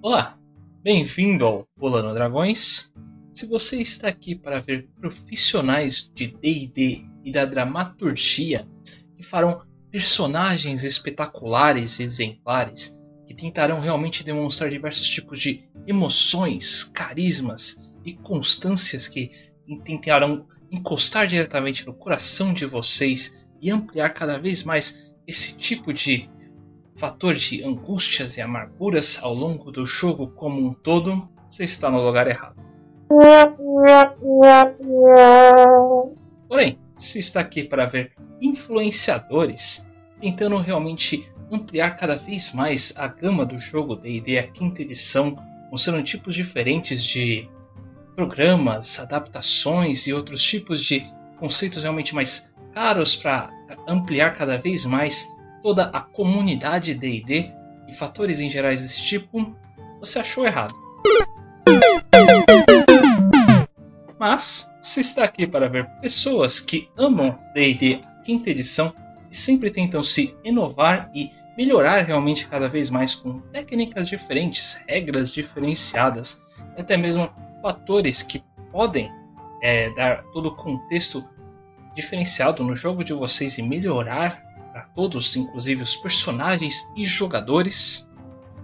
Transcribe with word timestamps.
Olá, 0.00 0.38
bem-vindo 0.80 1.44
ao 1.44 1.66
Pulando 1.76 2.14
Dragões. 2.14 2.92
Se 3.32 3.46
você 3.46 3.82
está 3.82 4.06
aqui 4.06 4.32
para 4.32 4.60
ver 4.60 4.88
profissionais 5.00 6.08
de 6.14 6.28
D&D 6.28 7.04
e 7.24 7.32
da 7.32 7.44
dramaturgia 7.44 8.64
que 9.16 9.24
farão 9.24 9.60
personagens 9.90 10.84
espetaculares 10.84 11.98
e 11.98 12.04
exemplares 12.04 12.96
que 13.26 13.34
tentarão 13.34 13.80
realmente 13.80 14.22
demonstrar 14.22 14.70
diversos 14.70 15.08
tipos 15.08 15.40
de 15.40 15.68
emoções, 15.84 16.84
carismas 16.84 17.92
e 18.04 18.14
constâncias 18.14 19.08
que 19.08 19.30
tentarão 19.82 20.46
encostar 20.70 21.26
diretamente 21.26 21.84
no 21.84 21.92
coração 21.92 22.54
de 22.54 22.64
vocês 22.64 23.44
e 23.60 23.68
ampliar 23.68 24.10
cada 24.10 24.38
vez 24.38 24.62
mais 24.62 25.12
esse 25.26 25.58
tipo 25.58 25.92
de 25.92 26.30
fator 26.98 27.34
de 27.34 27.64
angústias 27.64 28.36
e 28.36 28.40
amarguras 28.40 29.20
ao 29.22 29.32
longo 29.32 29.70
do 29.70 29.86
jogo 29.86 30.26
como 30.28 30.60
um 30.60 30.74
todo, 30.74 31.28
você 31.48 31.62
está 31.62 31.88
no 31.88 32.04
lugar 32.04 32.26
errado. 32.26 32.56
Porém, 36.48 36.78
se 36.96 37.20
está 37.20 37.40
aqui 37.40 37.62
para 37.62 37.86
ver 37.86 38.12
influenciadores 38.40 39.86
tentando 40.20 40.58
realmente 40.58 41.30
ampliar 41.52 41.92
cada 41.92 42.16
vez 42.16 42.52
mais 42.52 42.92
a 42.96 43.06
gama 43.06 43.46
do 43.46 43.56
jogo 43.56 43.94
D&D 43.94 44.36
a 44.36 44.48
quinta 44.48 44.82
edição, 44.82 45.36
mostrando 45.70 46.02
tipos 46.02 46.34
diferentes 46.34 47.04
de 47.04 47.48
programas, 48.16 48.98
adaptações 48.98 50.08
e 50.08 50.12
outros 50.12 50.42
tipos 50.42 50.82
de 50.82 51.06
conceitos 51.38 51.84
realmente 51.84 52.12
mais 52.12 52.52
caros 52.74 53.14
para 53.14 53.50
ampliar 53.86 54.32
cada 54.32 54.58
vez 54.58 54.84
mais 54.84 55.28
toda 55.62 55.84
a 55.90 56.00
comunidade 56.00 56.94
D&D 56.94 57.52
e 57.86 57.92
fatores 57.92 58.40
em 58.40 58.50
gerais 58.50 58.80
desse 58.80 59.02
tipo, 59.02 59.56
você 59.98 60.18
achou 60.18 60.46
errado. 60.46 60.74
Mas, 64.18 64.70
se 64.80 65.00
está 65.00 65.24
aqui 65.24 65.46
para 65.46 65.68
ver 65.68 65.86
pessoas 66.00 66.60
que 66.60 66.88
amam 66.96 67.38
D&D 67.54 68.00
quinta 68.24 68.50
edição 68.50 68.92
e 69.30 69.36
sempre 69.36 69.70
tentam 69.70 70.02
se 70.02 70.36
inovar 70.44 71.10
e 71.14 71.30
melhorar 71.56 72.02
realmente 72.02 72.46
cada 72.46 72.68
vez 72.68 72.90
mais 72.90 73.14
com 73.14 73.40
técnicas 73.40 74.08
diferentes, 74.08 74.78
regras 74.86 75.32
diferenciadas 75.32 76.42
e 76.76 76.80
até 76.80 76.96
mesmo 76.96 77.30
fatores 77.62 78.22
que 78.22 78.42
podem 78.70 79.10
é, 79.62 79.90
dar 79.90 80.22
todo 80.24 80.50
o 80.50 80.54
contexto 80.54 81.26
diferenciado 81.94 82.62
no 82.62 82.76
jogo 82.76 83.02
de 83.02 83.12
vocês 83.12 83.58
e 83.58 83.62
melhorar 83.62 84.42
para 84.78 84.86
todos, 84.90 85.34
inclusive 85.34 85.82
os 85.82 85.96
personagens 85.96 86.92
e 86.94 87.04
jogadores. 87.04 88.08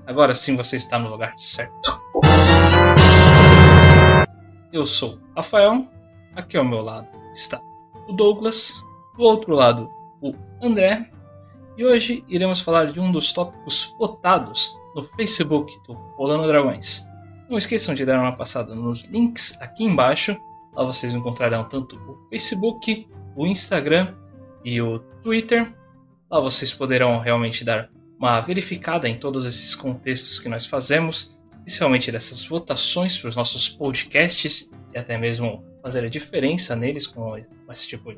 Agora 0.07 0.33
sim 0.33 0.55
você 0.55 0.77
está 0.77 0.97
no 0.97 1.09
lugar 1.11 1.35
certo. 1.37 2.01
Eu 4.73 4.87
sou 4.87 5.19
Rafael, 5.35 5.85
aqui 6.37 6.57
ao 6.57 6.65
meu 6.65 6.81
lado 6.81 7.09
está 7.33 7.61
o 8.07 8.13
Douglas, 8.13 8.75
do 9.19 9.25
outro 9.25 9.57
lado 9.57 9.91
o 10.21 10.33
André, 10.63 11.11
e 11.77 11.85
hoje 11.85 12.25
iremos 12.29 12.61
falar 12.61 12.93
de 12.93 13.01
um 13.01 13.11
dos 13.11 13.33
tópicos 13.33 13.93
votados 13.99 14.79
no 14.95 15.03
Facebook 15.03 15.81
do 15.85 15.95
Rolando 16.17 16.47
Dragões. 16.47 17.09
Não 17.51 17.59
esqueçam 17.59 17.93
de 17.93 18.07
dar 18.07 18.21
uma 18.21 18.37
passada 18.37 18.73
nos 18.73 19.03
links 19.07 19.61
aqui 19.61 19.83
embaixo, 19.83 20.41
lá 20.73 20.85
vocês 20.85 21.13
encontrarão 21.13 21.65
tanto 21.65 21.97
o 21.97 22.29
Facebook, 22.31 23.09
o 23.35 23.49
Instagram 23.49 24.15
e 24.65 24.81
o 24.81 25.01
Twitter 25.01 25.75
Lá 26.35 26.41
vocês 26.41 26.75
poderão 26.75 27.21
realmente 27.21 27.63
dar 27.63 27.89
uma 28.19 28.41
verificada 28.41 29.09
em 29.09 29.17
todos 29.17 29.45
esses 29.45 29.73
contextos 29.77 30.41
que 30.41 30.49
nós 30.49 30.67
fazemos, 30.67 31.33
especialmente 31.59 32.11
dessas 32.11 32.45
votações 32.45 33.17
para 33.17 33.29
os 33.29 33.37
nossos 33.37 33.69
podcasts 33.69 34.69
e 34.93 34.99
até 34.99 35.17
mesmo 35.17 35.65
fazer 35.81 36.05
a 36.05 36.09
diferença 36.09 36.75
neles 36.75 37.07
com 37.07 37.37
esse 37.71 37.87
tipo 37.87 38.13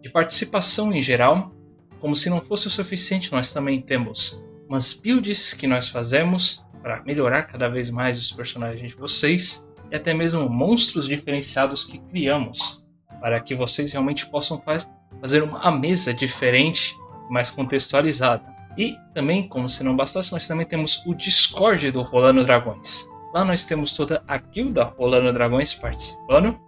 de 0.00 0.08
participação 0.08 0.94
em 0.94 1.02
geral. 1.02 1.52
Como 2.00 2.16
se 2.16 2.30
não 2.30 2.40
fosse 2.40 2.68
o 2.68 2.70
suficiente, 2.70 3.30
nós 3.30 3.52
também 3.52 3.82
temos 3.82 4.42
umas 4.66 4.94
builds 4.94 5.52
que 5.52 5.66
nós 5.66 5.90
fazemos 5.90 6.64
para 6.80 7.02
melhorar 7.04 7.42
cada 7.42 7.68
vez 7.68 7.90
mais 7.90 8.18
os 8.18 8.32
personagens 8.32 8.92
de 8.92 8.96
vocês 8.96 9.68
e 9.90 9.94
até 9.94 10.14
mesmo 10.14 10.48
monstros 10.48 11.06
diferenciados 11.06 11.84
que 11.84 11.98
criamos 11.98 12.82
para 13.20 13.38
que 13.38 13.54
vocês 13.54 13.92
realmente 13.92 14.24
possam 14.24 14.58
faz, 14.62 14.90
fazer 15.20 15.42
uma 15.42 15.70
mesa 15.70 16.14
diferente 16.14 16.96
mais 17.32 17.50
contextualizada. 17.50 18.44
E 18.76 18.96
também, 19.14 19.48
como 19.48 19.68
se 19.68 19.82
não 19.82 19.96
bastasse, 19.96 20.32
nós 20.32 20.46
também 20.46 20.66
temos 20.66 21.02
o 21.06 21.14
Discord 21.14 21.90
do 21.90 22.02
Rolando 22.02 22.44
Dragões. 22.44 23.08
Lá 23.34 23.44
nós 23.44 23.64
temos 23.64 23.96
toda 23.96 24.22
a 24.28 24.36
guilda 24.36 24.84
Rolando 24.84 25.32
Dragões 25.32 25.74
participando. 25.74 26.58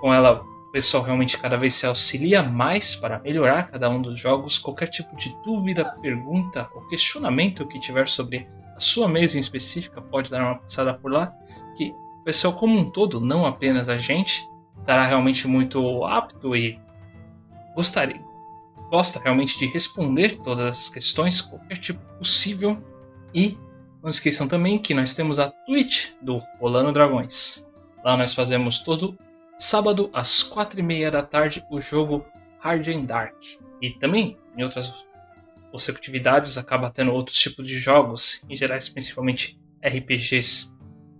Com 0.00 0.12
ela, 0.12 0.42
o 0.42 0.72
pessoal 0.72 1.02
realmente 1.02 1.38
cada 1.38 1.56
vez 1.56 1.74
se 1.74 1.86
auxilia 1.86 2.42
mais 2.42 2.94
para 2.94 3.18
melhorar 3.18 3.64
cada 3.64 3.90
um 3.90 4.00
dos 4.00 4.18
jogos. 4.18 4.58
Qualquer 4.58 4.88
tipo 4.88 5.14
de 5.16 5.36
dúvida, 5.44 5.84
pergunta 6.00 6.68
ou 6.74 6.86
questionamento 6.88 7.66
que 7.66 7.78
tiver 7.78 8.08
sobre 8.08 8.46
a 8.74 8.80
sua 8.80 9.08
mesa 9.08 9.36
em 9.36 9.40
específica, 9.40 10.00
pode 10.00 10.30
dar 10.30 10.42
uma 10.42 10.58
passada 10.58 10.94
por 10.94 11.12
lá. 11.12 11.32
Que 11.76 11.94
o 12.20 12.24
pessoal 12.24 12.54
como 12.54 12.78
um 12.78 12.90
todo, 12.90 13.20
não 13.20 13.44
apenas 13.46 13.88
a 13.88 13.98
gente, 13.98 14.46
estará 14.78 15.06
realmente 15.06 15.46
muito 15.46 16.04
apto 16.04 16.56
e 16.56 16.78
gostaria, 17.74 18.20
gosta 18.90 19.20
realmente 19.20 19.58
de 19.58 19.66
responder 19.66 20.36
todas 20.36 20.66
as 20.66 20.88
questões, 20.88 21.40
qualquer 21.40 21.78
tipo 21.78 22.00
possível. 22.16 22.82
E 23.34 23.56
não 24.02 24.10
esqueçam 24.10 24.46
também 24.46 24.78
que 24.78 24.94
nós 24.94 25.14
temos 25.14 25.38
a 25.38 25.50
Twitch 25.50 26.10
do 26.22 26.38
Rolando 26.60 26.92
Dragões. 26.92 27.66
Lá 28.04 28.16
nós 28.16 28.34
fazemos 28.34 28.80
todo 28.80 29.18
sábado 29.58 30.10
às 30.12 30.42
quatro 30.42 30.78
e 30.78 30.82
meia 30.82 31.10
da 31.10 31.22
tarde 31.22 31.64
o 31.70 31.80
jogo 31.80 32.24
Hard 32.60 32.88
and 32.88 33.04
Dark. 33.04 33.36
E 33.80 33.90
também 33.90 34.36
em 34.56 34.62
outras 34.62 35.06
consecutividades 35.70 36.56
acaba 36.56 36.90
tendo 36.90 37.12
outros 37.12 37.38
tipos 37.38 37.66
de 37.66 37.78
jogos, 37.78 38.42
em 38.48 38.56
geral 38.56 38.78
principalmente 38.92 39.58
RPGs, 39.82 40.72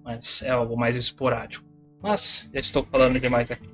mas 0.05 0.43
é 0.43 0.51
algo 0.51 0.77
mais 0.77 0.97
esporádico. 0.97 1.67
Mas 2.03 2.49
já 2.53 2.61
estou 2.61 2.85
falando 2.85 3.19
demais 3.19 3.51
aqui. 3.51 3.69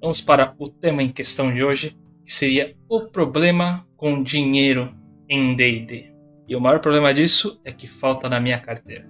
Vamos 0.00 0.20
para 0.20 0.54
o 0.58 0.68
tema 0.68 1.02
em 1.02 1.10
questão 1.10 1.52
de 1.52 1.64
hoje, 1.64 1.96
que 2.24 2.32
seria 2.32 2.76
o 2.88 3.00
problema 3.00 3.86
com 3.96 4.22
dinheiro 4.22 4.94
em 5.28 5.54
D&D. 5.54 6.12
E 6.48 6.56
o 6.56 6.60
maior 6.60 6.80
problema 6.80 7.14
disso 7.14 7.60
é 7.64 7.72
que 7.72 7.86
falta 7.86 8.28
na 8.28 8.40
minha 8.40 8.58
carteira. 8.58 9.08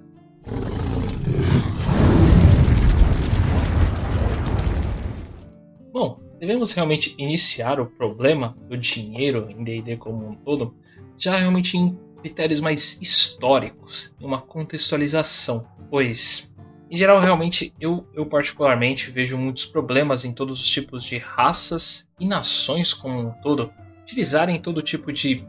Bom, 5.93 6.21
devemos 6.39 6.73
realmente 6.73 7.15
iniciar 7.19 7.81
o 7.81 7.87
problema 7.87 8.57
do 8.69 8.77
dinheiro 8.77 9.49
em 9.51 9.63
D&D 9.63 9.97
como 9.97 10.29
um 10.29 10.35
todo, 10.35 10.75
já 11.17 11.37
realmente 11.37 11.77
em 11.77 11.99
critérios 12.21 12.61
mais 12.61 13.01
históricos, 13.01 14.15
em 14.21 14.25
uma 14.25 14.41
contextualização, 14.41 15.67
pois 15.91 16.52
em 16.93 16.97
geral, 16.99 17.19
realmente, 17.19 17.73
eu, 17.81 18.07
eu 18.13 18.27
particularmente 18.27 19.11
vejo 19.11 19.39
muitos 19.39 19.65
problemas 19.65 20.27
em 20.27 20.33
todos 20.35 20.61
os 20.61 20.69
tipos 20.69 21.05
de 21.05 21.17
raças 21.17 22.07
e 22.21 22.27
nações 22.27 22.93
como 22.93 23.19
um 23.19 23.31
todo 23.41 23.73
utilizarem 24.03 24.61
todo 24.61 24.83
tipo 24.83 25.11
de, 25.11 25.43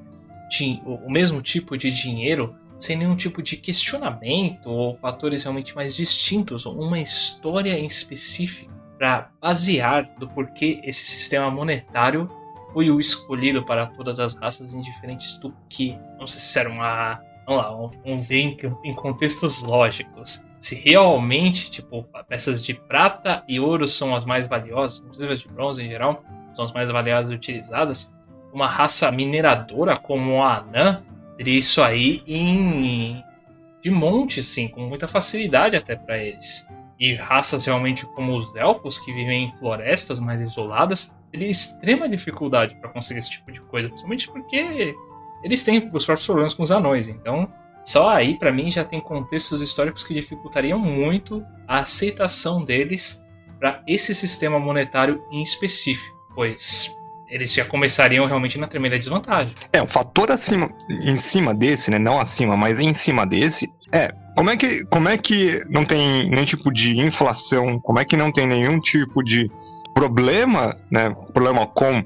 de 0.49 0.81
o 0.85 1.11
mesmo 1.11 1.41
tipo 1.41 1.77
de 1.77 1.91
dinheiro 1.91 2.55
sem 2.77 2.95
nenhum 2.95 3.17
tipo 3.17 3.41
de 3.41 3.57
questionamento 3.57 4.69
ou 4.69 4.95
fatores 4.95 5.43
realmente 5.43 5.75
mais 5.75 5.93
distintos, 5.93 6.65
uma 6.65 7.01
história 7.01 7.77
em 7.77 7.85
específico 7.85 8.71
para 8.97 9.29
basear 9.41 10.17
do 10.17 10.29
porquê 10.29 10.79
esse 10.85 11.05
sistema 11.05 11.51
monetário 11.51 12.31
foi 12.71 12.89
o 12.89 13.01
escolhido 13.01 13.65
para 13.65 13.85
todas 13.85 14.17
as 14.17 14.33
raças 14.33 14.73
indiferentes 14.73 15.35
do 15.39 15.53
que. 15.67 15.99
Não 16.17 16.25
sei 16.25 16.39
se 16.39 16.57
era 16.57 16.69
uma. 16.69 17.21
Vamos 17.45 17.61
lá, 17.61 18.17
ver 18.21 18.37
em, 18.37 18.57
em 18.85 18.93
contextos 18.93 19.61
lógicos 19.61 20.41
se 20.63 20.75
realmente, 20.75 21.69
tipo, 21.69 22.07
peças 22.25 22.63
de 22.63 22.73
prata 22.73 23.43
e 23.49 23.59
ouro 23.59 23.85
são 23.85 24.15
as 24.15 24.23
mais 24.23 24.47
valiosas, 24.47 24.99
inclusive 24.99 25.33
as 25.33 25.41
de 25.41 25.49
bronze 25.49 25.83
em 25.83 25.89
geral, 25.89 26.23
são 26.53 26.63
as 26.63 26.71
mais 26.71 26.87
valiosas 26.87 27.31
e 27.31 27.35
utilizadas, 27.35 28.17
uma 28.53 28.65
raça 28.65 29.11
mineradora 29.11 29.97
como 29.97 30.41
a 30.41 30.59
Anã 30.59 31.03
teria 31.35 31.59
isso 31.59 31.83
aí 31.83 32.23
em 32.25 33.21
de 33.81 33.91
monte, 33.91 34.41
sim, 34.41 34.69
com 34.69 34.83
muita 34.83 35.05
facilidade 35.05 35.75
até 35.75 35.97
para 35.97 36.17
eles. 36.17 36.65
E 36.97 37.13
raças 37.13 37.65
realmente 37.65 38.05
como 38.05 38.33
os 38.33 38.55
elfos, 38.55 38.97
que 38.99 39.11
vivem 39.11 39.47
em 39.47 39.51
florestas 39.57 40.17
mais 40.17 40.39
isoladas, 40.39 41.13
teriam 41.29 41.51
extrema 41.51 42.07
dificuldade 42.07 42.75
para 42.75 42.89
conseguir 42.89 43.19
esse 43.19 43.31
tipo 43.31 43.51
de 43.51 43.59
coisa, 43.59 43.89
principalmente 43.89 44.31
porque 44.31 44.95
eles 45.43 45.61
têm 45.61 45.89
os 45.91 46.05
próprios 46.05 46.25
problemas 46.25 46.53
com 46.53 46.63
os 46.63 46.71
anões. 46.71 47.09
Então, 47.09 47.51
só 47.83 48.09
aí, 48.09 48.37
para 48.37 48.51
mim, 48.51 48.71
já 48.71 48.83
tem 48.85 49.01
contextos 49.01 49.61
históricos 49.61 50.03
que 50.03 50.13
dificultariam 50.13 50.79
muito 50.79 51.43
a 51.67 51.79
aceitação 51.79 52.63
deles 52.63 53.21
para 53.59 53.81
esse 53.87 54.15
sistema 54.15 54.59
monetário 54.59 55.21
em 55.31 55.41
específico, 55.41 56.15
pois 56.33 56.91
eles 57.29 57.51
já 57.51 57.65
começariam 57.65 58.25
realmente 58.25 58.59
na 58.59 58.67
tremenda 58.67 58.97
desvantagem. 58.99 59.53
É, 59.71 59.81
um 59.81 59.87
fator 59.87 60.31
acima, 60.31 60.69
em 60.89 61.15
cima 61.15 61.53
desse, 61.53 61.89
né? 61.89 61.97
Não 61.97 62.19
acima, 62.19 62.55
mas 62.55 62.79
em 62.79 62.93
cima 62.93 63.25
desse, 63.25 63.71
é 63.91 64.13
como 64.35 64.49
é 64.49 64.57
que, 64.57 64.85
como 64.85 65.09
é 65.09 65.17
que 65.17 65.61
não 65.69 65.85
tem 65.85 66.29
nenhum 66.29 66.45
tipo 66.45 66.71
de 66.71 66.99
inflação? 66.99 67.79
Como 67.79 67.99
é 67.99 68.05
que 68.05 68.17
não 68.17 68.31
tem 68.31 68.47
nenhum 68.47 68.79
tipo 68.79 69.23
de 69.23 69.49
problema, 69.93 70.77
né? 70.91 71.09
Problema 71.33 71.65
com 71.67 72.03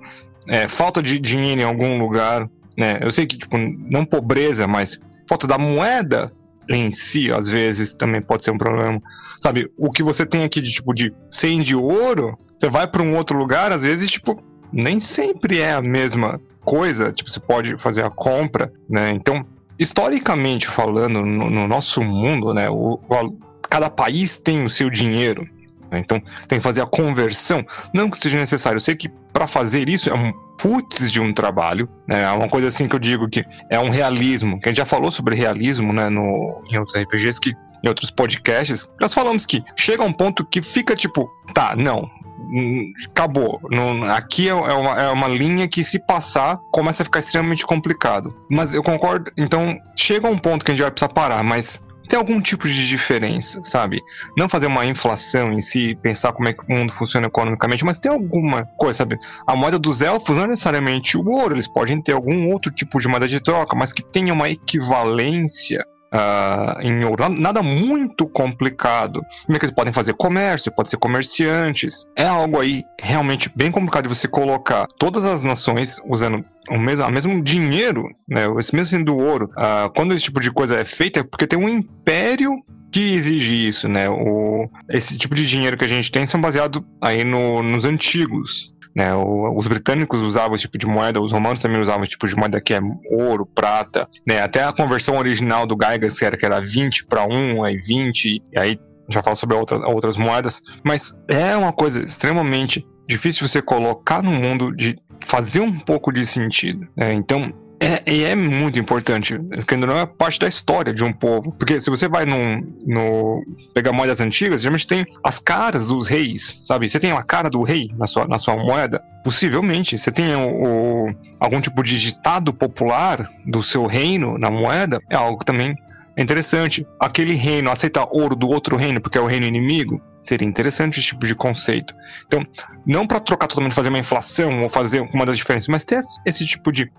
é, 0.49 0.67
falta 0.67 1.01
de 1.01 1.19
dinheiro 1.19 1.61
em 1.61 1.65
algum 1.65 1.97
lugar, 1.97 2.49
né? 2.77 2.99
Eu 3.01 3.11
sei 3.11 3.25
que, 3.25 3.37
tipo, 3.37 3.57
não 3.57 4.05
pobreza, 4.05 4.67
mas 4.67 4.99
falta 5.27 5.47
da 5.47 5.57
moeda 5.57 6.31
em 6.69 6.91
si, 6.91 7.31
às 7.31 7.47
vezes, 7.47 7.93
também 7.93 8.21
pode 8.21 8.43
ser 8.43 8.51
um 8.51 8.57
problema. 8.57 9.01
Sabe, 9.41 9.71
o 9.77 9.91
que 9.91 10.03
você 10.03 10.25
tem 10.25 10.43
aqui 10.43 10.61
de, 10.61 10.71
tipo, 10.71 10.93
de 10.93 11.13
100 11.31 11.61
de 11.61 11.75
ouro, 11.75 12.37
você 12.57 12.69
vai 12.69 12.87
para 12.87 13.03
um 13.03 13.15
outro 13.15 13.37
lugar, 13.37 13.71
às 13.71 13.83
vezes, 13.83 14.09
tipo, 14.09 14.41
nem 14.71 14.99
sempre 14.99 15.59
é 15.59 15.71
a 15.73 15.81
mesma 15.81 16.41
coisa, 16.65 17.11
tipo, 17.11 17.29
você 17.29 17.39
pode 17.39 17.77
fazer 17.77 18.03
a 18.03 18.09
compra, 18.09 18.71
né? 18.89 19.11
Então, 19.11 19.45
historicamente 19.79 20.67
falando, 20.67 21.23
no, 21.23 21.49
no 21.49 21.67
nosso 21.67 22.01
mundo, 22.03 22.53
né, 22.53 22.69
o, 22.69 22.99
o, 23.09 23.37
cada 23.69 23.89
país 23.89 24.37
tem 24.37 24.63
o 24.65 24.69
seu 24.69 24.89
dinheiro, 24.89 25.47
né? 25.91 25.99
Então 25.99 26.21
tem 26.47 26.59
que 26.59 26.63
fazer 26.63 26.81
a 26.81 26.85
conversão. 26.85 27.65
Não 27.93 28.09
que 28.09 28.17
seja 28.17 28.37
necessário. 28.37 28.77
Eu 28.77 28.81
sei 28.81 28.95
que 28.95 29.09
para 29.31 29.47
fazer 29.47 29.87
isso 29.89 30.09
é 30.09 30.13
um 30.13 30.33
putz 30.57 31.11
de 31.11 31.19
um 31.19 31.33
trabalho. 31.33 31.89
Né? 32.07 32.23
É 32.23 32.31
uma 32.31 32.49
coisa 32.49 32.67
assim 32.67 32.87
que 32.87 32.95
eu 32.95 32.99
digo 32.99 33.29
que 33.29 33.45
é 33.69 33.79
um 33.79 33.89
realismo. 33.89 34.59
Que 34.59 34.69
a 34.69 34.71
gente 34.71 34.77
já 34.77 34.85
falou 34.85 35.11
sobre 35.11 35.35
realismo 35.35 35.93
né, 35.93 36.09
no, 36.09 36.61
em 36.69 36.77
outros 36.77 36.99
RPGs 37.01 37.39
que 37.39 37.53
em 37.83 37.87
outros 37.87 38.09
podcasts, 38.09 38.89
nós 38.99 39.13
falamos 39.13 39.45
que 39.45 39.63
chega 39.75 40.03
um 40.03 40.11
ponto 40.11 40.43
que 40.45 40.61
fica 40.61 40.95
tipo, 40.95 41.29
tá, 41.53 41.75
não, 41.75 42.09
hum, 42.51 42.91
acabou. 43.05 43.59
Não, 43.69 44.03
aqui 44.05 44.47
é, 44.47 44.51
é 44.51 44.53
uma, 44.53 45.01
é 45.01 45.09
uma 45.11 45.27
linha 45.27 45.67
que, 45.67 45.83
se 45.83 45.99
passar, 45.99 46.57
começa 46.71 47.03
a 47.03 47.05
ficar 47.05 47.19
extremamente 47.19 47.65
complicado. 47.65 48.35
Mas 48.49 48.73
eu 48.73 48.83
concordo. 48.83 49.31
Então, 49.37 49.77
chega 49.95 50.27
um 50.27 50.37
ponto 50.37 50.65
que 50.65 50.71
a 50.71 50.73
gente 50.73 50.83
vai 50.83 50.91
precisar 50.91 51.13
parar, 51.13 51.43
mas 51.43 51.79
tem 52.07 52.17
algum 52.17 52.39
tipo 52.39 52.67
de 52.67 52.87
diferença, 52.87 53.61
sabe? 53.63 54.01
Não 54.37 54.49
fazer 54.49 54.67
uma 54.67 54.85
inflação 54.85 55.51
em 55.51 55.61
si, 55.61 55.97
pensar 56.01 56.33
como 56.33 56.47
é 56.47 56.53
que 56.53 56.61
o 56.61 56.75
mundo 56.75 56.93
funciona 56.93 57.27
economicamente, 57.27 57.85
mas 57.85 57.99
tem 57.99 58.11
alguma 58.11 58.63
coisa, 58.77 58.99
sabe? 58.99 59.17
A 59.45 59.55
moeda 59.55 59.77
dos 59.77 60.01
elfos 60.01 60.35
não 60.35 60.43
é 60.43 60.47
necessariamente 60.47 61.17
o 61.17 61.25
ouro, 61.25 61.55
eles 61.55 61.67
podem 61.67 62.01
ter 62.01 62.13
algum 62.13 62.51
outro 62.51 62.71
tipo 62.71 62.99
de 62.99 63.07
moeda 63.07 63.27
de 63.27 63.39
troca, 63.39 63.75
mas 63.75 63.93
que 63.93 64.03
tenha 64.03 64.33
uma 64.33 64.49
equivalência 64.49 65.85
Uh, 66.07 66.81
em 66.81 67.03
ouro. 67.03 67.27
Nada 67.27 67.61
muito 67.61 68.25
complicado. 68.29 69.21
Como 69.45 69.57
é 69.57 69.59
que 69.59 69.65
eles 69.65 69.75
podem 69.75 69.91
fazer 69.91 70.13
comércio? 70.13 70.71
Pode 70.71 70.89
ser 70.89 70.95
comerciantes. 70.95 72.07
É 72.15 72.25
algo 72.25 72.61
aí 72.61 72.85
realmente 72.97 73.51
bem 73.53 73.69
complicado 73.69 74.03
de 74.03 74.15
você 74.15 74.25
colocar 74.25 74.87
todas 74.97 75.25
as 75.25 75.43
nações 75.43 75.97
usando 76.07 76.45
o 76.69 76.79
mesmo, 76.79 77.05
o 77.05 77.11
mesmo 77.11 77.43
dinheiro, 77.43 78.03
né? 78.27 78.43
Esse 78.59 78.73
mesmo 78.73 78.89
sendo 78.89 79.15
ouro. 79.15 79.49
Uh, 79.51 79.89
quando 79.95 80.13
esse 80.13 80.25
tipo 80.25 80.39
de 80.39 80.51
coisa 80.51 80.79
é 80.79 80.85
feita, 80.85 81.19
é 81.19 81.23
porque 81.23 81.47
tem 81.47 81.59
um 81.59 81.69
império 81.69 82.55
que 82.91 83.13
exige 83.13 83.67
isso, 83.67 83.87
né? 83.87 84.09
O, 84.09 84.69
esse 84.89 85.17
tipo 85.17 85.35
de 85.35 85.45
dinheiro 85.45 85.77
que 85.77 85.85
a 85.85 85.89
gente 85.89 86.11
tem 86.11 86.25
são 86.25 86.39
baseados 86.39 86.81
aí 87.01 87.23
no, 87.23 87.61
nos 87.61 87.85
antigos. 87.85 88.73
Né, 88.95 89.13
os 89.13 89.67
britânicos 89.67 90.19
usavam 90.21 90.55
esse 90.55 90.63
tipo 90.63 90.75
de 90.75 90.87
moeda, 90.87 91.21
os 91.21 91.31
romanos 91.31 91.61
também 91.61 91.79
usavam 91.79 92.01
esse 92.01 92.09
tipo 92.09 92.27
de 92.27 92.35
moeda 92.35 92.59
que 92.59 92.73
é 92.73 92.79
ouro, 93.11 93.45
prata, 93.45 94.09
né, 94.27 94.41
até 94.41 94.63
a 94.63 94.73
conversão 94.73 95.19
original 95.19 95.67
do 95.67 95.75
Gygax 95.75 96.19
era 96.19 96.35
que 96.35 96.43
era 96.43 96.59
20 96.59 97.05
para 97.05 97.23
1, 97.23 97.63
aí 97.63 97.77
20, 97.77 98.25
e 98.25 98.41
aí 98.59 98.79
já 99.07 99.21
falo 99.21 99.35
sobre 99.35 99.55
outras, 99.55 99.83
outras 99.83 100.17
moedas, 100.17 100.63
mas 100.83 101.15
é 101.27 101.55
uma 101.55 101.71
coisa 101.71 102.01
extremamente 102.03 102.83
difícil 103.07 103.47
você 103.47 103.61
colocar 103.61 104.21
no 104.21 104.31
mundo 104.31 104.75
de 104.75 104.97
fazer 105.21 105.61
um 105.61 105.77
pouco 105.79 106.11
de 106.11 106.25
sentido. 106.25 106.87
Né? 106.95 107.13
Então, 107.13 107.53
é, 107.79 108.21
é 108.23 108.35
muito 108.35 108.79
importante, 108.79 109.37
porque 109.37 109.75
não 109.75 109.97
é 109.97 110.05
parte 110.05 110.39
da 110.39 110.47
história 110.47 110.93
de 110.93 111.03
um 111.03 111.13
povo. 111.13 111.51
Porque 111.51 111.79
se 111.79 111.89
você 111.89 112.07
vai 112.07 112.25
num, 112.25 112.75
no 112.85 113.43
pegar 113.73 113.91
moedas 113.91 114.19
antigas, 114.19 114.61
geralmente 114.61 114.87
tem 114.87 115.05
as 115.23 115.37
caras 115.39 115.87
dos 115.87 116.07
reis, 116.07 116.63
sabe? 116.65 116.89
Você 116.89 116.99
tem 116.99 117.11
a 117.11 117.21
cara 117.21 117.49
do 117.49 117.61
rei 117.61 117.91
na 117.97 118.07
sua, 118.07 118.27
na 118.27 118.39
sua 118.39 118.55
moeda. 118.55 119.01
Possivelmente, 119.23 119.97
você 119.97 120.11
tem 120.11 120.35
o, 120.35 121.07
o, 121.07 121.15
algum 121.39 121.61
tipo 121.61 121.83
de 121.83 121.99
ditado 121.99 122.53
popular 122.53 123.29
do 123.45 123.61
seu 123.61 123.85
reino 123.85 124.37
na 124.37 124.49
moeda, 124.49 124.99
é 125.09 125.15
algo 125.15 125.43
também 125.45 125.75
interessante. 126.17 126.87
Aquele 126.99 127.33
reino 127.33 127.69
aceita 127.69 128.07
ouro 128.09 128.35
do 128.35 128.49
outro 128.49 128.75
reino 128.75 128.99
porque 128.99 129.17
é 129.17 129.21
o 129.21 129.27
reino 129.27 129.45
inimigo. 129.45 130.01
Seria 130.21 130.47
interessante 130.47 130.99
esse 130.99 131.09
tipo 131.09 131.25
de 131.25 131.35
conceito. 131.35 131.93
Então, 132.25 132.45
não 132.85 133.05
para 133.05 133.19
trocar 133.19 133.47
totalmente, 133.47 133.73
fazer 133.73 133.89
uma 133.89 133.99
inflação 133.99 134.61
ou 134.61 134.69
fazer 134.69 135.01
uma 135.13 135.25
das 135.25 135.37
diferenças, 135.37 135.67
mas 135.67 135.85
ter 135.85 135.99
esse 136.25 136.45
tipo 136.45 136.71
de, 136.71 136.91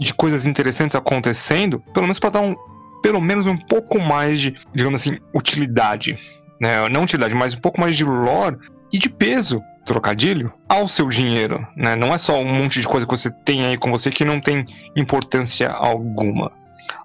de 0.00 0.14
coisas 0.14 0.46
interessantes 0.46 0.96
acontecendo, 0.96 1.80
pelo 1.92 2.06
menos 2.06 2.18
para 2.18 2.30
dar 2.30 2.40
um, 2.40 2.54
pelo 3.02 3.20
menos 3.20 3.46
um 3.46 3.56
pouco 3.56 4.00
mais 4.00 4.40
de, 4.40 4.54
digamos 4.74 5.00
assim, 5.00 5.18
utilidade. 5.34 6.16
Né? 6.60 6.88
Não 6.88 7.02
utilidade, 7.02 7.34
mas 7.34 7.54
um 7.54 7.60
pouco 7.60 7.80
mais 7.80 7.96
de 7.96 8.04
lore 8.04 8.56
e 8.92 8.98
de 8.98 9.08
peso 9.08 9.60
trocadilho 9.84 10.52
ao 10.68 10.88
seu 10.88 11.08
dinheiro, 11.08 11.66
né? 11.76 11.94
Não 11.94 12.14
é 12.14 12.18
só 12.18 12.40
um 12.40 12.50
monte 12.50 12.80
de 12.80 12.88
coisa 12.88 13.06
que 13.06 13.14
você 13.14 13.30
tem 13.44 13.66
aí 13.66 13.76
com 13.76 13.90
você 13.90 14.10
que 14.10 14.24
não 14.24 14.40
tem 14.40 14.64
importância 14.96 15.70
alguma. 15.70 16.50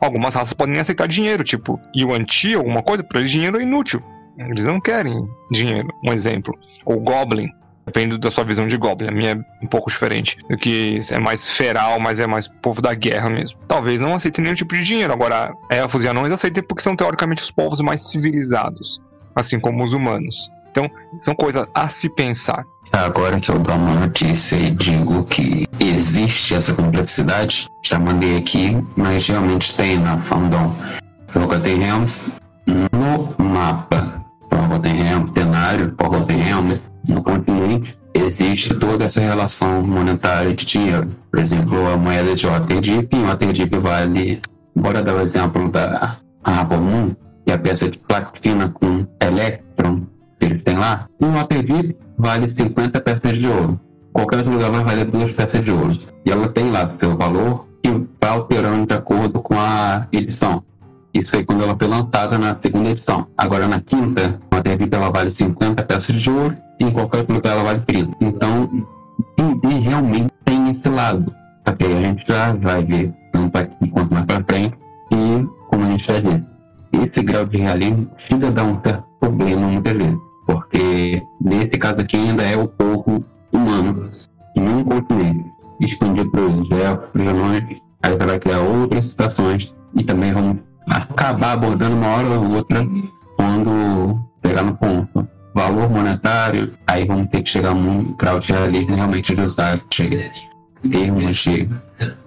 Algumas 0.01 0.33
raças 0.33 0.53
podem 0.53 0.79
aceitar 0.79 1.07
dinheiro, 1.07 1.43
tipo 1.43 1.79
Yuan 1.95 2.23
Ti, 2.23 2.53
alguma 2.55 2.81
coisa, 2.81 3.03
para 3.03 3.19
eles 3.19 3.31
dinheiro 3.31 3.59
é 3.59 3.63
inútil. 3.63 4.01
Eles 4.39 4.63
não 4.63 4.79
querem 4.79 5.29
dinheiro, 5.51 5.89
um 6.03 6.13
exemplo. 6.13 6.57
Ou 6.85 6.97
Goblin, 7.01 7.49
depende 7.85 8.17
da 8.17 8.31
sua 8.31 8.45
visão 8.45 8.65
de 8.67 8.77
Goblin. 8.77 9.09
A 9.09 9.11
minha 9.11 9.31
é 9.31 9.65
um 9.65 9.67
pouco 9.67 9.89
diferente. 9.89 10.37
Do 10.49 10.57
que 10.57 10.99
é 11.11 11.19
mais 11.19 11.49
feral, 11.49 11.99
mas 11.99 12.21
é 12.21 12.27
mais 12.27 12.47
povo 12.47 12.81
da 12.81 12.93
guerra 12.93 13.29
mesmo. 13.29 13.59
Talvez 13.67 13.99
não 13.99 14.13
aceitem 14.13 14.43
nenhum 14.43 14.55
tipo 14.55 14.73
de 14.75 14.83
dinheiro. 14.83 15.11
Agora, 15.11 15.53
elfos 15.69 16.05
e 16.05 16.07
anões 16.07 16.31
aceitem 16.31 16.63
porque 16.63 16.81
são 16.81 16.95
teoricamente 16.95 17.43
os 17.43 17.51
povos 17.51 17.81
mais 17.81 18.09
civilizados. 18.09 19.01
Assim 19.35 19.59
como 19.59 19.83
os 19.83 19.93
humanos. 19.93 20.49
Então, 20.71 20.89
são 21.19 21.35
coisas 21.35 21.67
a 21.73 21.89
se 21.89 22.09
pensar. 22.09 22.63
Agora 22.93 23.39
que 23.39 23.51
eu 23.51 23.59
dou 23.59 23.75
uma 23.75 23.95
notícia 23.95 24.55
e 24.55 24.71
digo 24.71 25.23
que 25.25 25.67
existe 25.79 26.55
essa 26.55 26.73
complexidade, 26.73 27.67
já 27.83 27.99
mandei 27.99 28.37
aqui, 28.37 28.77
mas 28.95 29.27
realmente 29.27 29.75
tem 29.75 29.97
na 29.99 30.17
fandom 30.17 30.73
Forgotten 31.27 31.77
Realms 31.77 32.25
no 32.91 33.35
mapa 33.43 34.19
Forgotten 34.69 35.27
cenário 35.35 35.95
Forgotten 35.99 36.37
no 37.07 37.23
continente, 37.23 37.97
existe 38.13 38.71
toda 38.75 39.05
essa 39.05 39.19
relação 39.19 39.81
monetária 39.81 40.53
de 40.53 40.63
dinheiro. 40.63 41.09
Por 41.31 41.39
exemplo, 41.39 41.91
a 41.91 41.97
moeda 41.97 42.35
de 42.35 42.45
o 42.45 42.51
Waterdeep 42.51 43.77
vale, 43.77 44.41
bora 44.75 45.01
dar 45.01 45.15
o 45.15 45.21
exemplo 45.21 45.71
da 45.71 46.17
Arbor 46.43 46.79
que 47.45 47.51
é 47.51 47.55
a 47.55 47.57
peça 47.57 47.89
de 47.89 47.97
platina 47.97 48.69
com 48.69 49.07
Electron 49.19 50.01
que 50.39 50.45
eles 50.45 50.63
têm 50.63 50.77
lá, 50.77 51.07
um 51.19 51.33
Waterdeep 51.33 51.97
vale 52.15 52.47
50 52.47 53.01
peças 53.01 53.39
de 53.39 53.47
ouro. 53.47 53.79
Qualquer 54.13 54.37
outro 54.37 54.53
lugar 54.53 54.69
vai 54.69 54.83
valer 54.83 55.05
duas 55.05 55.31
peças 55.31 55.65
de 55.65 55.71
ouro. 55.71 55.97
E 56.25 56.31
ela 56.31 56.47
tem 56.47 56.69
lá 56.69 56.95
seu 57.01 57.17
valor 57.17 57.65
que 57.81 57.89
vai 58.21 58.29
alterando 58.29 58.85
de 58.85 58.93
acordo 58.93 59.41
com 59.41 59.55
a 59.57 60.07
edição. 60.11 60.63
Isso 61.19 61.35
aí 61.35 61.43
quando 61.43 61.63
ela 61.63 61.75
foi 61.77 61.87
lançada 61.87 62.37
na 62.37 62.57
segunda 62.63 62.91
edição. 62.91 63.27
Agora 63.37 63.67
na 63.67 63.81
quinta, 63.81 64.39
uma 64.49 64.61
revista 64.65 64.95
ela 64.95 65.09
vale 65.09 65.31
50 65.31 65.83
peças 65.83 66.15
de 66.21 66.29
ouro 66.29 66.55
e 66.79 66.85
em 66.85 66.91
qualquer 66.91 67.19
outro 67.19 67.35
lugar 67.35 67.53
ela 67.53 67.63
vale 67.63 67.81
30. 67.81 68.15
Então, 68.21 68.69
D&D 69.37 69.79
realmente 69.79 70.31
tem 70.45 70.69
esse 70.69 70.87
lado. 70.87 71.33
Ok, 71.67 71.85
a 71.85 72.01
gente 72.01 72.23
já 72.25 72.53
vai 72.53 72.85
ver 72.85 73.13
tanto 73.33 73.57
aqui 73.57 73.89
quanto 73.89 74.13
mais 74.13 74.25
pra 74.25 74.43
frente 74.49 74.77
e 75.11 75.47
como 75.67 75.83
a 75.83 75.89
gente 75.91 76.07
já 76.07 76.21
ver. 76.21 76.43
Esse 76.93 77.23
grau 77.23 77.45
de 77.45 77.57
realismo 77.57 78.09
chega 78.27 78.47
a 78.47 78.51
dar 78.51 78.63
um 78.63 78.81
certo 78.81 79.03
problema 79.19 79.67
muitas 79.67 79.93
vezes. 79.93 80.17
Porque 80.47 81.21
nesse 81.41 81.77
caso 81.77 81.99
aqui 81.99 82.15
ainda 82.15 82.43
é 82.43 82.55
o 82.55 82.67
povo 82.67 83.23
humano 83.51 84.09
em 84.55 84.67
um 84.69 84.83
continente. 84.85 85.45
Expandir 85.81 86.29
para 86.31 86.41
os 86.41 86.71
elfos, 86.71 87.09
para 87.11 87.21
os 87.21 87.27
anões, 87.27 87.63
aí 88.03 88.17
vai 88.17 88.39
criar 88.39 88.59
outras 88.61 89.05
situações 89.09 89.73
e 89.95 90.03
também 90.03 90.33
vamos 90.33 90.68
acabar 90.89 91.53
abordando 91.53 91.95
uma 91.95 92.07
hora 92.07 92.27
ou 92.27 92.55
outra 92.55 92.85
quando 93.35 94.19
pegar 94.41 94.63
no 94.63 94.75
ponto. 94.75 95.27
Valor 95.53 95.89
monetário, 95.89 96.77
aí 96.87 97.05
vamos 97.05 97.27
ter 97.27 97.41
que 97.41 97.49
chegar 97.49 97.69
a 97.69 97.73
um 97.73 98.13
grau 98.13 98.39
de 98.39 98.53
realismo 98.53 98.95
realmente 98.95 99.33
usar 99.39 99.79
de 99.89 100.31
termos 100.89 101.43
de 101.43 101.67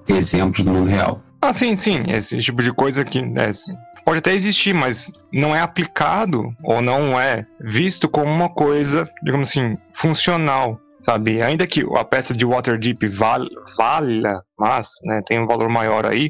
exemplos 0.09 0.63
do 0.65 0.73
mundo 0.73 0.89
real. 0.89 1.23
Ah, 1.41 1.55
sim, 1.55 1.75
sim. 1.77 2.05
Esse 2.09 2.39
tipo 2.39 2.63
de 2.63 2.73
coisa 2.73 3.05
que 3.05 3.23
né, 3.23 3.51
pode 4.05 4.19
até 4.19 4.35
existir, 4.35 4.75
mas 4.75 5.11
não 5.33 5.55
é 5.55 5.61
aplicado 5.61 6.53
ou 6.63 6.83
não 6.83 7.19
é 7.19 7.47
visto 7.61 8.09
como 8.09 8.31
uma 8.31 8.49
coisa, 8.49 9.09
digamos 9.23 9.51
assim, 9.51 9.79
funcional, 9.93 10.79
sabe? 11.01 11.41
Ainda 11.41 11.67
que 11.67 11.87
a 11.97 12.05
peça 12.05 12.37
de 12.37 12.45
Waterdeep 12.45 13.09
val, 13.09 13.47
valha, 13.77 14.41
mas 14.59 14.91
né, 15.05 15.23
tem 15.27 15.41
um 15.41 15.47
valor 15.47 15.69
maior 15.69 16.07
aí, 16.07 16.29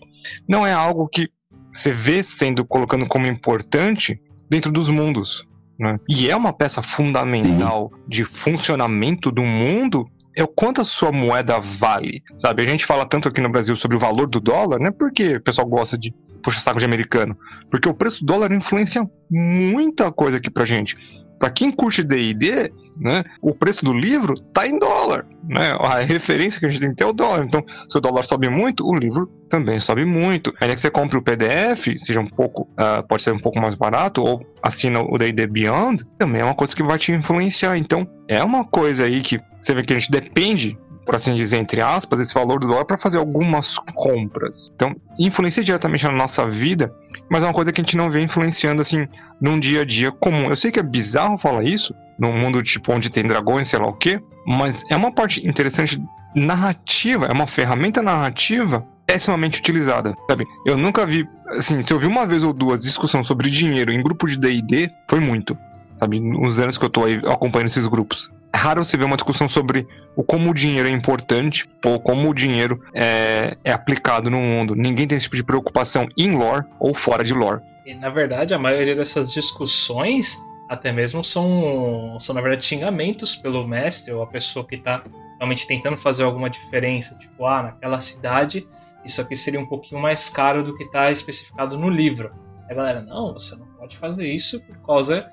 não 0.49 0.67
é 0.67 0.73
algo 0.73 1.09
que 1.09 1.29
você 1.73 1.93
vê 1.93 2.23
sendo 2.23 2.65
colocando 2.65 3.07
como 3.07 3.27
importante 3.27 4.21
dentro 4.49 4.71
dos 4.71 4.89
mundos. 4.89 5.47
Né? 5.79 5.99
E 6.09 6.31
é 6.31 6.37
uma 6.37 6.53
peça 6.53 6.83
fundamental 6.83 7.91
de 8.07 8.25
funcionamento 8.25 9.31
do 9.31 9.43
mundo 9.43 10.07
é 10.35 10.43
o 10.43 10.49
quanto 10.49 10.81
a 10.81 10.85
sua 10.85 11.13
moeda 11.13 11.59
vale, 11.59 12.23
sabe? 12.39 12.63
A 12.63 12.67
gente 12.67 12.87
fala 12.87 13.05
tanto 13.05 13.29
aqui 13.29 13.41
no 13.41 13.51
Brasil 13.51 13.77
sobre 13.77 13.97
o 13.97 14.01
valor 14.01 14.27
do 14.27 14.41
dólar, 14.41 14.79
né? 14.81 14.91
Porque 14.91 15.37
o 15.37 15.43
pessoal 15.43 15.67
gosta 15.67 15.99
de 15.99 16.15
puxar 16.43 16.61
saco 16.61 16.79
de 16.79 16.85
americano. 16.85 17.37
Porque 17.71 17.89
o 17.89 17.95
preço 17.95 18.21
do 18.21 18.33
dólar 18.33 18.53
influencia 18.53 19.03
muita 19.31 20.11
coisa 20.11 20.39
aqui 20.39 20.51
pra 20.51 20.65
gente. 20.65 20.97
Para 21.43 21.51
quem 21.51 21.73
curte 21.73 22.05
D&D, 22.05 22.73
né, 23.01 23.25
o 23.41 23.53
preço 23.53 23.85
do 23.85 23.93
livro 23.93 24.41
tá 24.55 24.65
em 24.65 24.79
dólar, 24.79 25.27
né? 25.43 25.77
A 25.81 25.99
referência 25.99 26.61
que 26.61 26.67
a 26.67 26.69
gente 26.69 26.81
tem 26.81 26.91
que 26.91 26.95
ter 26.95 27.03
é 27.03 27.07
o 27.09 27.13
dólar. 27.13 27.45
Então, 27.45 27.65
se 27.89 27.99
o 27.99 28.01
dólar 28.01 28.23
sobe 28.23 28.49
muito, 28.49 28.87
o 28.87 28.95
livro 28.95 29.27
também 29.49 29.81
sobe 29.81 30.05
muito. 30.05 30.55
Ainda 30.61 30.77
que 30.77 30.81
você 30.81 30.89
compre 30.89 31.19
o 31.19 31.23
PDF, 31.23 31.99
seja 31.99 32.21
um 32.21 32.29
pouco, 32.29 32.69
uh, 32.79 33.05
pode 33.09 33.25
ser 33.25 33.33
um 33.33 33.41
pouco 33.41 33.59
mais 33.59 33.75
barato, 33.75 34.23
ou 34.23 34.41
assina 34.63 35.01
o 35.01 35.19
D&D 35.19 35.49
Beyond, 35.49 36.05
também 36.17 36.43
é 36.43 36.45
uma 36.45 36.55
coisa 36.55 36.77
que 36.77 36.83
vai 36.85 36.97
te 36.97 37.11
influenciar. 37.11 37.77
Então, 37.77 38.07
é 38.29 38.41
uma 38.45 38.65
coisa 38.65 39.03
aí 39.03 39.21
que 39.21 39.41
você 39.61 39.75
vê 39.75 39.83
que 39.83 39.95
a 39.95 39.99
gente 39.99 40.13
depende 40.13 40.79
por 41.05 41.17
assim 41.17 41.35
dizer, 41.35 41.57
entre 41.57 41.81
aspas, 41.81 42.21
esse 42.21 42.33
valor 42.33 42.61
do 42.61 42.69
dólar 42.69 42.85
para 42.85 42.97
fazer 42.97 43.19
algumas 43.19 43.79
compras. 43.95 44.71
Então, 44.75 44.95
influencia 45.19 45.63
diretamente 45.63 46.05
na 46.05 46.13
nossa 46.13 46.49
vida, 46.49 46.95
mas 47.33 47.43
é 47.43 47.47
uma 47.47 47.55
coisa 47.55 47.73
que 47.73 47.81
a 47.81 47.85
gente 47.85 47.97
não 47.97 48.11
vê 48.11 48.21
influenciando 48.21 48.83
assim 48.83 49.09
num 49.41 49.59
dia 49.59 49.81
a 49.81 49.85
dia 49.87 50.13
comum. 50.13 50.51
Eu 50.51 50.57
sei 50.57 50.71
que 50.71 50.79
é 50.79 50.83
bizarro 50.83 51.39
falar 51.39 51.65
isso, 51.65 51.95
num 52.19 52.31
mundo 52.31 52.63
tipo 52.63 52.93
onde 52.93 53.09
tem 53.09 53.25
dragões, 53.25 53.69
sei 53.69 53.79
lá 53.79 53.87
o 53.87 53.95
quê, 53.95 54.21
mas 54.47 54.85
é 54.91 54.97
uma 54.97 55.11
parte 55.11 55.49
interessante 55.49 55.99
narrativa, 56.37 57.25
é 57.25 57.33
uma 57.33 57.47
ferramenta 57.47 58.03
narrativa 58.03 58.87
pessimamente 59.07 59.61
utilizada, 59.61 60.15
sabe? 60.29 60.47
Eu 60.67 60.77
nunca 60.77 61.07
vi, 61.07 61.27
assim, 61.49 61.81
se 61.81 61.91
eu 61.91 61.99
vi 61.99 62.07
uma 62.07 62.27
vez 62.27 62.45
ou 62.45 62.53
duas 62.53 62.83
discussão 62.83 63.25
sobre 63.25 63.49
dinheiro 63.49 63.91
em 63.91 64.03
grupo 64.03 64.29
de 64.29 64.39
D&D, 64.39 64.91
foi 65.09 65.19
muito, 65.19 65.57
sabe? 65.99 66.21
Nos 66.21 66.59
anos 66.59 66.77
que 66.77 66.85
eu 66.85 66.91
tô 66.91 67.05
aí 67.05 67.19
acompanhando 67.25 67.69
esses 67.69 67.87
grupos. 67.87 68.31
É 68.55 68.59
raro 68.59 68.85
você 68.85 68.97
ver 68.97 69.05
uma 69.05 69.17
discussão 69.17 69.49
sobre 69.49 69.87
o 70.15 70.23
como 70.23 70.51
o 70.51 70.55
dinheiro 70.55 70.89
é 70.89 70.91
importante 70.91 71.67
ou 71.85 71.99
como 71.99 72.29
o 72.29 72.35
dinheiro 72.35 72.83
é, 72.95 73.57
é 73.65 73.73
aplicado 73.73 74.31
no 74.31 74.39
mundo. 74.39 74.75
Ninguém 74.75 75.07
tem 75.07 75.17
esse 75.17 75.25
tipo 75.25 75.37
de 75.37 75.45
preocupação 75.45 76.07
em 76.17 76.33
lore 76.33 76.65
ou 76.79 76.95
fora 76.95 77.25
de 77.25 77.33
lore. 77.33 77.63
E 77.87 77.95
na 77.95 78.11
verdade, 78.11 78.55
a 78.55 78.59
maioria 78.59 78.95
dessas 78.95 79.33
discussões 79.33 80.39
até 80.69 80.93
mesmo 80.93 81.23
são, 81.23 82.17
são 82.19 82.35
na 82.35 82.41
verdade, 82.41 82.65
xingamentos 82.65 83.37
pelo 83.37 83.67
mestre 83.67 84.13
ou 84.13 84.23
a 84.23 84.27
pessoa 84.27 84.67
que 84.67 84.77
está 84.77 85.03
realmente 85.39 85.67
tentando 85.67 85.97
fazer 85.97 86.23
alguma 86.23 86.49
diferença. 86.49 87.15
Tipo, 87.17 87.47
ah, 87.47 87.63
naquela 87.63 88.01
cidade 88.01 88.67
isso 89.05 89.21
aqui 89.21 89.37
seria 89.37 89.61
um 89.61 89.67
pouquinho 89.67 90.01
mais 90.01 90.29
caro 90.29 90.63
do 90.63 90.75
que 90.75 90.85
está 90.85 91.11
especificado 91.11 91.77
no 91.77 91.91
livro. 91.91 92.33
A 92.71 92.75
galera, 92.75 93.03
não, 93.03 93.33
você 93.33 93.57
não 93.57 93.67
pode 93.79 93.97
fazer 93.99 94.27
isso 94.27 94.63
por 94.63 94.77
causa 94.87 95.29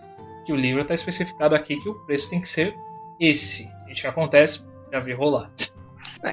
que 0.45 0.51
o 0.51 0.55
livro 0.55 0.81
está 0.81 0.93
especificado 0.93 1.55
aqui 1.55 1.77
que 1.77 1.87
o 1.87 1.93
preço 2.05 2.29
tem 2.29 2.41
que 2.41 2.49
ser 2.49 2.75
esse. 3.19 3.69
Isso 3.87 4.01
que 4.01 4.07
acontece, 4.07 4.63
já 4.91 4.99
vi 4.99 5.13
rolar. 5.13 5.51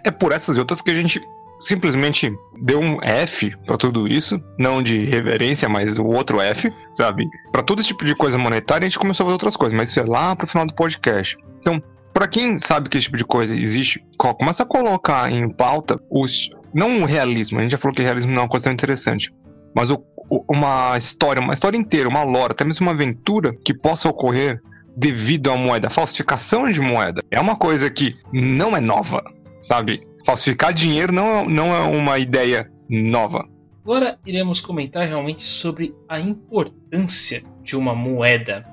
É 0.05 0.11
por 0.11 0.33
essas 0.33 0.57
e 0.57 0.61
outras 0.61 0.83
que 0.83 0.91
a 0.91 0.95
gente 0.95 1.21
simplesmente 1.59 2.33
deu 2.61 2.81
um 2.81 3.03
F 3.03 3.57
para 3.65 3.77
tudo 3.77 4.07
isso, 4.07 4.43
não 4.59 4.83
de 4.83 5.05
reverência, 5.05 5.69
mas 5.69 5.99
o 5.99 6.05
outro 6.05 6.41
F, 6.41 6.73
sabe? 6.93 7.27
Para 7.51 7.63
todo 7.63 7.81
esse 7.81 7.89
tipo 7.89 8.05
de 8.05 8.15
coisa 8.15 8.37
monetária, 8.37 8.85
a 8.85 8.89
gente 8.89 8.99
começou 8.99 9.25
a 9.25 9.27
fazer 9.27 9.35
outras 9.35 9.57
coisas, 9.57 9.77
mas 9.77 9.91
isso 9.91 10.01
é 10.01 10.05
lá 10.05 10.37
pro 10.37 10.47
final 10.47 10.67
do 10.67 10.75
podcast. 10.75 11.37
Então, 11.61 11.83
para 12.13 12.29
quem 12.29 12.59
sabe 12.59 12.89
que 12.89 12.97
esse 12.97 13.07
tipo 13.07 13.17
de 13.17 13.25
coisa 13.25 13.55
existe, 13.55 14.05
começa 14.17 14.63
a 14.63 14.67
colocar 14.67 15.31
em 15.31 15.49
pauta 15.49 16.01
os 16.11 16.51
não 16.75 17.03
o 17.03 17.07
realismo, 17.07 17.59
a 17.59 17.63
gente 17.63 17.73
já 17.73 17.79
falou 17.79 17.95
que 17.95 18.03
realismo 18.03 18.33
não 18.33 18.41
é 18.41 18.43
uma 18.45 18.51
coisa 18.51 18.65
tão 18.65 18.73
interessante, 18.73 19.33
mas 19.75 19.91
o, 19.91 20.03
o, 20.29 20.45
uma 20.49 20.97
história, 20.97 21.41
uma 21.41 21.55
história 21.55 21.79
inteira, 21.79 22.09
uma 22.09 22.23
lore, 22.23 22.53
até 22.53 22.65
mesmo 22.65 22.85
uma 22.87 22.93
aventura 22.93 23.55
que 23.65 23.73
possa 23.73 24.09
ocorrer 24.09 24.61
devido 24.97 25.51
à 25.51 25.57
moeda. 25.57 25.91
Falsificação 25.91 26.69
de 26.69 26.81
moeda 26.81 27.23
é 27.31 27.39
uma 27.39 27.57
coisa 27.57 27.91
que 27.91 28.17
não 28.33 28.77
é 28.77 28.81
nova, 28.81 29.23
sabe? 29.61 30.07
Falsificar 30.25 30.73
dinheiro 30.73 31.13
não 31.13 31.41
é, 31.41 31.47
não 31.47 31.75
é 31.75 31.81
uma 31.83 32.19
ideia 32.19 32.71
nova. 32.89 33.49
Agora 33.85 34.19
iremos 34.27 34.61
comentar 34.61 35.07
realmente 35.07 35.43
sobre 35.43 35.95
a 36.09 36.19
importância 36.19 37.45
de 37.63 37.77
uma 37.77 37.95
moeda. 37.95 38.67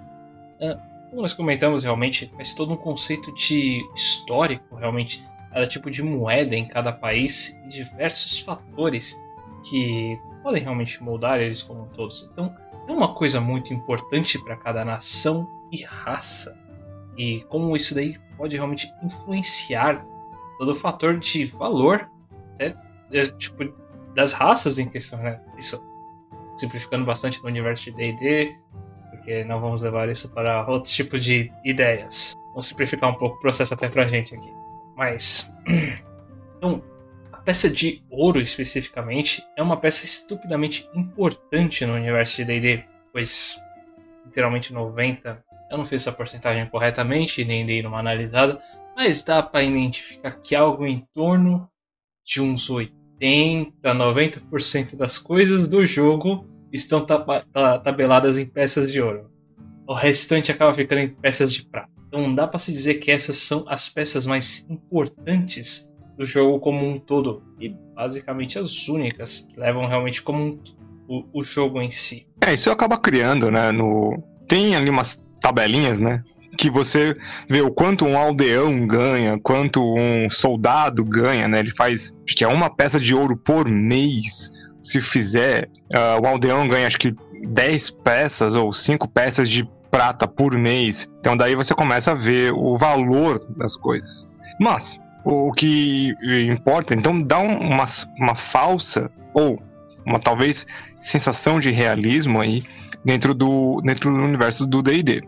Uh, 0.60 0.94
como 1.10 1.22
nós 1.22 1.34
comentamos, 1.34 1.84
realmente 1.84 2.32
faz 2.36 2.56
todo 2.56 2.74
um 2.74 2.78
conceito 2.78 3.32
de 3.36 3.80
histórico, 3.96 4.76
realmente, 4.76 5.24
cada 5.52 5.68
tipo 5.68 5.92
de 5.92 6.02
moeda 6.02 6.56
em 6.56 6.68
cada 6.68 6.92
país 6.92 7.60
e 7.66 7.70
diversos 7.70 8.40
fatores 8.40 9.16
que 9.70 10.18
podem 10.42 10.64
realmente 10.64 11.02
moldar 11.04 11.40
eles 11.40 11.62
como 11.62 11.86
todos. 11.96 12.28
Então, 12.32 12.52
é 12.88 12.92
uma 12.92 13.14
coisa 13.14 13.40
muito 13.40 13.74
importante 13.74 14.38
para 14.40 14.58
cada 14.58 14.84
nação 14.84 15.48
e 15.72 15.84
raça. 15.84 16.58
E 17.18 17.42
como 17.50 17.76
isso 17.76 17.94
daí 17.94 18.18
pode 18.38 18.56
realmente 18.56 18.92
influenciar 19.04 20.06
todo 20.58 20.72
o 20.72 20.76
fator 20.76 21.18
de 21.18 21.46
valor 21.46 22.10
né, 22.60 22.76
tipo, 23.38 23.74
das 24.14 24.34
raças 24.34 24.80
em 24.80 24.88
questão. 24.88 25.20
Né? 25.20 25.40
Isso 25.58 25.82
simplificando 26.56 27.06
bastante 27.06 27.42
no 27.42 27.48
universo 27.48 27.86
de 27.86 27.92
D&D, 27.92 28.56
porque 29.10 29.44
não 29.44 29.60
vamos 29.60 29.82
levar 29.82 30.10
isso 30.10 30.30
para 30.30 30.68
outros 30.68 30.94
tipos 30.94 31.24
de 31.24 31.52
ideias. 31.64 32.34
Vamos 32.50 32.68
simplificar 32.68 33.10
um 33.10 33.16
pouco 33.16 33.38
o 33.38 33.40
processo 33.40 33.74
até 33.74 33.88
pra 33.88 34.08
gente 34.08 34.36
aqui. 34.36 34.54
Mas, 34.96 35.52
então, 36.58 36.84
peça 37.46 37.70
de 37.70 38.02
ouro 38.10 38.40
especificamente 38.40 39.46
é 39.58 39.62
uma 39.62 39.78
peça 39.78 40.06
estupidamente 40.06 40.88
importante 40.96 41.86
no 41.86 41.94
universo 41.94 42.38
de 42.38 42.46
D&D, 42.46 42.84
pois 43.12 43.62
literalmente 44.26 44.74
90, 44.74 45.44
eu 45.70 45.78
não 45.78 45.86
fiz 45.86 46.02
essa 46.02 46.12
porcentagem 46.12 46.66
corretamente, 46.68 47.44
nem 47.44 47.66
dei 47.66 47.84
numa 47.84 48.00
analisada, 48.00 48.60
mas 48.96 49.24
dá 49.24 49.44
para 49.44 49.64
identificar 49.64 50.32
que 50.40 50.56
algo 50.56 50.86
em 50.86 51.06
torno 51.14 51.70
de 52.26 52.42
uns 52.42 52.70
80, 52.70 53.72
90% 53.84 54.96
das 54.96 55.18
coisas 55.18 55.68
do 55.68 55.86
jogo 55.86 56.48
estão 56.72 57.06
tabeladas 57.84 58.38
em 58.38 58.46
peças 58.46 58.92
de 58.92 59.02
ouro. 59.02 59.30
O 59.86 59.94
restante 59.94 60.52
acaba 60.52 60.74
ficando 60.74 61.00
em 61.00 61.10
peças 61.10 61.54
de 61.54 61.66
prata. 61.66 61.92
Então 62.08 62.34
dá 62.34 62.48
para 62.48 62.60
se 62.60 62.72
dizer 62.72 62.96
que 62.96 63.12
essas 63.12 63.38
são 63.38 63.66
as 63.68 63.90
peças 63.90 64.26
mais 64.26 64.66
importantes 64.70 65.92
do 66.24 66.26
jogo 66.26 66.60
como 66.60 66.88
um 66.88 66.98
todo 66.98 67.44
e 67.60 67.70
basicamente 67.94 68.58
as 68.58 68.88
únicas 68.88 69.42
que 69.42 69.60
levam 69.60 69.86
realmente 69.86 70.22
como 70.22 70.42
um, 70.42 70.60
o, 71.08 71.42
o 71.42 71.44
jogo 71.44 71.82
em 71.82 71.90
si. 71.90 72.26
É, 72.42 72.54
isso 72.54 72.72
acaba 72.72 72.98
criando, 72.98 73.52
né? 73.52 73.72
No... 73.72 74.24
Tem 74.48 74.76
ali 74.76 74.90
umas 74.90 75.22
tabelinhas, 75.40 76.00
né? 76.00 76.24
Que 76.58 76.70
você 76.70 77.16
vê 77.50 77.62
o 77.62 77.72
quanto 77.72 78.06
um 78.06 78.18
aldeão 78.18 78.88
ganha, 78.88 79.40
quanto 79.40 79.82
um 79.82 80.30
soldado 80.30 81.04
ganha, 81.04 81.48
né? 81.48 81.60
Ele 81.60 81.72
faz, 81.72 82.14
acho 82.26 82.36
que 82.36 82.44
é 82.44 82.48
uma 82.48 82.70
peça 82.70 83.00
de 83.00 83.14
ouro 83.14 83.36
por 83.36 83.68
mês. 83.68 84.50
Se 84.82 85.02
fizer, 85.02 85.70
uh, 85.94 86.22
o 86.22 86.28
aldeão 86.28 86.68
ganha 86.68 86.88
acho 86.88 87.00
que 87.00 87.16
10 87.48 87.90
peças 88.04 88.54
ou 88.56 88.72
5 88.74 89.08
peças 89.08 89.50
de 89.50 89.68
prata 89.90 90.28
por 90.28 90.58
mês. 90.58 91.10
Então 91.20 91.36
daí 91.36 91.56
você 91.56 91.74
começa 91.74 92.12
a 92.12 92.16
ver 92.16 92.54
o 92.54 92.78
valor 92.78 93.40
das 93.58 93.76
coisas. 93.76 94.28
Mas, 94.60 95.00
o 95.24 95.52
que 95.52 96.14
importa, 96.50 96.94
então 96.94 97.22
dá 97.22 97.40
uma, 97.40 97.86
uma 98.18 98.36
falsa, 98.36 99.10
ou 99.34 99.62
uma 100.06 100.20
talvez 100.20 100.66
sensação 101.02 101.60
de 101.60 101.72
realismo 101.72 102.40
aí 102.40 102.64
dentro 103.04 103.34
do, 103.34 103.82
dentro 103.82 104.12
do 104.12 104.22
universo 104.22 104.66
do 104.66 104.82
D&D. 104.82 105.24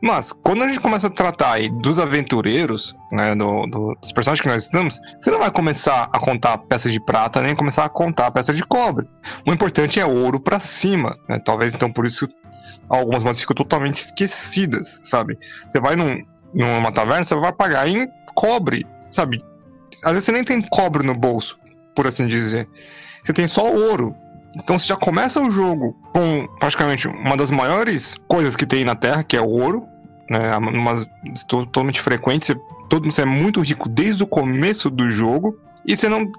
Mas, 0.00 0.32
quando 0.32 0.62
a 0.62 0.68
gente 0.68 0.78
começa 0.78 1.08
a 1.08 1.10
tratar 1.10 1.54
aí 1.54 1.68
dos 1.68 1.98
aventureiros, 1.98 2.94
né, 3.10 3.34
do, 3.34 3.66
do, 3.66 3.96
dos 4.00 4.12
personagens 4.12 4.40
que 4.40 4.48
nós 4.48 4.62
estamos, 4.62 5.00
você 5.18 5.30
não 5.30 5.40
vai 5.40 5.50
começar 5.50 6.08
a 6.12 6.20
contar 6.20 6.56
peças 6.58 6.92
de 6.92 7.00
prata, 7.00 7.42
nem 7.42 7.54
começar 7.54 7.84
a 7.84 7.88
contar 7.88 8.30
peças 8.30 8.54
de 8.54 8.62
cobre. 8.62 9.08
O 9.44 9.52
importante 9.52 9.98
é 9.98 10.06
ouro 10.06 10.38
para 10.38 10.60
cima, 10.60 11.18
né? 11.28 11.40
Talvez, 11.40 11.74
então, 11.74 11.90
por 11.90 12.06
isso 12.06 12.28
algumas 12.88 13.22
moedas 13.22 13.40
ficam 13.40 13.56
totalmente 13.56 13.94
esquecidas, 13.94 15.00
sabe? 15.02 15.36
Você 15.68 15.80
vai 15.80 15.96
num, 15.96 16.24
numa 16.54 16.92
taverna, 16.92 17.24
você 17.24 17.34
vai 17.34 17.52
pagar 17.52 17.88
em 17.88 18.08
cobre, 18.34 18.86
sabe? 19.10 19.42
Às 20.04 20.12
vezes 20.12 20.24
você 20.24 20.32
nem 20.32 20.44
tem 20.44 20.60
cobre 20.60 21.06
no 21.06 21.14
bolso, 21.14 21.58
por 21.94 22.06
assim 22.06 22.26
dizer. 22.26 22.68
Você 23.22 23.32
tem 23.32 23.48
só 23.48 23.72
ouro. 23.72 24.14
Então 24.56 24.78
você 24.78 24.86
já 24.86 24.96
começa 24.96 25.40
o 25.42 25.50
jogo 25.50 25.94
com 26.12 26.48
praticamente 26.58 27.06
uma 27.06 27.36
das 27.36 27.50
maiores 27.50 28.16
coisas 28.26 28.56
que 28.56 28.66
tem 28.66 28.84
na 28.84 28.94
Terra, 28.94 29.22
que 29.22 29.36
é 29.36 29.40
o 29.40 29.48
ouro, 29.48 29.84
né? 30.30 30.56
Uma, 30.56 31.06
totalmente 31.46 32.00
frequente. 32.00 32.46
Você, 32.46 32.54
todo 32.88 33.04
mundo 33.04 33.20
é 33.20 33.24
muito 33.24 33.60
rico 33.60 33.88
desde 33.88 34.22
o 34.22 34.26
começo 34.26 34.90
do 34.90 35.08
jogo. 35.08 35.56
E 35.86 35.96
você 35.96 36.08
não. 36.08 36.30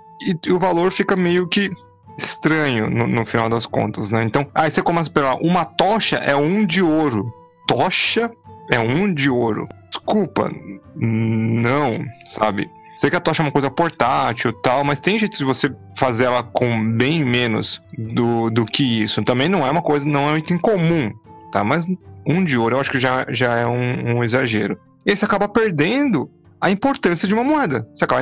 E, 0.46 0.52
o 0.52 0.60
valor 0.60 0.92
fica 0.92 1.16
meio 1.16 1.48
que 1.48 1.72
estranho 2.18 2.90
no, 2.90 3.08
no, 3.08 3.26
final 3.26 3.50
das 3.50 3.66
contas, 3.66 4.12
né? 4.12 4.24
Então, 4.24 4.46
aí 4.54 4.70
você 4.70 4.82
começa 4.82 5.10
a 5.10 5.14
pegar 5.14 5.36
uma 5.36 5.64
tocha 5.64 6.18
é 6.18 6.36
um 6.36 6.66
de 6.66 6.82
ouro. 6.82 7.32
Tocha 7.68 8.32
é 8.72 8.80
um 8.80 9.14
de 9.14 9.30
ouro. 9.30 9.68
Desculpa, 9.90 10.52
não, 10.96 12.06
sabe? 12.28 12.70
Sei 12.96 13.10
que 13.10 13.16
a 13.16 13.20
tocha 13.22 13.42
é 13.42 13.46
uma 13.46 13.52
coisa 13.52 13.72
portátil 13.72 14.52
tal, 14.52 14.84
mas 14.84 15.00
tem 15.00 15.18
jeito 15.18 15.38
de 15.38 15.46
você 15.46 15.74
fazer 15.98 16.26
ela 16.26 16.44
com 16.44 16.92
bem 16.98 17.24
menos 17.24 17.82
do, 17.98 18.50
do 18.50 18.66
que 18.66 18.84
isso. 18.84 19.24
Também 19.24 19.48
não 19.48 19.66
é 19.66 19.72
uma 19.72 19.82
coisa, 19.82 20.08
não 20.08 20.28
é 20.28 20.32
muito 20.32 20.54
incomum, 20.54 21.12
tá? 21.50 21.64
Mas 21.64 21.86
um 22.28 22.44
de 22.44 22.58
ouro 22.58 22.76
eu 22.76 22.80
acho 22.82 22.92
que 22.92 23.00
já, 23.00 23.26
já 23.30 23.56
é 23.56 23.66
um, 23.66 24.18
um 24.18 24.24
exagero. 24.24 24.78
E 25.06 25.12
aí 25.12 25.16
você 25.16 25.24
acaba 25.24 25.48
perdendo 25.48 26.30
a 26.60 26.70
importância 26.70 27.28
de 27.28 27.34
uma 27.34 27.44
moeda. 27.44 27.88
Você 27.94 28.04
acaba 28.04 28.22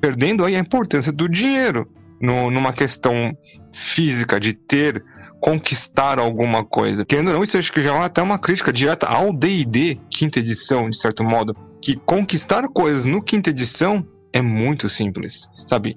perdendo 0.00 0.44
aí 0.44 0.56
a 0.56 0.58
importância 0.58 1.12
do 1.12 1.28
dinheiro 1.28 1.88
no, 2.20 2.50
numa 2.50 2.72
questão 2.72 3.32
física 3.72 4.40
de 4.40 4.52
ter 4.54 5.04
conquistar 5.40 6.18
alguma 6.18 6.64
coisa. 6.64 7.04
Querendo 7.04 7.28
ou 7.28 7.34
não, 7.34 7.42
isso 7.42 7.58
acho 7.58 7.72
que 7.72 7.82
já 7.82 7.94
é 7.94 8.04
até 8.04 8.22
uma 8.22 8.38
crítica 8.38 8.72
direta 8.72 9.06
ao 9.06 9.32
D&D 9.32 9.98
quinta 10.10 10.38
edição, 10.38 10.90
de 10.90 10.98
certo 10.98 11.24
modo, 11.24 11.56
que 11.82 11.96
conquistar 11.96 12.68
coisas 12.68 13.04
no 13.04 13.22
quinta 13.22 13.50
edição 13.50 14.06
é 14.32 14.40
muito 14.40 14.88
simples, 14.88 15.48
sabe? 15.66 15.96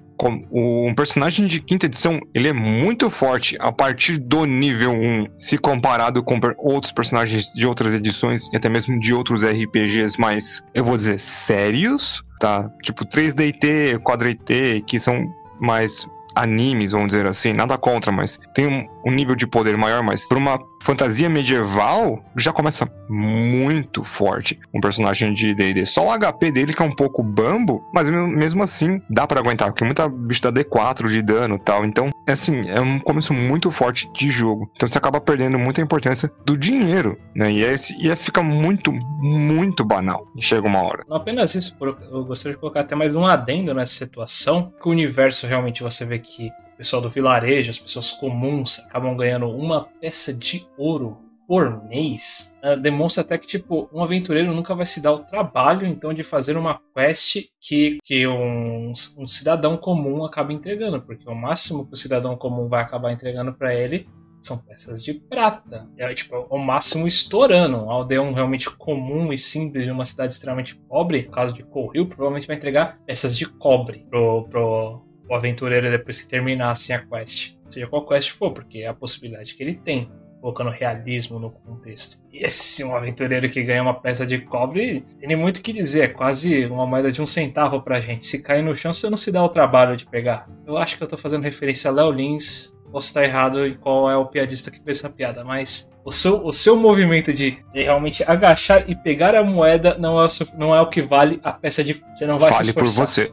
Um 0.50 0.92
personagem 0.94 1.46
de 1.46 1.60
quinta 1.60 1.86
edição, 1.86 2.18
ele 2.34 2.48
é 2.48 2.52
muito 2.52 3.08
forte 3.10 3.56
a 3.60 3.70
partir 3.70 4.18
do 4.18 4.44
nível 4.44 4.92
1, 4.92 5.26
se 5.38 5.56
comparado 5.56 6.22
com 6.22 6.40
outros 6.58 6.92
personagens 6.92 7.52
de 7.54 7.66
outras 7.66 7.94
edições 7.94 8.48
e 8.52 8.56
até 8.56 8.68
mesmo 8.68 8.98
de 8.98 9.14
outros 9.14 9.44
RPGs 9.44 10.18
mais, 10.18 10.62
eu 10.74 10.82
vou 10.82 10.96
dizer, 10.96 11.20
sérios, 11.20 12.24
tá? 12.40 12.68
Tipo 12.82 13.04
3DT, 13.04 13.98
4DT, 13.98 14.84
que 14.84 14.98
são 14.98 15.24
mais 15.60 16.06
animes, 16.34 16.92
vamos 16.92 17.08
dizer 17.08 17.26
assim, 17.26 17.52
nada 17.52 17.78
contra, 17.78 18.10
mas 18.10 18.38
tem 18.54 18.66
um, 18.66 18.88
um 19.06 19.12
nível 19.12 19.36
de 19.36 19.46
poder 19.46 19.76
maior, 19.76 20.02
mas 20.02 20.26
por 20.26 20.36
uma 20.36 20.58
fantasia 20.84 21.30
medieval, 21.30 22.22
já 22.36 22.52
começa 22.52 22.86
muito 23.08 24.04
forte 24.04 24.60
um 24.72 24.80
personagem 24.80 25.32
de 25.32 25.54
D&D. 25.54 25.86
Só 25.86 26.06
o 26.06 26.18
HP 26.18 26.52
dele 26.52 26.74
que 26.74 26.82
é 26.82 26.84
um 26.84 26.94
pouco 26.94 27.22
bambo, 27.22 27.82
mas 27.92 28.08
mesmo 28.08 28.62
assim 28.62 29.00
dá 29.08 29.26
para 29.26 29.40
aguentar, 29.40 29.68
porque 29.68 29.84
muita 29.84 30.08
bicho 30.08 30.42
dá 30.42 30.52
D4 30.52 31.08
de 31.08 31.22
dano 31.22 31.58
tal. 31.58 31.86
Então, 31.86 32.10
é 32.28 32.32
assim, 32.32 32.60
é 32.68 32.80
um 32.80 33.00
começo 33.00 33.32
muito 33.32 33.70
forte 33.70 34.12
de 34.12 34.30
jogo. 34.30 34.70
Então 34.76 34.86
você 34.86 34.98
acaba 34.98 35.20
perdendo 35.20 35.58
muita 35.58 35.80
importância 35.80 36.30
do 36.44 36.56
dinheiro, 36.56 37.18
né? 37.34 37.50
E 37.50 37.64
aí, 37.64 37.76
e 37.98 38.10
aí 38.10 38.16
fica 38.16 38.42
muito, 38.42 38.92
muito 38.92 39.84
banal. 39.84 40.26
Chega 40.38 40.66
uma 40.66 40.82
hora. 40.82 41.04
Não 41.08 41.16
apenas 41.16 41.54
isso, 41.54 41.74
eu 41.80 42.24
gostaria 42.26 42.54
de 42.54 42.60
colocar 42.60 42.80
até 42.80 42.94
mais 42.94 43.14
um 43.14 43.24
adendo 43.24 43.72
nessa 43.72 43.94
situação, 43.94 44.70
que 44.80 44.86
o 44.86 44.92
universo 44.92 45.46
realmente 45.46 45.82
você 45.82 46.04
vê 46.04 46.18
que 46.18 46.50
o 46.74 46.76
pessoal 46.76 47.00
do 47.00 47.08
vilarejo, 47.08 47.70
as 47.70 47.78
pessoas 47.78 48.12
comuns, 48.12 48.80
acabam 48.80 49.16
ganhando 49.16 49.48
uma 49.48 49.84
peça 50.00 50.34
de 50.34 50.66
ouro 50.76 51.18
por 51.46 51.84
mês, 51.88 52.54
uh, 52.64 52.80
demonstra 52.80 53.22
até 53.22 53.36
que 53.36 53.46
tipo 53.46 53.88
um 53.92 54.02
aventureiro 54.02 54.52
nunca 54.52 54.74
vai 54.74 54.86
se 54.86 55.00
dar 55.00 55.12
o 55.12 55.18
trabalho 55.18 55.86
então 55.86 56.12
de 56.14 56.22
fazer 56.22 56.56
uma 56.56 56.80
quest 56.94 57.48
que, 57.60 57.98
que 58.02 58.26
um, 58.26 58.92
um 59.18 59.26
cidadão 59.26 59.76
comum 59.76 60.24
acaba 60.24 60.52
entregando, 60.52 61.02
porque 61.02 61.28
o 61.28 61.34
máximo 61.34 61.86
que 61.86 61.92
o 61.92 61.96
cidadão 61.96 62.34
comum 62.36 62.66
vai 62.66 62.82
acabar 62.82 63.12
entregando 63.12 63.52
para 63.52 63.74
ele 63.74 64.08
são 64.44 64.58
peças 64.58 65.02
de 65.02 65.14
prata. 65.14 65.88
É 65.96 66.12
tipo 66.12 66.36
o 66.50 66.58
máximo 66.58 67.06
estourando. 67.06 67.78
Um 67.78 67.90
aldeão 67.90 68.32
realmente 68.32 68.70
comum 68.70 69.32
e 69.32 69.38
simples 69.38 69.86
de 69.86 69.90
uma 69.90 70.04
cidade 70.04 70.34
extremamente 70.34 70.76
pobre, 70.76 71.22
no 71.22 71.30
caso 71.30 71.54
de 71.54 71.62
Corril, 71.62 72.06
provavelmente 72.06 72.46
vai 72.46 72.56
entregar 72.56 72.98
peças 73.06 73.36
de 73.36 73.46
cobre 73.46 74.06
pro, 74.10 74.46
pro, 74.48 75.03
o 75.28 75.34
aventureiro 75.34 75.90
depois 75.90 76.20
que 76.20 76.28
terminasse 76.28 76.92
a 76.92 77.00
quest. 77.00 77.54
Seja 77.66 77.86
qual 77.86 78.06
quest 78.06 78.30
for, 78.30 78.52
porque 78.52 78.80
é 78.80 78.88
a 78.88 78.94
possibilidade 78.94 79.54
que 79.54 79.62
ele 79.62 79.74
tem, 79.74 80.10
colocando 80.44 80.68
realismo 80.68 81.38
no 81.38 81.50
contexto. 81.50 82.22
E 82.30 82.44
esse 82.44 82.84
um 82.84 82.94
aventureiro 82.94 83.48
que 83.48 83.62
ganha 83.62 83.82
uma 83.82 83.94
peça 83.94 84.26
de 84.26 84.38
cobre, 84.38 85.02
tem 85.18 85.34
muito 85.34 85.56
o 85.56 85.62
que 85.62 85.72
dizer, 85.72 86.00
é 86.00 86.08
quase 86.08 86.66
uma 86.66 86.86
moeda 86.86 87.10
de 87.10 87.22
um 87.22 87.26
centavo 87.26 87.80
pra 87.80 87.98
gente. 87.98 88.26
Se 88.26 88.40
cair 88.40 88.62
no 88.62 88.76
chão, 88.76 88.92
você 88.92 89.08
não 89.08 89.16
se 89.16 89.32
dá 89.32 89.42
o 89.42 89.48
trabalho 89.48 89.96
de 89.96 90.04
pegar. 90.04 90.46
Eu 90.66 90.76
acho 90.76 90.98
que 90.98 91.02
eu 91.02 91.06
tô 91.06 91.16
fazendo 91.16 91.42
referência 91.42 91.90
a 91.90 91.94
Léo 91.94 92.10
Lins, 92.10 92.73
posso 92.94 93.08
estar 93.08 93.24
errado 93.24 93.66
em 93.66 93.74
qual 93.74 94.08
é 94.08 94.16
o 94.16 94.24
piadista 94.24 94.70
que 94.70 94.80
fez 94.80 94.98
essa 94.98 95.10
piada, 95.10 95.42
mas 95.42 95.90
o 96.04 96.12
seu, 96.12 96.46
o 96.46 96.52
seu 96.52 96.76
movimento 96.76 97.32
de, 97.32 97.58
de 97.72 97.82
realmente 97.82 98.22
agachar 98.24 98.84
e 98.88 98.94
pegar 98.94 99.34
a 99.34 99.42
moeda 99.42 99.96
não 99.98 100.22
é, 100.22 100.26
o, 100.26 100.28
não 100.56 100.72
é 100.72 100.80
o 100.80 100.86
que 100.86 101.02
vale 101.02 101.40
a 101.42 101.52
peça 101.52 101.82
de. 101.82 102.00
Você 102.12 102.24
não 102.24 102.38
vai 102.38 102.52
vale 102.52 102.64
se 102.66 102.70
esforçar. 102.70 103.04
por 103.04 103.10
você. 103.10 103.32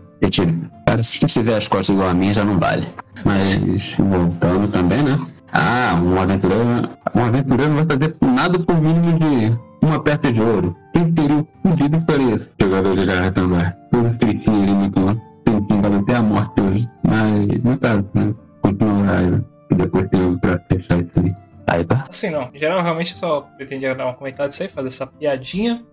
Cara, 0.88 1.04
se 1.04 1.20
tiver 1.20 1.58
as 1.58 1.68
costas 1.68 1.90
igual 1.90 2.10
a 2.10 2.14
mim, 2.14 2.34
já 2.34 2.44
não 2.44 2.58
vale. 2.58 2.88
Mas 3.24 3.96
voltando 4.00 4.68
também, 4.68 5.04
né? 5.04 5.20
Ah, 5.54 6.02
um 6.04 6.20
aventureiro, 6.20 6.64
um 7.14 7.24
aventureiro 7.24 7.74
vai 7.76 7.86
fazer 7.86 8.16
nada 8.34 8.58
por 8.58 8.82
mínimo 8.82 9.20
de 9.20 9.60
uma 9.84 10.02
peça 10.02 10.34
de 10.34 10.42
ouro. 10.42 10.76
Quem 10.92 11.14
seria 11.16 11.38
o 11.38 11.48
fudido 11.62 12.02
para 12.02 12.18
isso? 12.18 12.48
Jogador 12.60 12.96
de 12.96 13.06
garra 13.06 13.32
também. 13.32 13.74
Todos 13.92 14.18
tristinhos 14.18 14.64
ali 14.64 14.74
muito 14.74 15.22
tempinho, 15.46 15.82
vai 15.84 16.00
até 16.00 16.16
a 16.16 16.22
morte 16.24 16.62
hoje. 16.62 16.90
Mas, 17.04 17.64
no 17.64 17.78
caso, 17.78 18.06
né? 18.16 18.34
Continua 18.72 19.04
raiva. 19.04 19.46
E 19.70 19.76
depois 19.76 20.10
tem 20.10 20.24
algo 20.24 20.40
pra 20.40 20.60
fechar 20.72 21.00
isso 21.00 21.12
aí. 21.18 21.36
Aí 21.68 21.84
tá? 21.86 22.06
Assim 22.10 22.30
não. 22.30 22.50
Em 22.54 22.60
geral, 22.60 22.82
realmente 22.82 23.14
eu 23.14 23.18
só 23.18 23.42
pretendia 23.58 23.96
dar 23.96 24.08
um 24.08 24.14
comentário 24.14 24.50
disso 24.50 24.64
aí, 24.64 24.70
fazer 24.70 24.88
essa 24.88 25.08
piadinha. 25.08 25.84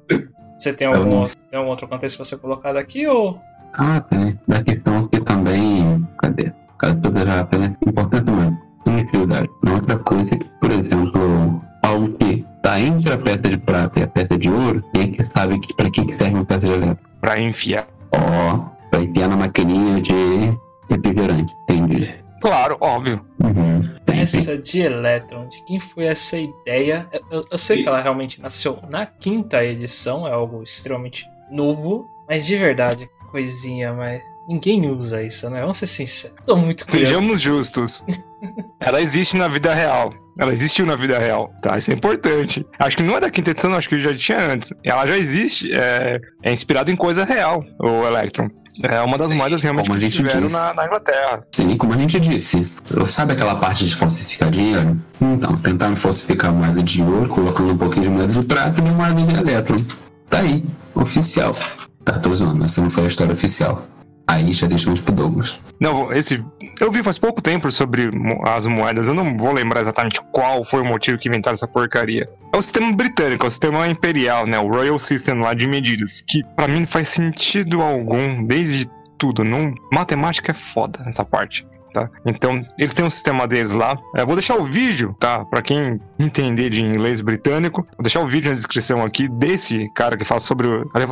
Você 0.59 0.73
tem 0.73 0.89
algum, 0.89 1.19
outro, 1.19 1.35
tem 1.49 1.59
algum 1.59 1.71
outro 1.71 1.87
contexto 1.87 2.17
pra 2.17 2.25
ser 2.25 2.39
colocado 2.39 2.77
aqui 2.77 3.07
ou. 3.07 3.41
Ah, 3.75 4.01
tem. 4.01 4.39
Da 4.49 4.63
questão 4.63 5.07
que 5.07 5.21
também. 5.21 6.07
Cadê? 6.19 6.53
Caso 6.79 6.97
toda 6.97 7.25
já 7.25 7.41
é 7.41 7.89
importante 7.89 8.31
mais. 8.31 8.55
Inutilidade. 8.87 9.49
Outra 9.71 9.99
coisa 9.99 10.35
é 10.35 10.39
que, 10.39 10.51
por 10.61 10.71
exemplo, 10.71 11.63
algo 11.83 12.13
que 12.19 12.45
tá 12.63 12.81
entre 12.81 13.13
a 13.13 13.19
peça 13.19 13.39
de 13.39 13.59
prata 13.59 14.01
e 14.01 14.03
a 14.03 14.09
peça 14.09 14.39
de 14.39 14.51
ouro, 14.51 14.83
quem 14.95 15.03
é 15.03 15.07
que 15.09 15.31
sabe 15.37 15.61
que, 15.61 15.75
pra 15.75 15.91
que 15.91 16.01
serve 16.17 16.35
uma 16.35 16.45
peça 16.45 16.61
de 16.61 16.73
elétrico? 16.73 17.11
Pra 17.21 17.41
enfiar. 17.41 17.87
Ó, 18.13 18.19
oh, 18.19 18.89
pra 18.91 19.01
enfiar 19.01 19.29
na 19.29 19.37
maquininha 19.37 20.01
de 20.01 20.59
refrigerante, 20.91 21.53
entendi. 21.69 22.15
Claro, 22.41 22.77
óbvio. 22.81 23.25
Uhum. 23.43 23.99
Essa 24.07 24.57
de 24.59 24.81
Electron, 24.81 25.49
de 25.49 25.63
quem 25.65 25.79
foi 25.79 26.07
essa 26.07 26.37
ideia? 26.37 27.09
Eu, 27.31 27.45
eu 27.51 27.59
sei 27.59 27.83
que 27.83 27.89
ela 27.89 28.01
realmente 28.01 28.41
nasceu 28.41 28.79
na 28.91 29.07
quinta 29.07 29.63
edição, 29.65 30.27
é 30.27 30.33
algo 30.33 30.63
extremamente 30.63 31.25
novo, 31.51 32.09
mas 32.29 32.47
de 32.47 32.57
verdade, 32.57 33.09
coisinha, 33.31 33.93
mas 33.93 34.23
ninguém 34.49 34.91
usa 34.91 35.23
isso, 35.23 35.49
né? 35.51 35.61
Vamos 35.61 35.79
ser 35.79 35.87
sinceros. 35.87 36.37
Tô 36.45 36.57
muito 36.57 36.87
curioso. 36.87 37.07
Sejamos 37.07 37.41
justos. 37.41 38.05
ela 38.81 39.01
existe 39.01 39.37
na 39.37 39.47
vida 39.47 39.75
real. 39.75 40.13
Ela 40.39 40.53
existiu 40.53 40.87
na 40.87 40.95
vida 40.95 41.19
real, 41.19 41.53
tá? 41.61 41.77
Isso 41.77 41.91
é 41.91 41.95
importante. 41.95 42.65
Acho 42.79 42.97
que 42.97 43.03
não 43.03 43.17
é 43.17 43.21
da 43.21 43.31
quinta 43.31 43.51
edição, 43.51 43.75
acho 43.75 43.89
que 43.89 44.01
já 44.01 44.15
tinha 44.15 44.39
antes. 44.39 44.73
Ela 44.85 45.05
já 45.05 45.19
existe, 45.19 45.73
é, 45.75 46.21
é 46.43 46.53
inspirado 46.53 46.91
em 46.91 46.97
coisa 46.97 47.25
real, 47.25 47.63
o 47.81 48.07
Electron. 48.07 48.49
É 48.83 49.01
uma 49.01 49.19
das 49.19 49.29
Sim, 49.29 49.35
moedas 49.35 49.63
realmente 49.63 49.91
que 49.91 49.97
a 49.97 49.99
gente 49.99 50.17
tiveram 50.17 50.49
na, 50.49 50.73
na, 50.75 50.87
Inglaterra. 50.87 51.45
Sim, 51.53 51.77
como 51.77 51.95
a 51.95 51.99
gente 51.99 52.21
disse. 52.21 52.71
Sabe 53.09 53.33
aquela 53.33 53.57
parte 53.57 53.85
de 53.87 53.97
falsificar 53.97 54.51
dinheiro? 54.51 55.01
Então, 55.21 55.57
tentaram 55.57 55.97
falsificar 55.97 56.53
moeda 56.53 56.83
de 56.83 57.03
ouro, 57.03 57.29
colocando 57.29 57.73
um 57.73 57.77
pouquinho 57.77 58.05
de 58.05 58.11
moeda 58.11 58.33
de 58.33 58.43
prata 58.43 58.79
e 58.79 58.83
moeda 58.83 59.23
de 59.23 59.35
elétron. 59.35 59.85
Tá 60.31 60.39
aí, 60.39 60.65
oficial. 60.95 61.57
Tá, 62.05 62.19
tô 62.19 62.33
zoando, 62.33 62.65
essa 62.65 62.81
não 62.81 62.91
foi 62.91 63.05
a 63.05 63.07
história 63.09 63.33
oficial. 63.33 63.85
Aí 64.29 64.53
já 64.53 64.67
deixamos 64.67 65.01
pro 65.01 65.15
Douglas. 65.15 65.59
Não, 65.81 66.13
esse. 66.13 66.45
Eu 66.81 66.93
vi 66.93 67.03
faz 67.03 67.19
pouco 67.19 67.41
tempo 67.41 67.73
sobre 67.73 68.11
as 68.45 68.67
moedas, 68.67 69.09
eu 69.09 69.15
não 69.15 69.37
vou 69.37 69.53
lembrar 69.53 69.81
exatamente 69.81 70.21
qual 70.31 70.65
foi 70.65 70.81
o 70.81 70.85
motivo 70.85 71.19
que 71.19 71.29
inventaram 71.29 71.55
essa 71.55 71.67
porcaria. 71.67 72.29
É 72.53 72.57
o 72.57 72.63
sistema 72.63 72.93
britânico, 72.93 73.47
é 73.47 73.49
o 73.49 73.51
sistema 73.51 73.89
imperial, 73.89 74.47
né? 74.47 74.59
O 74.59 74.69
Royal 74.69 74.99
System 74.99 75.41
lá 75.41 75.55
de 75.55 75.67
medidas. 75.67 76.21
Que 76.21 76.45
para 76.55 76.69
mim 76.69 76.81
não 76.81 76.87
faz 76.87 77.09
sentido 77.09 77.83
algum, 77.83 78.45
desde 78.45 78.89
tudo. 79.17 79.43
Não, 79.43 79.75
matemática 79.91 80.53
é 80.53 80.55
foda 80.55 81.03
nessa 81.05 81.25
parte 81.25 81.67
tá? 81.93 82.11
Então, 82.25 82.65
ele 82.79 82.93
tem 82.93 83.05
um 83.05 83.11
sistema 83.11 83.47
deles 83.47 83.73
lá. 83.73 83.99
Eu 84.15 84.27
vou 84.27 84.37
deixar 84.37 84.57
o 84.57 84.65
vídeo, 84.65 85.17
tá? 85.19 85.45
Para 85.45 85.63
quem 85.63 86.01
entender 86.19 86.71
de 86.71 86.83
inglês 86.83 87.21
britânico, 87.21 87.83
vou 87.97 88.03
deixar 88.03 88.21
o 88.21 88.27
vídeo 88.27 88.49
na 88.49 88.55
descrição 88.55 89.03
aqui 89.03 89.29
desse 89.29 89.89
cara 89.95 90.17
que 90.17 90.25
fala 90.25 90.41
sobre. 90.41 90.67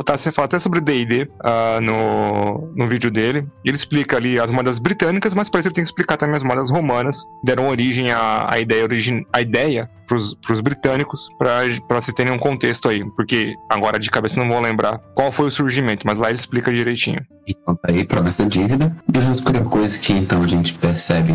Você 0.07 0.31
fala 0.31 0.45
até 0.45 0.59
sobre 0.59 0.81
DD 0.81 1.23
uh, 1.23 1.27
ah, 1.43 1.79
no, 1.81 2.73
no 2.75 2.87
vídeo 2.87 3.09
dele. 3.09 3.47
Ele 3.63 3.75
explica 3.75 4.17
ali 4.17 4.39
as 4.39 4.51
moedas 4.51 4.79
britânicas, 4.79 5.33
mas 5.33 5.49
para 5.49 5.59
isso 5.59 5.69
ele 5.69 5.75
tem 5.75 5.83
que 5.83 5.89
explicar 5.89 6.17
também 6.17 6.35
as 6.35 6.43
moedas 6.43 6.69
romanas. 6.69 7.23
Deram 7.43 7.67
origem 7.69 8.11
à, 8.11 8.51
à 8.51 8.59
ideia, 8.59 8.83
origin, 8.83 9.25
à 9.31 9.41
ideia 9.41 9.89
para 10.07 10.53
os 10.53 10.61
britânicos, 10.61 11.29
para 11.37 12.01
se 12.01 12.13
terem 12.13 12.31
um 12.31 12.39
contexto 12.39 12.87
aí. 12.87 13.03
Porque 13.15 13.55
agora 13.69 13.99
de 13.99 14.09
cabeça 14.09 14.39
não 14.39 14.47
vou 14.47 14.59
lembrar 14.59 14.99
qual 15.13 15.31
foi 15.31 15.47
o 15.47 15.51
surgimento, 15.51 16.07
mas 16.07 16.17
lá 16.17 16.29
ele 16.29 16.37
explica 16.37 16.71
direitinho. 16.71 17.21
Então 17.45 17.75
tá 17.75 17.91
aí, 17.91 18.05
promessa 18.05 18.45
dívida. 18.45 18.95
E 19.13 19.17
a 19.17 19.29
outra 19.29 19.61
coisa 19.61 19.99
que 19.99 20.13
então 20.13 20.43
a 20.43 20.47
gente 20.47 20.73
percebe 20.73 21.33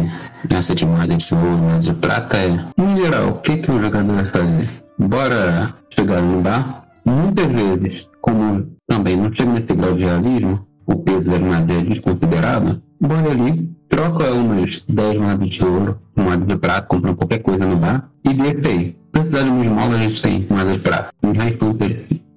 nessa 0.48 0.74
de 0.74 0.87
moeda 0.87 1.16
de 1.16 1.35
ouro, 1.35 1.58
moeda 1.58 1.78
de 1.78 1.94
prata 1.94 2.38
é, 2.38 2.48
em 2.78 2.96
geral, 2.96 3.28
o 3.30 3.35
que, 3.40 3.56
que 3.62 3.70
o 3.70 3.81
jogador 3.81 4.14
vai 4.14 4.25
fazer? 4.25 4.68
Bora 4.98 5.75
chegar 5.90 6.20
no 6.20 6.42
bar. 6.42 6.85
Muitas 7.05 7.46
vezes, 7.46 8.07
como 8.20 8.66
também 8.87 9.16
não 9.16 9.33
chega 9.33 9.53
nesse 9.53 9.72
grau 9.75 9.94
de 9.94 10.05
realismo, 10.05 10.66
o 10.87 10.96
peso 10.96 11.22
da 11.22 11.38
moeda 11.38 11.72
é 11.72 11.83
desconsiderado, 11.83 12.83
bora 13.01 13.31
ali, 13.31 13.70
troca 13.88 14.33
umas 14.33 14.85
10 14.88 15.14
moedas 15.14 15.51
de 15.51 15.64
ouro, 15.64 15.98
moeda 16.16 16.44
de 16.44 16.57
prata, 16.57 16.87
compra 16.87 17.14
qualquer 17.14 17.38
coisa 17.38 17.64
no 17.64 17.77
bar 17.77 18.11
e 18.25 18.35
deixa 18.35 18.68
aí. 18.68 18.96
Cidade 19.16 19.44
de 19.44 19.51
Mismola 19.51 19.94
a 19.94 19.98
gente 19.98 20.22
tem 20.22 20.46
moeda 20.51 20.72
de 20.72 20.79
prata. 20.79 21.11
No 21.22 21.33
High 21.33 21.59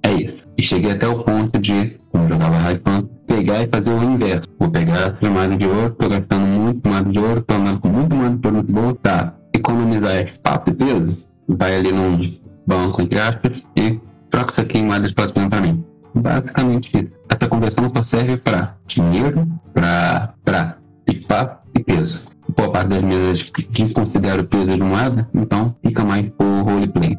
é 0.03 0.13
isso. 0.13 0.37
E 0.57 0.65
cheguei 0.65 0.91
até 0.91 1.07
o 1.07 1.23
ponto 1.23 1.59
de, 1.59 1.97
quando 2.11 2.29
jogava 2.29 2.57
High 2.57 2.81
pegar 3.27 3.63
e 3.63 3.67
fazer 3.67 3.89
o 3.89 4.03
inverso. 4.03 4.49
Vou 4.59 4.69
pegar 4.69 5.17
essa 5.17 5.29
moeda 5.29 5.57
de 5.57 5.67
ouro, 5.67 5.95
tô 5.99 6.09
gastando 6.09 6.47
muito 6.47 6.87
moeda 6.87 7.09
de 7.09 7.19
ouro, 7.19 7.41
tô 7.41 7.53
andando 7.53 7.79
com 7.79 7.87
muito 7.89 8.15
moeda 8.15 8.63
de 8.63 8.79
ouro 8.79 8.99
tá? 9.01 9.33
Economizar 9.55 10.27
espaço 10.27 10.63
e 10.67 10.73
peso, 10.73 11.17
vai 11.47 11.77
ali 11.77 11.91
num 11.91 12.37
banco, 12.67 13.01
entre 13.01 13.19
aspas, 13.19 13.53
e 13.75 13.99
troca 14.29 14.51
isso 14.51 14.61
aqui 14.61 14.79
em 14.79 14.85
moeda 14.85 15.07
de 15.07 15.13
platina 15.13 15.49
pra 15.49 15.61
mim. 15.61 15.83
Basicamente 16.13 17.09
essa 17.29 17.49
conversão 17.49 17.89
só 17.95 18.03
serve 18.03 18.37
para 18.37 18.75
dinheiro, 18.85 19.47
para 19.73 20.33
para 20.43 20.77
espaço 21.07 21.57
e 21.73 21.83
peso. 21.83 22.25
Boa 22.55 22.71
parte 22.71 22.89
das 22.89 23.01
mesas 23.01 23.43
que 23.43 23.93
considera 23.93 24.41
o 24.41 24.45
peso 24.45 24.67
de 24.67 24.77
moeda, 24.77 25.27
então 25.33 25.75
fica 25.85 26.03
mais 26.03 26.29
por 26.37 26.45
roleplay. 26.63 27.17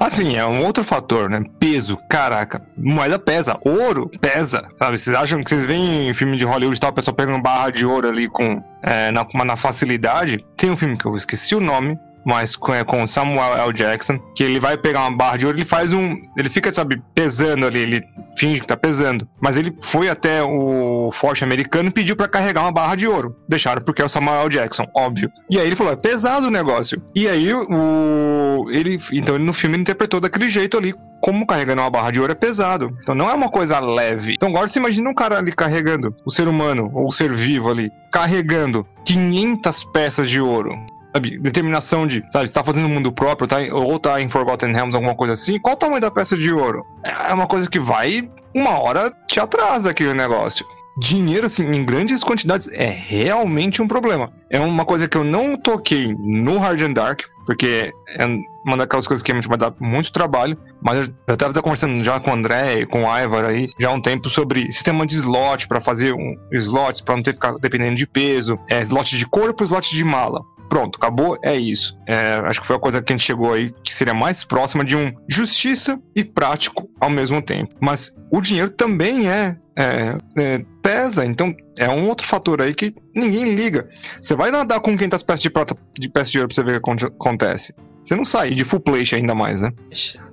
Assim, 0.00 0.36
é 0.36 0.46
um 0.46 0.64
outro 0.64 0.84
fator, 0.84 1.28
né? 1.28 1.42
Peso, 1.58 1.98
caraca. 2.08 2.62
Moeda 2.76 3.18
pesa, 3.18 3.58
ouro 3.62 4.08
pesa, 4.20 4.68
sabe? 4.76 4.96
Vocês 4.96 5.16
acham 5.16 5.42
que 5.42 5.50
vocês 5.50 5.64
veem 5.64 6.08
em 6.08 6.14
filme 6.14 6.36
de 6.36 6.44
Hollywood 6.44 6.76
e 6.76 6.80
tal, 6.80 6.90
a 6.90 6.92
pessoa 6.92 7.14
pegando 7.14 7.42
barra 7.42 7.70
de 7.70 7.84
ouro 7.84 8.08
ali 8.08 8.28
com, 8.28 8.62
é, 8.80 9.10
na, 9.10 9.26
na 9.44 9.56
facilidade? 9.56 10.44
Tem 10.56 10.70
um 10.70 10.76
filme 10.76 10.96
que 10.96 11.04
eu 11.04 11.16
esqueci 11.16 11.56
o 11.56 11.60
nome, 11.60 11.98
mas 12.28 12.54
com, 12.54 12.74
é, 12.74 12.84
com 12.84 13.06
Samuel 13.06 13.54
L. 13.54 13.72
Jackson, 13.72 14.18
que 14.34 14.44
ele 14.44 14.60
vai 14.60 14.76
pegar 14.76 15.00
uma 15.00 15.16
barra 15.16 15.38
de 15.38 15.46
ouro, 15.46 15.56
ele 15.56 15.64
faz 15.64 15.94
um. 15.94 16.14
Ele 16.36 16.50
fica, 16.50 16.70
sabe, 16.70 17.02
pesando 17.14 17.66
ali, 17.66 17.78
ele 17.78 18.02
finge 18.36 18.60
que 18.60 18.66
tá 18.66 18.76
pesando. 18.76 19.26
Mas 19.40 19.56
ele 19.56 19.74
foi 19.80 20.10
até 20.10 20.42
o 20.42 21.10
forte 21.10 21.42
americano 21.42 21.88
e 21.88 21.92
pediu 21.92 22.14
para 22.14 22.28
carregar 22.28 22.60
uma 22.60 22.70
barra 22.70 22.96
de 22.96 23.08
ouro. 23.08 23.34
Deixaram 23.48 23.80
porque 23.80 24.02
é 24.02 24.04
o 24.04 24.10
Samuel 24.10 24.42
L. 24.42 24.50
Jackson, 24.50 24.84
óbvio. 24.94 25.32
E 25.50 25.58
aí 25.58 25.66
ele 25.66 25.74
falou: 25.74 25.94
é 25.94 25.96
pesado 25.96 26.48
o 26.48 26.50
negócio. 26.50 27.02
E 27.14 27.26
aí 27.26 27.50
o. 27.54 28.66
Ele. 28.70 29.00
Então 29.10 29.36
ele 29.36 29.44
no 29.44 29.54
filme 29.54 29.78
interpretou 29.78 30.20
daquele 30.20 30.50
jeito 30.50 30.76
ali, 30.76 30.94
como 31.22 31.46
carregando 31.46 31.80
uma 31.80 31.90
barra 31.90 32.10
de 32.10 32.20
ouro 32.20 32.32
é 32.32 32.34
pesado. 32.34 32.94
Então 33.02 33.14
não 33.14 33.30
é 33.30 33.32
uma 33.32 33.48
coisa 33.48 33.80
leve. 33.80 34.34
Então 34.34 34.50
agora 34.50 34.68
você 34.68 34.78
imagina 34.78 35.08
um 35.08 35.14
cara 35.14 35.38
ali 35.38 35.50
carregando, 35.50 36.14
o 36.26 36.30
ser 36.30 36.46
humano, 36.46 36.90
ou 36.92 37.06
o 37.06 37.10
ser 37.10 37.32
vivo 37.32 37.70
ali, 37.70 37.90
carregando 38.12 38.86
500 39.06 39.84
peças 39.84 40.28
de 40.28 40.42
ouro 40.42 40.78
sabe, 41.18 41.38
determinação 41.38 42.06
de, 42.06 42.24
sabe, 42.30 42.48
tá 42.48 42.62
fazendo 42.62 42.86
um 42.86 42.94
mundo 42.94 43.12
próprio, 43.12 43.46
tá, 43.46 43.56
ou 43.72 43.98
tá 43.98 44.20
em 44.20 44.28
Forgotten 44.28 44.72
Realms, 44.72 44.94
alguma 44.94 45.14
coisa 45.14 45.34
assim, 45.34 45.58
qual 45.58 45.74
o 45.74 45.78
tamanho 45.78 46.00
da 46.00 46.10
peça 46.10 46.36
de 46.36 46.52
ouro? 46.52 46.84
É 47.04 47.32
uma 47.32 47.46
coisa 47.46 47.68
que 47.68 47.78
vai, 47.78 48.28
uma 48.54 48.78
hora 48.78 49.12
te 49.26 49.40
atrasa 49.40 49.90
aquele 49.90 50.14
negócio. 50.14 50.64
Dinheiro, 51.00 51.46
assim, 51.46 51.64
em 51.64 51.84
grandes 51.84 52.24
quantidades 52.24 52.66
é 52.72 52.86
realmente 52.86 53.80
um 53.80 53.86
problema. 53.86 54.32
É 54.50 54.58
uma 54.58 54.84
coisa 54.84 55.06
que 55.06 55.16
eu 55.16 55.22
não 55.22 55.56
toquei 55.56 56.12
no 56.18 56.58
Hard 56.58 56.82
and 56.82 56.92
Dark, 56.92 57.20
porque 57.46 57.92
é 58.16 58.26
uma 58.66 58.76
daquelas 58.76 59.06
coisas 59.06 59.22
que 59.22 59.32
vai 59.32 59.56
dar 59.56 59.72
muito 59.78 60.10
trabalho, 60.10 60.58
mas 60.82 60.98
eu 60.98 61.14
já 61.28 61.34
estava 61.34 61.62
conversando 61.62 62.02
já 62.02 62.18
com 62.18 62.30
o 62.30 62.34
André 62.34 62.80
e 62.80 62.86
com 62.86 63.04
o 63.04 63.16
Ivar 63.16 63.44
aí, 63.44 63.68
já 63.78 63.90
há 63.90 63.92
um 63.92 64.00
tempo, 64.00 64.28
sobre 64.28 64.72
sistema 64.72 65.06
de 65.06 65.14
slot, 65.14 65.68
para 65.68 65.80
fazer 65.80 66.12
um 66.14 66.34
slots, 66.52 67.00
para 67.00 67.14
não 67.14 67.22
ter 67.22 67.32
que 67.32 67.36
ficar 67.36 67.58
dependendo 67.60 67.94
de 67.94 68.06
peso, 68.06 68.58
é, 68.68 68.80
slot 68.80 69.16
de 69.16 69.26
corpo, 69.26 69.62
slot 69.62 69.94
de 69.94 70.04
mala. 70.04 70.42
Pronto, 70.68 70.96
acabou, 70.96 71.38
é 71.42 71.56
isso. 71.56 71.98
É, 72.06 72.34
acho 72.44 72.60
que 72.60 72.66
foi 72.66 72.76
a 72.76 72.78
coisa 72.78 73.02
que 73.02 73.12
a 73.12 73.16
gente 73.16 73.24
chegou 73.24 73.54
aí 73.54 73.72
que 73.82 73.94
seria 73.94 74.14
mais 74.14 74.44
próxima 74.44 74.84
de 74.84 74.96
um 74.96 75.12
justiça 75.28 76.00
e 76.14 76.24
prático 76.24 76.88
ao 77.00 77.10
mesmo 77.10 77.40
tempo. 77.40 77.74
Mas 77.80 78.12
o 78.30 78.40
dinheiro 78.40 78.70
também 78.70 79.28
é, 79.28 79.56
é, 79.76 80.18
é 80.38 80.64
pesa, 80.82 81.24
então 81.24 81.54
é 81.76 81.88
um 81.88 82.06
outro 82.06 82.26
fator 82.26 82.60
aí 82.60 82.74
que 82.74 82.94
ninguém 83.14 83.54
liga. 83.54 83.88
Você 84.20 84.34
vai 84.34 84.50
nadar 84.50 84.80
com 84.80 84.96
500 84.96 85.22
peças 85.22 85.42
de 85.42 85.50
prata, 85.50 85.76
de 85.98 86.08
peças 86.08 86.30
de 86.30 86.38
ouro 86.38 86.48
pra 86.48 86.54
você 86.54 86.62
ver 86.62 86.76
o 86.78 86.96
que 86.96 87.04
acontece. 87.04 87.74
Você 88.02 88.16
não 88.16 88.24
sai 88.24 88.50
de 88.50 88.64
full 88.64 88.80
plate 88.80 89.14
ainda 89.14 89.34
mais, 89.34 89.60
né? 89.60 89.70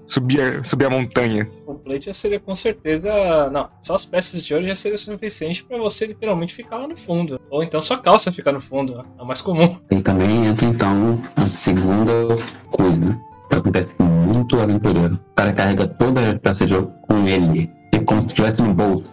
Subir, 0.06 0.64
subir 0.64 0.86
a 0.86 0.90
montanha. 0.90 1.50
Plate 1.86 2.08
já 2.08 2.14
seria 2.14 2.40
com 2.40 2.56
certeza. 2.56 3.12
Não, 3.52 3.70
só 3.80 3.94
as 3.94 4.04
peças 4.04 4.42
de 4.42 4.54
ouro 4.54 4.66
já 4.66 4.74
seria 4.74 4.98
suficiente 4.98 5.64
para 5.64 5.78
você 5.78 6.08
literalmente 6.08 6.56
ficar 6.56 6.78
lá 6.78 6.88
no 6.88 6.98
fundo. 6.98 7.40
Ou 7.52 7.64
então 7.64 7.80
sua 7.80 7.98
calça 7.98 8.32
ficar 8.32 8.52
no 8.52 8.60
fundo. 8.60 9.06
É 9.18 9.22
o 9.22 9.26
mais 9.26 9.42
comum. 9.42 9.78
E 9.92 10.02
também 10.02 10.48
entra 10.48 10.66
então 10.66 11.22
a 11.36 11.48
segunda 11.48 12.12
coisa, 12.72 13.00
né? 13.00 13.22
Que 13.50 13.58
acontece 13.58 13.88
com 13.90 14.04
muito 14.04 14.60
aventureiro. 14.60 15.14
O 15.14 15.36
cara 15.36 15.54
carrega 15.54 15.88
toda 15.88 16.32
a 16.32 16.40
peça 16.40 16.66
de 16.66 16.74
ouro 16.74 16.92
com 17.08 17.28
ele. 17.28 17.72
É 17.94 18.00
como 18.00 18.22
se 18.22 18.28
estivesse 18.28 18.58
no 18.58 18.74
bolso. 18.74 19.06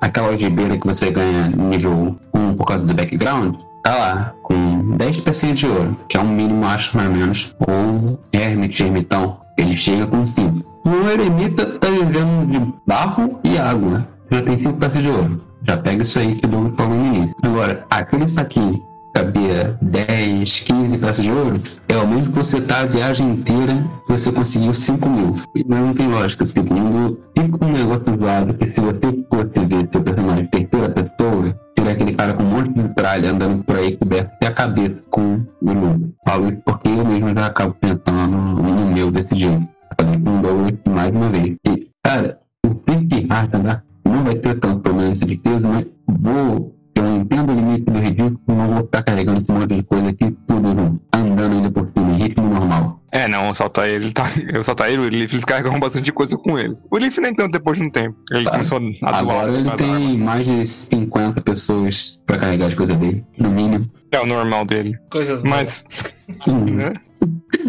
Aquela 0.00 0.28
algibeira 0.28 0.78
que 0.78 0.86
você 0.86 1.10
ganha 1.10 1.48
nível 1.48 2.18
1 2.34 2.54
por 2.54 2.66
causa 2.66 2.84
do 2.84 2.94
background 2.94 3.54
tá 3.84 3.94
lá, 3.94 4.34
com 4.42 4.96
10 4.96 5.20
pecinhas 5.20 5.60
de 5.60 5.66
ouro, 5.66 5.96
que 6.08 6.16
é 6.16 6.20
um 6.20 6.28
mínimo, 6.28 6.64
acho, 6.64 6.96
mais 6.96 7.08
ou 7.08 7.14
menos. 7.14 7.54
Ou 7.68 8.18
Hermit, 8.32 8.82
Ermitão, 8.82 9.40
ele 9.58 9.76
chega 9.76 10.06
com 10.06 10.26
5. 10.26 10.73
O 10.84 11.08
eremita 11.08 11.66
tá 11.66 11.88
vivendo 11.88 12.50
de 12.50 12.74
barro 12.86 13.40
e 13.44 13.58
água, 13.58 14.06
já 14.30 14.42
tem 14.42 14.58
5 14.58 14.72
peças 14.74 15.02
de 15.02 15.08
ouro. 15.08 15.40
Já 15.66 15.76
pega 15.78 16.02
isso 16.02 16.18
aí 16.18 16.34
que 16.34 16.46
dou 16.46 16.70
para 16.70 16.86
o 16.86 16.94
início. 16.94 17.34
Agora, 17.42 17.86
aquele 17.90 18.28
saquinho 18.28 18.82
cabia 19.14 19.78
10, 19.80 20.60
15 20.60 20.98
peças 20.98 21.24
de 21.24 21.30
ouro, 21.30 21.62
é 21.88 21.96
o 21.96 22.06
mesmo 22.06 22.32
que 22.32 22.38
você 22.38 22.60
tá 22.60 22.80
a 22.80 22.86
viagem 22.86 23.30
inteira 23.30 23.72
você 24.16 24.30
conseguiu 24.30 24.72
5 24.72 25.08
mil. 25.08 25.34
Mas 25.66 25.80
não 25.80 25.94
tem 25.94 26.08
lógica, 26.08 26.46
segundo, 26.46 27.20
fica 27.36 27.64
um 27.64 27.72
negócio 27.72 28.16
zoado 28.20 28.54
que 28.54 28.66
se 28.66 28.80
você 28.80 29.24
fosse 29.28 29.66
ver 29.66 29.88
seu 29.92 30.02
personagem 30.02 30.46
terceira 30.46 30.88
pessoa, 30.88 31.58
tiver 31.76 31.90
aquele 31.92 32.12
cara 32.12 32.34
com 32.34 32.42
um 32.42 32.46
monte 32.46 32.72
de 32.74 32.88
tralha 32.94 33.30
andando 33.30 33.64
por 33.64 33.76
aí 33.76 33.96
coberto 33.96 34.30
até 34.34 34.46
a 34.46 34.52
cabeça 34.52 34.96
com 35.10 35.44
o 35.62 35.74
mundo. 35.74 36.14
Falo 36.26 36.48
isso 36.48 36.62
porque 36.64 36.88
eu 36.88 37.04
mesmo 37.04 37.34
já 37.34 37.46
acabo 37.46 37.74
pensando 37.80 38.36
no 38.36 38.92
meu 38.92 39.10
desse 39.10 39.38
jeito. 39.38 39.73
Com 39.98 40.42
Douglas 40.42 40.72
mais 40.88 41.10
uma 41.10 41.30
vez. 41.30 41.56
E, 41.66 41.90
cara, 42.02 42.38
o 42.64 42.74
Pick 42.74 43.26
Hard 43.30 43.52
não 44.04 44.24
vai 44.24 44.34
ter 44.36 44.58
tanto 44.60 44.80
problema 44.80 45.12
de 45.14 45.36
peso, 45.36 45.66
mas 45.66 45.86
vou 46.06 46.74
eu 46.96 47.16
entendo 47.16 47.52
o 47.52 47.54
limite 47.56 47.90
do 47.90 47.98
ridículo, 47.98 48.40
não 48.48 48.68
vou 48.68 48.84
ficar 48.84 49.02
carregando 49.02 49.38
esse 49.38 49.50
monte 49.50 49.74
de 49.74 49.82
coisa 49.82 50.08
aqui, 50.08 50.36
tudo 50.46 51.00
andando 51.12 51.52
ainda 51.52 51.70
por 51.70 51.90
cima, 51.96 52.12
em 52.12 52.22
ritmo 52.22 52.48
normal. 52.48 53.00
É, 53.10 53.28
não, 53.28 53.50
o 53.50 53.54
Saltair, 53.54 53.94
ele 53.94 54.12
tá. 54.12 54.26
O 54.58 54.62
Saltair 54.62 54.94
e 54.94 54.98
o 54.98 55.08
Leaf, 55.08 55.32
eles 55.32 55.44
carregam 55.44 55.78
bastante 55.78 56.10
coisa 56.12 56.36
com 56.36 56.58
eles. 56.58 56.84
O 56.90 56.98
Leaf 56.98 57.18
nem 57.18 57.34
tanto 57.34 57.52
depois 57.52 57.78
de 57.78 57.84
um 57.84 57.90
tempo. 57.90 58.16
Ele 58.32 58.44
tá. 58.44 58.50
começou 58.52 58.78
a 59.02 59.18
Agora 59.18 59.52
ele 59.52 59.70
tem 59.72 59.90
armas. 59.90 60.18
mais 60.18 60.44
de 60.44 60.66
50 60.66 61.40
pessoas 61.42 62.18
pra 62.26 62.38
carregar 62.38 62.66
as 62.66 62.74
coisas 62.74 62.96
dele, 62.96 63.24
no 63.38 63.50
mínimo. 63.50 63.86
É 64.10 64.20
o 64.20 64.26
normal 64.26 64.64
dele. 64.64 64.96
Coisas 65.10 65.42
Mas. 65.42 65.84
né? 66.46 66.92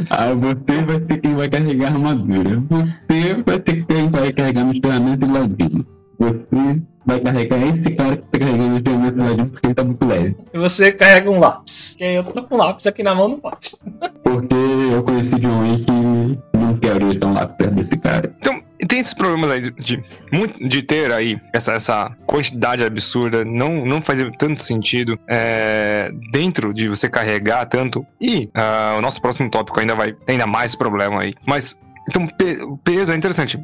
Ah, 0.10 0.34
você 0.34 0.82
vai 0.84 0.96
ser 1.08 1.22
quem 1.22 1.36
vai 1.36 1.50
carregar 1.50 1.88
a 1.88 1.94
armadura. 1.94 2.64
Você 2.70 3.44
vai 3.46 3.60
ter 3.60 3.86
quem 3.86 4.10
vai 4.10 4.32
carregar 4.32 4.64
nos 4.66 4.80
ferramentas 4.80 5.30
e 5.30 5.32
ladinho. 5.32 5.86
Você 6.34 6.82
vai 7.06 7.20
carregar 7.20 7.62
esse 7.62 7.96
cara 7.96 8.18
que 8.18 8.24
tá 8.24 8.40
carregando 8.40 9.22
o 9.22 9.24
ladinho 9.24 9.50
porque 9.50 9.68
ele 9.68 9.76
tá 9.76 9.84
muito 9.84 10.06
leve. 10.06 10.36
E 10.54 10.58
você 10.58 10.92
carrega 10.92 11.30
um 11.30 11.40
lápis. 11.40 11.96
Que 11.98 12.04
eu 12.04 12.24
tô 12.24 12.44
com 12.44 12.56
um 12.56 12.58
lápis 12.58 12.88
aqui 12.88 13.04
na 13.04 13.14
mão, 13.14 13.28
não 13.28 13.40
pode. 13.40 13.76
Porque 14.24 14.56
eu 14.92 15.04
conheci 15.04 15.30
de 15.30 15.48
um 15.48 15.78
que 15.78 16.58
não 16.58 16.78
quero 16.78 17.12
ir 17.12 17.20
tão 17.20 17.34
lá 17.34 17.46
perto 17.46 17.76
desse 17.76 17.98
cara. 17.98 18.34
Então, 18.40 18.62
tem 18.88 19.00
esses 19.00 19.14
problemas 19.14 19.52
aí 19.52 19.62
de, 19.62 19.72
de, 19.72 20.68
de 20.68 20.84
ter 20.84 21.12
aí 21.12 21.40
essa, 21.54 21.74
essa 21.74 22.12
quantidade 22.26 22.84
absurda, 22.84 23.46
não, 23.46 23.86
não 23.86 24.02
faz 24.02 24.20
tanto 24.38 24.62
sentido 24.64 25.18
é, 25.28 26.12
dentro 26.32 26.74
de 26.74 26.90
você 26.90 27.08
carregar 27.08 27.66
tanto. 27.66 28.06
E 28.20 28.50
uh, 28.56 28.98
o 28.98 29.02
nosso 29.02 29.22
próximo 29.22 29.50
tópico 29.50 29.80
ainda 29.80 29.96
vai 29.96 30.14
ter 30.14 30.34
ainda 30.34 30.48
mais 30.48 30.76
problema 30.76 31.22
aí. 31.22 31.34
Mas, 31.46 31.78
então, 32.10 32.28
o 32.68 32.78
peso 32.78 33.12
é 33.12 33.16
interessante. 33.16 33.60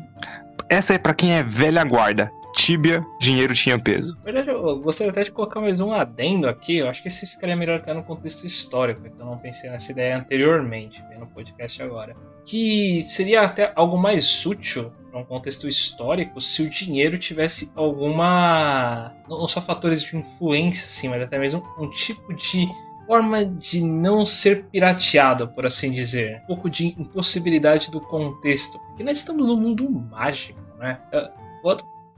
Essa 0.70 0.94
é 0.94 0.98
para 0.98 1.14
quem 1.14 1.34
é 1.34 1.44
velha 1.44 1.84
guarda. 1.84 2.32
Tibia, 2.54 3.06
dinheiro 3.20 3.54
tinha 3.54 3.80
peso. 3.80 4.16
Na 4.18 4.24
verdade, 4.24 4.50
eu 4.50 4.80
gostaria 4.80 5.12
até 5.12 5.24
de 5.24 5.32
colocar 5.32 5.60
mais 5.60 5.80
um 5.80 5.92
adendo 5.92 6.48
aqui. 6.48 6.78
Eu 6.78 6.90
acho 6.90 7.02
que 7.02 7.08
esse 7.08 7.28
ficaria 7.28 7.56
melhor 7.56 7.80
até 7.80 7.94
no 7.94 8.04
contexto 8.04 8.46
histórico, 8.46 9.02
então 9.06 9.28
eu 9.28 9.32
não 9.32 9.38
pensei 9.38 9.70
nessa 9.70 9.92
ideia 9.92 10.18
anteriormente, 10.18 11.04
no 11.20 11.28
podcast 11.28 11.82
agora. 11.82 12.16
Que 12.46 13.02
seria 13.04 13.42
até 13.42 13.72
algo 13.76 13.98
mais 13.98 14.46
útil 14.46 14.92
para 15.12 15.20
um 15.20 15.26
contexto 15.26 15.68
histórico 15.68 16.40
se 16.42 16.62
o 16.64 16.70
dinheiro 16.70 17.18
tivesse 17.18 17.72
alguma. 17.76 19.14
não 19.30 19.48
só 19.48 19.62
fatores 19.62 20.02
de 20.04 20.16
influência, 20.16 20.86
assim, 20.86 21.10
mas 21.10 21.22
até 21.22 21.38
mesmo 21.38 21.64
um 21.78 21.90
tipo 21.90 22.34
de 22.34 22.68
forma 23.06 23.46
de 23.46 23.84
não 23.84 24.26
ser 24.26 24.66
pirateado, 24.66 25.50
por 25.50 25.66
assim 25.66 25.92
dizer. 25.92 26.42
Um 26.44 26.48
pouco 26.48 26.70
de 26.70 26.88
impossibilidade 26.88 27.92
do 27.92 28.00
contexto. 28.00 28.80
Porque 28.80 29.04
nós 29.04 29.18
estamos 29.18 29.46
num 29.46 29.58
mundo 29.58 29.90
mágico, 29.90 30.60
né? 30.80 31.00
Eu, 31.12 31.28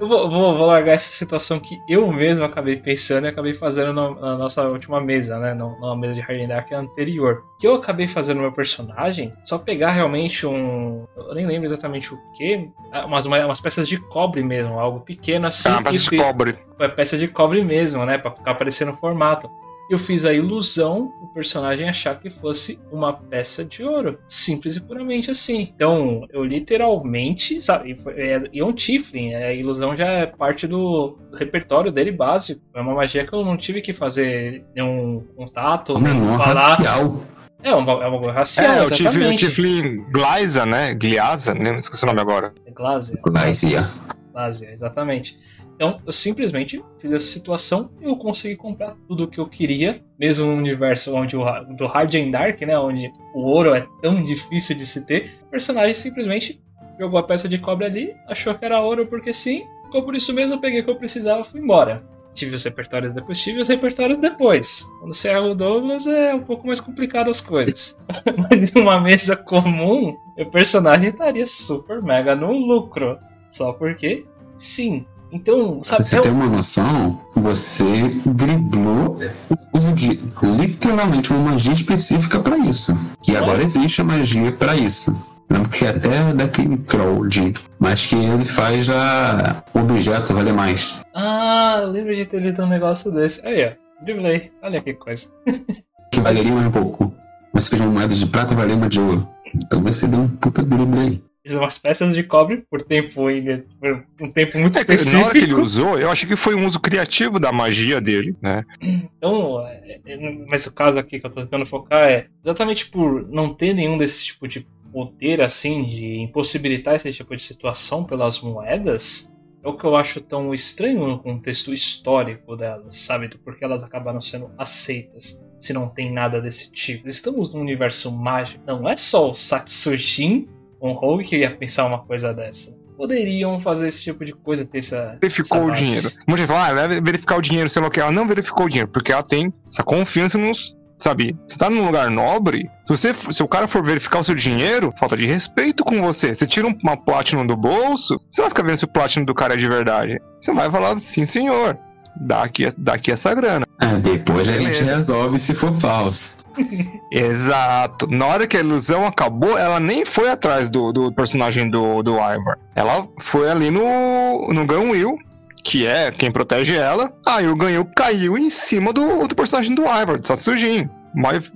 eu 0.04 0.08
vou, 0.08 0.30
vou, 0.30 0.58
vou, 0.58 0.68
largar 0.68 0.94
essa 0.94 1.12
situação 1.12 1.60
que 1.60 1.82
eu 1.88 2.12
mesmo 2.12 2.44
acabei 2.44 2.76
pensando 2.76 3.26
e 3.26 3.30
acabei 3.30 3.54
fazendo 3.54 3.94
no, 3.94 4.20
na 4.20 4.38
nossa 4.38 4.68
última 4.68 5.00
mesa, 5.00 5.40
né? 5.40 5.54
Na 5.54 5.96
mesa 5.96 6.14
de 6.14 6.22
Hard 6.22 6.48
Dark 6.48 6.72
anterior. 6.74 7.44
Que 7.60 7.68
eu 7.68 7.76
acabei 7.76 8.08
fazendo 8.08 8.42
meu 8.42 8.52
personagem, 8.52 9.32
só 9.46 9.58
pegar 9.58 9.92
realmente 9.92 10.46
um. 10.46 11.06
Eu 11.16 11.34
nem 11.34 11.46
lembro 11.46 11.68
exatamente 11.68 12.14
o 12.14 12.20
que. 12.34 12.70
Umas, 13.06 13.26
umas 13.26 13.62
peças 13.62 13.88
de 13.88 13.98
cobre 13.98 14.44
mesmo, 14.44 14.80
algo 14.80 15.00
pequeno 15.00 15.48
assim. 15.48 15.70
Ah, 15.70 15.82
peça 15.82 16.10
de 16.10 16.18
cobre. 16.18 16.58
Peça 16.96 17.18
de 17.18 17.28
cobre 17.28 17.64
mesmo, 17.64 18.06
né? 18.06 18.18
Pra 18.18 18.32
ficar 18.32 18.52
aparecendo 18.52 18.92
no 18.92 18.98
formato 18.98 19.50
eu 19.90 20.00
fiz 20.00 20.26
a 20.26 20.34
ilusão 20.34 21.12
o 21.22 21.28
personagem 21.34 21.88
achar 21.88 22.20
que 22.20 22.30
fosse 22.30 22.80
uma 22.92 23.14
peça 23.14 23.64
de 23.66 23.84
ouro. 23.84 24.20
Simples 24.28 24.76
e 24.76 24.82
puramente 24.82 25.30
assim. 25.30 25.72
Então, 25.76 26.26
eu 26.32 26.44
literalmente, 26.44 27.62
sabe, 27.62 28.00
é, 28.08 28.50
e 28.52 28.60
é 28.60 28.66
um 28.66 28.74
Tiflin, 28.74 29.34
a 29.34 29.54
ilusão 29.54 29.96
já 29.96 30.08
é 30.08 30.26
parte 30.26 30.68
do, 30.68 31.18
repertório 31.34 31.92
dele 31.92 32.12
básico. 32.12 32.62
É 32.74 32.82
uma 32.82 32.94
magia 32.94 33.26
que 33.26 33.34
eu 33.34 33.44
não 33.44 33.58
tive 33.58 33.82
que 33.82 33.94
fazer 33.94 34.64
nenhum 34.76 35.26
contato, 35.36 35.98
nem 36.00 36.14
falar. 36.38 36.76
Racial. 36.76 37.24
É 37.62 37.74
uma, 37.74 38.04
é 38.04 38.08
uma 38.08 38.32
racial, 38.32 38.74
é, 38.74 38.84
exatamente. 38.84 39.46
o 39.46 39.48
Tiflin 39.48 40.04
Glaza, 40.12 40.66
né? 40.66 40.94
Gliaza, 40.94 41.54
né? 41.54 41.78
Esqueci 41.78 42.04
o 42.04 42.08
nome 42.08 42.20
agora. 42.20 42.54
Glaza. 42.74 43.18
Glaza. 43.24 44.04
Base, 44.34 44.66
exatamente. 44.66 45.38
Então, 45.84 46.00
eu 46.06 46.14
simplesmente 46.14 46.82
fiz 46.98 47.12
essa 47.12 47.26
situação 47.26 47.92
e 48.00 48.06
eu 48.06 48.16
consegui 48.16 48.56
comprar 48.56 48.96
tudo 49.06 49.26
o 49.26 49.28
que 49.28 49.38
eu 49.38 49.46
queria, 49.46 50.02
mesmo 50.18 50.46
no 50.46 50.54
universo 50.54 51.14
onde 51.14 51.36
o, 51.36 51.44
do 51.76 51.88
Hard 51.88 52.16
and 52.16 52.32
Dark, 52.32 52.62
né, 52.62 52.80
onde 52.80 53.12
o 53.36 53.42
ouro 53.42 53.76
é 53.76 53.86
tão 54.02 54.24
difícil 54.24 54.78
de 54.78 54.86
se 54.86 55.06
ter. 55.06 55.30
O 55.42 55.48
personagem 55.48 55.94
simplesmente 55.94 56.64
jogou 56.98 57.20
a 57.20 57.24
peça 57.24 57.50
de 57.50 57.58
cobre 57.58 57.86
ali, 57.86 58.16
achou 58.30 58.56
que 58.56 58.64
era 58.64 58.80
ouro 58.80 59.08
porque 59.08 59.34
sim, 59.34 59.66
ficou 59.84 60.04
por 60.04 60.16
isso 60.16 60.32
mesmo, 60.32 60.62
peguei 60.62 60.80
o 60.80 60.86
que 60.86 60.90
eu 60.90 60.96
precisava 60.96 61.42
e 61.42 61.46
fui 61.46 61.60
embora. 61.60 62.02
Tive 62.34 62.56
os 62.56 62.64
repertórios 62.64 63.14
depois, 63.14 63.42
tive 63.42 63.60
os 63.60 63.68
repertórios 63.68 64.18
depois. 64.18 64.90
Quando 65.02 65.14
você 65.14 65.28
é 65.28 65.40
o 65.40 65.54
Douglas 65.54 66.08
é 66.08 66.34
um 66.34 66.44
pouco 66.44 66.66
mais 66.66 66.80
complicado 66.80 67.30
as 67.30 67.42
coisas. 67.42 67.98
Mas 68.50 68.74
em 68.74 68.80
uma 68.80 69.02
mesa 69.02 69.36
comum, 69.36 70.16
o 70.38 70.46
personagem 70.46 71.10
estaria 71.10 71.46
super 71.46 72.02
mega 72.02 72.34
no 72.38 72.54
lucro. 72.54 73.20
Só 73.50 73.74
porque 73.74 74.26
sim. 74.56 75.06
Então, 75.34 75.82
sabe. 75.82 76.04
Você 76.04 76.18
é 76.18 76.22
tem 76.22 76.32
uma 76.32 76.46
noção? 76.46 77.20
Você 77.36 78.10
driblou 78.24 79.18
o 79.50 79.78
uso 79.78 79.92
de 79.94 80.20
literalmente 80.44 81.34
uma 81.34 81.52
magia 81.52 81.74
específica 81.74 82.40
para 82.40 82.56
isso. 82.58 82.96
E 83.28 83.36
agora 83.36 83.64
existe 83.64 84.00
a 84.00 84.04
magia 84.04 84.52
para 84.52 84.76
isso. 84.76 85.12
Lembro 85.50 85.70
que 85.70 85.88
até 85.88 86.34
daquele 86.34 86.78
troll 86.78 87.28
de. 87.28 87.54
Mas 87.80 88.06
que 88.06 88.16
ele 88.16 88.46
faz 88.46 88.92
a 88.92 89.64
objeto 89.74 90.36
valer 90.36 90.54
mais. 90.54 90.98
Ah, 91.16 91.82
lembro 91.88 92.16
de 92.16 92.26
ter 92.26 92.40
lido 92.40 92.62
um 92.62 92.70
negócio 92.70 93.12
desse. 93.12 93.46
Aí, 93.46 93.66
ó. 93.66 94.04
Driblei. 94.06 94.52
Olha 94.62 94.80
que 94.82 94.94
coisa. 94.94 95.30
Que 96.14 96.22
valeria 96.22 96.52
mais 96.52 96.68
um 96.68 96.72
pouco. 96.72 97.12
Mas 97.52 97.64
se 97.64 97.72
fez 97.72 97.82
uma 97.82 97.90
moeda 97.90 98.14
de 98.14 98.28
prata, 98.28 98.54
valia 98.54 98.76
uma 98.76 98.88
de 98.88 99.00
ouro. 99.00 99.28
Então 99.56 99.82
você 99.82 100.06
deu 100.06 100.20
um 100.20 100.28
puta 100.28 100.62
drible 100.62 101.00
aí. 101.00 101.24
Umas 101.52 101.78
peças 101.78 102.16
de 102.16 102.24
cobre 102.24 102.64
por 102.70 102.82
tempo 102.82 103.28
ainda. 103.28 103.66
Por 103.80 104.06
um 104.22 104.32
tempo 104.32 104.58
muito 104.58 104.78
É 104.78 104.82
que 104.84 104.88
na 104.88 104.96
específico. 104.96 105.26
hora 105.26 105.40
que 105.40 105.46
ele 105.46 105.54
usou, 105.54 106.00
eu 106.00 106.10
achei 106.10 106.28
que 106.28 106.38
foi 106.38 106.56
um 106.56 106.66
uso 106.66 106.80
criativo 106.80 107.38
da 107.38 107.52
magia 107.52 108.00
dele, 108.00 108.34
né? 108.42 108.64
Então, 108.82 109.60
é, 109.68 110.00
é, 110.06 110.46
mas 110.48 110.66
o 110.66 110.74
caso 110.74 110.98
aqui 110.98 111.20
que 111.20 111.26
eu 111.26 111.30
tô 111.30 111.42
tentando 111.42 111.66
focar 111.66 112.08
é 112.08 112.28
exatamente 112.42 112.90
por 112.90 113.28
não 113.30 113.54
ter 113.54 113.74
nenhum 113.74 113.98
desse 113.98 114.26
tipo 114.26 114.48
de 114.48 114.66
poder 114.92 115.42
assim 115.42 115.84
de 115.84 116.20
impossibilitar 116.22 116.96
esse 116.96 117.12
tipo 117.12 117.36
de 117.36 117.42
situação 117.42 118.06
pelas 118.06 118.40
moedas. 118.40 119.30
É 119.62 119.68
o 119.68 119.76
que 119.76 119.86
eu 119.86 119.96
acho 119.96 120.22
tão 120.22 120.54
estranho 120.54 121.08
no 121.08 121.20
contexto 121.20 121.74
histórico 121.74 122.56
delas, 122.56 122.98
sabe? 122.98 123.28
Do 123.28 123.38
porquê 123.40 123.66
elas 123.66 123.84
acabaram 123.84 124.22
sendo 124.22 124.52
aceitas 124.58 125.42
se 125.60 125.74
não 125.74 125.88
tem 125.88 126.12
nada 126.12 126.42
desse 126.42 126.72
tipo. 126.72 127.08
Estamos 127.08 127.54
num 127.54 127.62
universo 127.62 128.12
mágico. 128.12 128.64
Não 128.68 128.88
é 128.88 128.96
só 128.98 129.30
o 129.30 129.34
Satsujin 129.34 130.48
Rogue 130.92 131.24
que 131.24 131.38
ia 131.38 131.50
pensar 131.56 131.86
uma 131.86 132.00
coisa 132.00 132.34
dessa. 132.34 132.78
Poderiam 132.98 133.60
fazer 133.60 133.88
esse 133.88 134.04
tipo 134.04 134.24
de 134.24 134.34
coisa, 134.34 134.66
ter 134.66 134.80
essa. 134.80 135.18
Verificou 135.22 135.58
essa 135.58 135.68
o 135.68 135.72
dinheiro. 135.72 136.12
Muita 136.28 136.42
gente 136.44 136.48
fala, 136.48 136.68
ah, 136.68 136.88
vai 136.88 137.02
verificar 137.02 137.38
o 137.38 137.42
dinheiro, 137.42 137.70
sei 137.70 137.82
lá 137.82 137.88
o 137.88 137.92
que. 137.92 138.00
Ela 138.00 138.12
não 138.12 138.28
verificou 138.28 138.66
o 138.66 138.70
dinheiro, 138.70 138.90
porque 138.92 139.12
ela 139.12 139.24
tem 139.24 139.52
essa 139.72 139.84
confiança 139.84 140.38
nos. 140.38 140.76
Sabe, 141.00 141.36
você 141.42 141.58
tá 141.58 141.70
num 141.70 141.86
lugar 141.88 142.10
nobre, 142.10 142.70
se, 142.88 142.96
você, 142.96 143.14
se 143.34 143.44
o 143.44 143.48
cara 143.48 143.68
for 143.68 143.84
verificar 143.84 144.20
o 144.20 144.24
seu 144.24 144.36
dinheiro, 144.36 144.94
falta 144.98 145.18
de 145.18 145.26
respeito 145.26 145.84
com 145.84 146.02
você. 146.02 146.34
Você 146.34 146.48
tira 146.48 146.66
um- 146.68 146.78
uma 146.82 146.96
Platinum 146.96 147.46
do 147.46 147.58
bolso, 147.58 148.16
você 148.30 148.42
não 148.42 148.46
vai 148.46 148.50
ficar 148.52 148.64
vendo 148.64 148.78
se 148.78 148.86
o 148.86 148.88
Platinum 148.88 149.26
do 149.26 149.34
cara 149.34 149.56
é 149.56 149.58
de 149.58 149.68
verdade. 149.68 150.18
Você 150.40 150.54
vai 150.54 150.70
falar, 150.72 151.02
sim 151.02 151.26
senhor, 151.26 151.78
dá 152.16 152.44
aqui, 152.44 152.72
dá 152.78 152.94
aqui 152.94 153.12
essa 153.12 153.34
grana. 153.34 153.66
Ah, 153.80 153.98
depois 153.98 154.48
a 154.48 154.58
gente 154.58 154.80
Beleza. 154.80 154.96
resolve 154.96 155.40
se 155.40 155.54
for 155.54 155.74
falso. 155.74 156.36
Exato. 157.12 158.08
Na 158.08 158.26
hora 158.26 158.48
que 158.48 158.58
a 158.58 158.60
ilusão 158.60 159.06
acabou, 159.06 159.58
ela 159.58 159.80
nem 159.80 160.06
foi 160.06 160.30
atrás 160.30 160.70
do, 160.70 160.92
do 160.92 161.12
personagem 161.12 161.70
do, 161.70 162.02
do 162.04 162.14
Ivar. 162.14 162.58
Ela 162.76 163.08
foi 163.20 163.50
ali 163.50 163.70
no, 163.72 164.52
no 164.54 164.66
Ganwil, 164.66 165.18
que 165.64 165.86
é 165.86 166.12
quem 166.12 166.32
protege 166.32 166.76
ela. 166.76 167.12
Aí 167.26 167.48
o 167.48 167.56
Ganwil 167.56 167.86
caiu 167.96 168.38
em 168.38 168.50
cima 168.50 168.94
do, 168.94 169.28
do 169.28 169.36
personagem 169.36 169.76
do 169.76 169.84
Ivar, 169.84 170.18
do 170.18 170.26
Satsujin. 170.26 170.90
Mas 171.16 171.52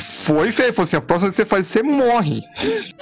foi 0.00 0.52
feio. 0.52 0.72
Falou 0.72 0.86
assim: 0.86 0.96
a 0.96 1.00
próxima 1.00 1.30
vez 1.30 1.36
que 1.36 1.42
você 1.42 1.46
faz, 1.46 1.66
você 1.66 1.82
morre. 1.82 2.42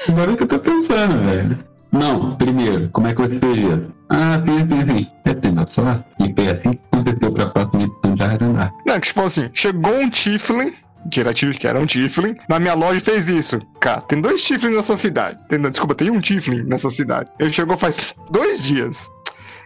Agora 0.08 0.32
é 0.32 0.36
que 0.36 0.42
eu 0.42 0.48
tô 0.48 0.58
pensando, 0.58 1.22
velho. 1.24 1.58
Não, 1.94 2.34
primeiro, 2.34 2.88
como 2.90 3.06
é 3.06 3.14
que 3.14 3.22
você 3.22 3.38
fez 3.38 3.56
isso? 3.56 3.86
Ah, 4.08 4.42
sim, 4.44 4.58
sim, 4.58 4.96
sim. 4.98 5.10
É 5.24 5.34
tema 5.34 5.66
só. 5.70 6.04
E 6.18 6.34
foi 6.34 6.48
assim 6.48 6.72
que 6.72 6.80
aconteceu 6.90 7.32
pra 7.32 7.46
próxima 7.46 7.82
edição 7.84 8.14
de 8.14 8.22
Arrendar. 8.24 8.74
Não, 8.84 9.00
tipo 9.00 9.20
assim, 9.20 9.50
chegou 9.54 9.94
um 9.94 10.10
Tiflin. 10.10 10.72
Que 11.10 11.20
era, 11.20 11.34
que 11.34 11.66
era 11.66 11.78
um 11.78 11.86
Tiflin, 11.86 12.34
na 12.48 12.58
minha 12.58 12.74
loja 12.74 12.96
e 12.96 13.00
fez 13.00 13.28
isso. 13.28 13.60
Cara, 13.78 14.00
tem 14.00 14.20
dois 14.20 14.42
Tiflins 14.42 14.74
nessa 14.74 14.96
cidade. 14.96 15.38
Tem, 15.48 15.60
desculpa, 15.60 15.94
tem 15.94 16.10
um 16.10 16.20
Tiflin 16.20 16.64
nessa 16.64 16.90
cidade. 16.90 17.30
Ele 17.38 17.52
chegou 17.52 17.76
faz 17.76 18.14
dois 18.30 18.64
dias. 18.64 19.08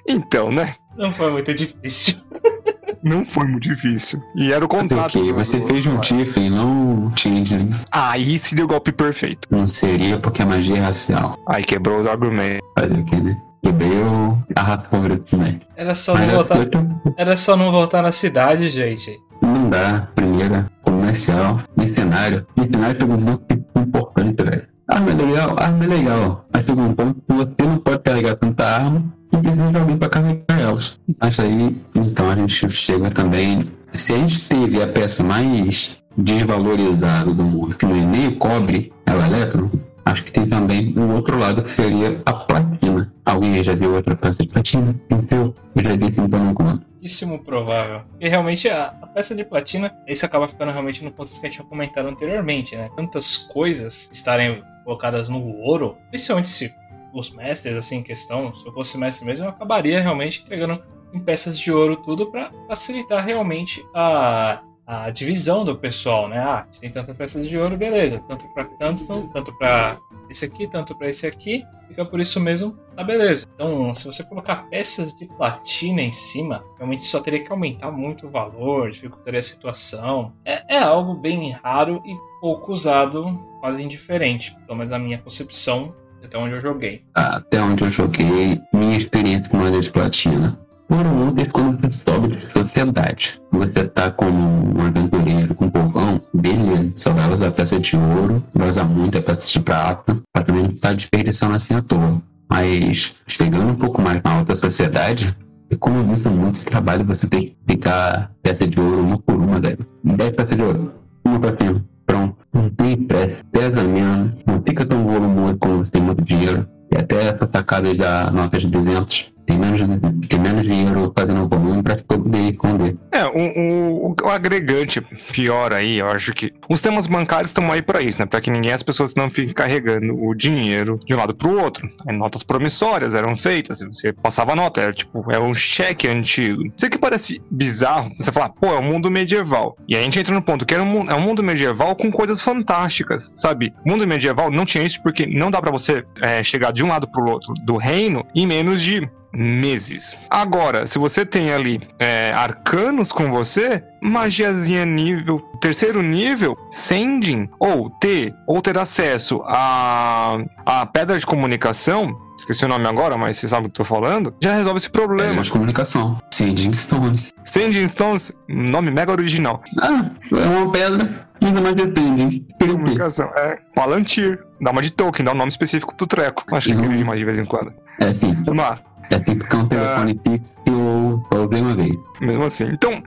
Então, 0.06 0.52
né? 0.52 0.74
Não 0.96 1.12
foi 1.12 1.30
muito 1.30 1.54
difícil. 1.54 2.16
Não 3.02 3.24
foi 3.24 3.46
muito 3.46 3.68
difícil. 3.68 4.20
E 4.36 4.52
era 4.52 4.64
o 4.64 4.68
contrato. 4.68 5.12
que 5.12 5.32
você 5.32 5.58
do- 5.60 5.66
fez 5.66 5.86
um 5.86 5.98
Tiffen, 5.98 6.50
não 6.50 7.06
um 7.06 7.16
Changeling. 7.16 7.70
Aí 7.90 8.38
se 8.38 8.54
deu 8.54 8.64
o 8.64 8.68
golpe 8.68 8.92
perfeito. 8.92 9.46
Não 9.50 9.66
seria 9.66 10.18
porque 10.18 10.42
a 10.42 10.46
magia 10.46 10.76
é 10.76 10.80
racial. 10.80 11.38
Aí 11.46 11.62
quebrou 11.64 12.00
os 12.00 12.06
argumentos. 12.06 12.60
Fazer 12.78 12.98
o 13.00 13.04
quê, 13.04 13.16
né? 13.16 13.36
Quebrei 13.64 13.98
o- 14.02 14.38
a 14.54 14.62
raça 14.62 14.84
favorita 14.90 15.24
também. 15.30 15.60
Era 15.76 15.94
só 15.94 16.14
Mas 16.14 16.26
não 16.28 16.34
voltar. 16.36 16.58
outra- 16.58 16.86
Era 17.16 17.36
só 17.36 17.56
não 17.56 17.72
voltar 17.72 18.02
na 18.02 18.12
cidade, 18.12 18.68
gente. 18.70 19.18
não 19.42 19.68
dá. 19.70 20.08
Primeira, 20.14 20.70
comercial, 20.82 21.60
mercenário. 21.76 22.46
Mercenário 22.56 23.00
chegou 23.00 23.16
um 23.16 23.24
ponto 23.24 23.44
importante, 23.76 24.42
velho. 24.44 24.62
Arma 24.90 25.10
é 25.10 25.14
legal, 25.14 25.56
arma 25.58 25.84
é 25.84 25.86
legal. 25.86 26.46
Mas 26.52 26.64
chegou 26.66 26.84
um 26.84 26.94
ponto 26.94 27.14
que 27.28 27.34
você 27.34 27.52
não 27.68 27.78
pode 27.78 28.02
carregar 28.02 28.36
tanta 28.36 28.64
arma 28.64 29.04
e 29.32 29.36
precisa 29.36 29.72
de 29.72 29.78
alguém 29.78 29.96
pra 29.96 30.08
carregar 30.08 30.60
elas. 30.60 30.98
Mas 31.20 31.38
aí, 31.38 31.76
então 31.94 32.30
a 32.30 32.36
gente 32.36 32.68
chega 32.70 33.10
também. 33.10 33.60
Se 33.92 34.12
a 34.12 34.16
gente 34.16 34.42
teve 34.48 34.82
a 34.82 34.86
peça 34.86 35.22
mais 35.22 35.96
desvalorizada 36.16 37.32
do 37.32 37.44
mundo, 37.44 37.76
que 37.76 37.86
não 37.86 37.96
é 37.96 38.00
nem 38.00 38.28
o 38.28 38.36
cobre, 38.36 38.92
é 39.06 39.12
o 39.12 39.24
elétron, 39.24 39.70
acho 40.04 40.24
que 40.24 40.32
tem 40.32 40.48
também 40.48 40.92
o 40.96 41.14
outro 41.14 41.38
lado 41.38 41.62
que 41.62 41.74
seria 41.74 42.20
a 42.26 42.32
platina. 42.32 43.12
Alguém 43.24 43.54
aí 43.54 43.62
já 43.62 43.74
viu 43.74 43.94
outra 43.94 44.16
peça 44.16 44.42
de 44.42 44.48
platina? 44.48 44.94
Então, 45.10 45.54
eu 45.76 45.82
já 45.82 45.96
disse 45.96 46.20
então 46.20 46.44
não 46.44 46.54
conta. 46.54 46.88
Pouquíssimo 46.92 47.38
provável. 47.44 48.02
E 48.20 48.28
realmente 48.28 48.68
a, 48.68 48.86
a 49.00 49.06
peça 49.06 49.34
de 49.34 49.44
platina, 49.44 49.94
isso 50.06 50.26
acaba 50.26 50.48
ficando 50.48 50.72
realmente 50.72 51.04
no 51.04 51.12
contexto 51.12 51.40
que 51.40 51.46
a 51.46 51.50
gente 51.50 51.58
tinha 51.58 51.68
comentado 51.68 52.08
anteriormente, 52.08 52.74
né? 52.74 52.90
Tantas 52.96 53.36
coisas 53.36 54.08
estarem 54.12 54.62
colocadas 54.84 55.28
no 55.28 55.58
ouro, 55.58 55.96
principalmente 56.10 56.48
se 56.48 56.74
os 57.12 57.30
mestres, 57.30 57.74
assim, 57.74 57.98
em 57.98 58.02
questão, 58.02 58.54
se 58.54 58.66
eu 58.66 58.72
fosse 58.72 58.98
mestre 58.98 59.24
mesmo, 59.24 59.46
eu 59.46 59.50
acabaria 59.50 60.00
realmente 60.00 60.42
entregando 60.42 60.82
em 61.12 61.20
peças 61.20 61.58
de 61.58 61.72
ouro 61.72 61.96
tudo 61.96 62.30
para 62.30 62.52
facilitar 62.66 63.24
realmente 63.24 63.84
a, 63.94 64.62
a 64.86 65.10
divisão 65.10 65.64
do 65.64 65.76
pessoal, 65.76 66.28
né? 66.28 66.38
Ah, 66.38 66.66
tem 66.80 66.90
tantas 66.90 67.16
peças 67.16 67.46
de 67.46 67.56
ouro, 67.56 67.76
beleza. 67.76 68.22
Tanto 68.28 68.46
para 68.54 68.64
tanto, 68.64 69.04
tanto 69.32 69.52
para 69.56 69.98
esse 70.30 70.44
aqui, 70.44 70.66
tanto 70.66 70.96
para 70.96 71.08
esse 71.08 71.26
aqui. 71.26 71.64
Fica 71.88 72.04
por 72.04 72.20
isso 72.20 72.38
mesmo, 72.38 72.76
tá 72.94 73.02
beleza. 73.02 73.46
Então, 73.54 73.94
se 73.94 74.04
você 74.04 74.22
colocar 74.22 74.68
peças 74.68 75.14
de 75.14 75.26
platina 75.26 76.02
em 76.02 76.10
cima, 76.10 76.64
realmente 76.76 77.02
só 77.02 77.20
teria 77.20 77.42
que 77.42 77.50
aumentar 77.50 77.90
muito 77.90 78.26
o 78.26 78.30
valor, 78.30 78.90
dificultaria 78.90 79.40
a 79.40 79.42
situação. 79.42 80.32
É, 80.44 80.76
é 80.76 80.78
algo 80.78 81.14
bem 81.14 81.50
raro 81.50 82.02
e 82.04 82.14
pouco 82.40 82.72
usado, 82.72 83.24
quase 83.60 83.82
indiferente, 83.82 84.54
pelo 84.66 84.76
menos 84.76 84.90
na 84.90 84.98
minha 84.98 85.18
concepção, 85.18 85.94
até 86.24 86.38
onde 86.38 86.54
eu 86.54 86.60
joguei. 86.60 87.02
até 87.14 87.60
onde 87.60 87.84
eu 87.84 87.88
joguei, 87.88 88.60
minha 88.72 88.98
experiência 88.98 89.48
com 89.48 89.58
moeda 89.58 89.80
de 89.80 89.90
platina. 89.90 90.58
Foram 90.88 91.14
muitas 91.14 91.48
quando 91.48 91.80
você 91.80 92.00
sobe 92.08 92.36
de 92.36 92.52
sociedade. 92.52 93.40
Você 93.52 93.84
tá 93.88 94.10
como 94.10 94.78
um 94.78 94.86
aventureiro 94.86 95.54
com 95.54 95.68
povão, 95.68 96.20
beleza. 96.32 96.90
Só 96.96 97.12
vai 97.12 97.30
usar 97.30 97.50
peça 97.50 97.78
de 97.78 97.94
ouro, 97.96 98.42
vai 98.54 98.68
usar 98.70 98.84
muita 98.84 99.20
peça 99.20 99.46
de 99.46 99.60
prata, 99.60 100.18
pra 100.32 100.42
também 100.42 100.62
não 100.62 100.70
estar 100.70 100.94
desperdiçando 100.94 101.54
assim 101.54 101.74
à 101.74 101.82
toa. 101.82 102.22
Mas 102.50 103.14
chegando 103.26 103.68
um 103.68 103.74
pouco 103.74 104.00
mais 104.00 104.22
na 104.24 104.38
alta 104.38 104.56
sociedade, 104.56 105.36
economiza 105.70 106.30
muito 106.30 106.64
trabalho 106.64 107.04
você 107.04 107.26
ter 107.26 107.40
que 107.40 107.56
ficar 107.68 108.32
peça 108.42 108.66
de 108.66 108.80
ouro 108.80 109.02
uma 109.02 109.18
por 109.18 109.34
uma, 109.34 109.60
velho. 109.60 109.86
10 110.02 110.30
peças 110.30 110.56
de 110.56 110.62
ouro, 110.62 110.94
uma 111.22 111.38
pra 111.38 111.56
cima. 111.60 111.84
Pronto. 112.08 112.36
Não 112.54 112.70
tem 112.70 112.96
pressa, 112.96 113.36
pesa 113.52 113.84
menos, 113.84 114.32
não 114.46 114.62
fica 114.66 114.84
tão 114.84 115.06
volumoso 115.06 115.58
como 115.58 115.84
você 115.84 115.90
tem 115.90 116.02
muito 116.02 116.24
dinheiro. 116.24 116.66
E 116.90 116.96
até 116.96 117.28
essa 117.28 117.46
sacada 117.52 117.94
da 117.94 118.30
nota 118.30 118.58
de 118.58 118.66
200, 118.66 119.30
tem 119.48 119.58
menos, 119.58 119.80
tem 120.28 120.38
menos 120.38 120.62
dinheiro 120.62 121.12
fazendo 121.18 121.44
o 121.44 121.48
volume 121.48 121.82
pra 121.82 121.96
poder 121.96 122.52
esconder. 122.52 122.96
É, 123.10 123.24
o, 123.24 124.10
o, 124.10 124.14
o 124.22 124.28
agregante 124.28 125.00
pior 125.32 125.72
aí, 125.72 125.98
eu 125.98 126.08
acho 126.08 126.34
que 126.34 126.52
os 126.68 126.82
temas 126.82 127.06
bancários 127.06 127.50
estão 127.50 127.72
aí 127.72 127.80
pra 127.80 128.02
isso, 128.02 128.18
né? 128.18 128.26
Pra 128.26 128.42
que 128.42 128.50
ninguém, 128.50 128.72
as 128.72 128.82
pessoas 128.82 129.14
não 129.14 129.30
fiquem 129.30 129.54
carregando 129.54 130.14
o 130.14 130.34
dinheiro 130.34 130.98
de 131.04 131.14
um 131.14 131.16
lado 131.16 131.34
pro 131.34 131.58
outro. 131.58 131.88
Aí, 132.06 132.14
notas 132.14 132.42
promissórias 132.42 133.14
eram 133.14 133.36
feitas, 133.36 133.80
você 133.80 134.12
passava 134.12 134.54
nota, 134.54 134.82
era 134.82 134.92
tipo, 134.92 135.24
é 135.32 135.38
um 135.38 135.54
cheque 135.54 136.06
antigo. 136.06 136.62
Sei 136.76 136.90
que 136.90 136.98
parece 136.98 137.40
bizarro, 137.50 138.10
você 138.18 138.30
falar, 138.30 138.50
pô, 138.50 138.66
é 138.66 138.78
um 138.78 138.82
mundo 138.82 139.10
medieval. 139.10 139.76
E 139.88 139.96
a 139.96 140.02
gente 140.02 140.18
entra 140.18 140.34
no 140.34 140.42
ponto 140.42 140.66
que 140.66 140.74
era 140.74 140.82
um, 140.82 141.04
é 141.10 141.14
um 141.14 141.20
mundo 141.20 141.42
medieval 141.42 141.96
com 141.96 142.10
coisas 142.10 142.42
fantásticas, 142.42 143.32
sabe? 143.34 143.72
O 143.84 143.88
mundo 143.88 144.06
medieval 144.06 144.50
não 144.50 144.66
tinha 144.66 144.84
isso 144.84 145.02
porque 145.02 145.26
não 145.26 145.50
dá 145.50 145.62
pra 145.62 145.70
você 145.70 146.04
é, 146.20 146.42
chegar 146.42 146.70
de 146.70 146.84
um 146.84 146.88
lado 146.88 147.10
pro 147.10 147.30
outro 147.30 147.54
do 147.64 147.78
reino 147.78 148.26
em 148.34 148.46
menos 148.46 148.82
de 148.82 149.08
meses. 149.32 150.16
Agora, 150.30 150.86
se 150.86 150.98
você 150.98 151.24
tem 151.24 151.52
ali 151.52 151.80
é, 151.98 152.32
arcanos 152.32 153.12
com 153.12 153.30
você, 153.30 153.82
magiazinha 154.00 154.84
nível 154.84 155.42
terceiro 155.60 156.02
nível, 156.02 156.56
sending 156.70 157.48
ou 157.58 157.90
ter 157.90 158.34
ou 158.46 158.62
ter 158.62 158.78
acesso 158.78 159.40
a 159.44 160.38
a 160.64 160.86
pedra 160.86 161.18
de 161.18 161.26
comunicação, 161.26 162.16
esqueci 162.38 162.64
o 162.64 162.68
nome 162.68 162.86
agora, 162.86 163.16
mas 163.18 163.38
você 163.38 163.48
sabe 163.48 163.66
o 163.66 163.70
que 163.70 163.80
eu 163.80 163.84
tô 163.84 163.94
falando, 163.94 164.34
já 164.40 164.54
resolve 164.54 164.78
esse 164.78 164.90
problema. 164.90 165.28
Pedra 165.28 165.42
de 165.42 165.52
comunicação. 165.52 166.18
Sending 166.32 166.72
Stones. 166.72 167.34
Sending 167.44 167.88
Stones, 167.88 168.32
nome 168.48 168.90
mega 168.90 169.12
original. 169.12 169.62
Ah, 169.80 170.04
é 170.32 170.46
uma 170.46 170.70
pedra. 170.70 171.28
Ainda 171.40 171.60
mais 171.60 171.74
depende. 171.74 172.44
Comunicação, 172.60 173.28
é 173.36 173.58
Palantir. 173.74 174.40
Dá 174.60 174.72
uma 174.72 174.82
de 174.82 174.90
token, 174.90 175.24
dá 175.24 175.32
um 175.32 175.36
nome 175.36 175.50
específico 175.50 175.94
pro 175.94 176.06
treco. 176.06 176.44
Acho 176.52 176.70
que 176.70 176.74
Uhum. 176.74 176.88
uhum. 176.88 177.04
mais 177.04 177.18
de 177.18 177.24
vez 177.24 177.38
em 177.38 177.44
quando. 177.44 177.72
É 178.00 178.12
sim. 178.12 178.36
Mas, 178.54 178.82
É 179.10 179.16
assim 179.16 179.38
porque 179.38 179.56
é 179.56 179.58
um 179.58 179.66
telefone 179.66 180.20
fixo 180.22 180.52
que 180.64 180.70
eu 180.70 181.22
só 181.32 181.46
usei 181.46 181.60
uma 181.60 181.74
vez. 181.74 181.96
mesmo 182.20 182.44
assim. 182.44 182.64
Então, 182.72 183.02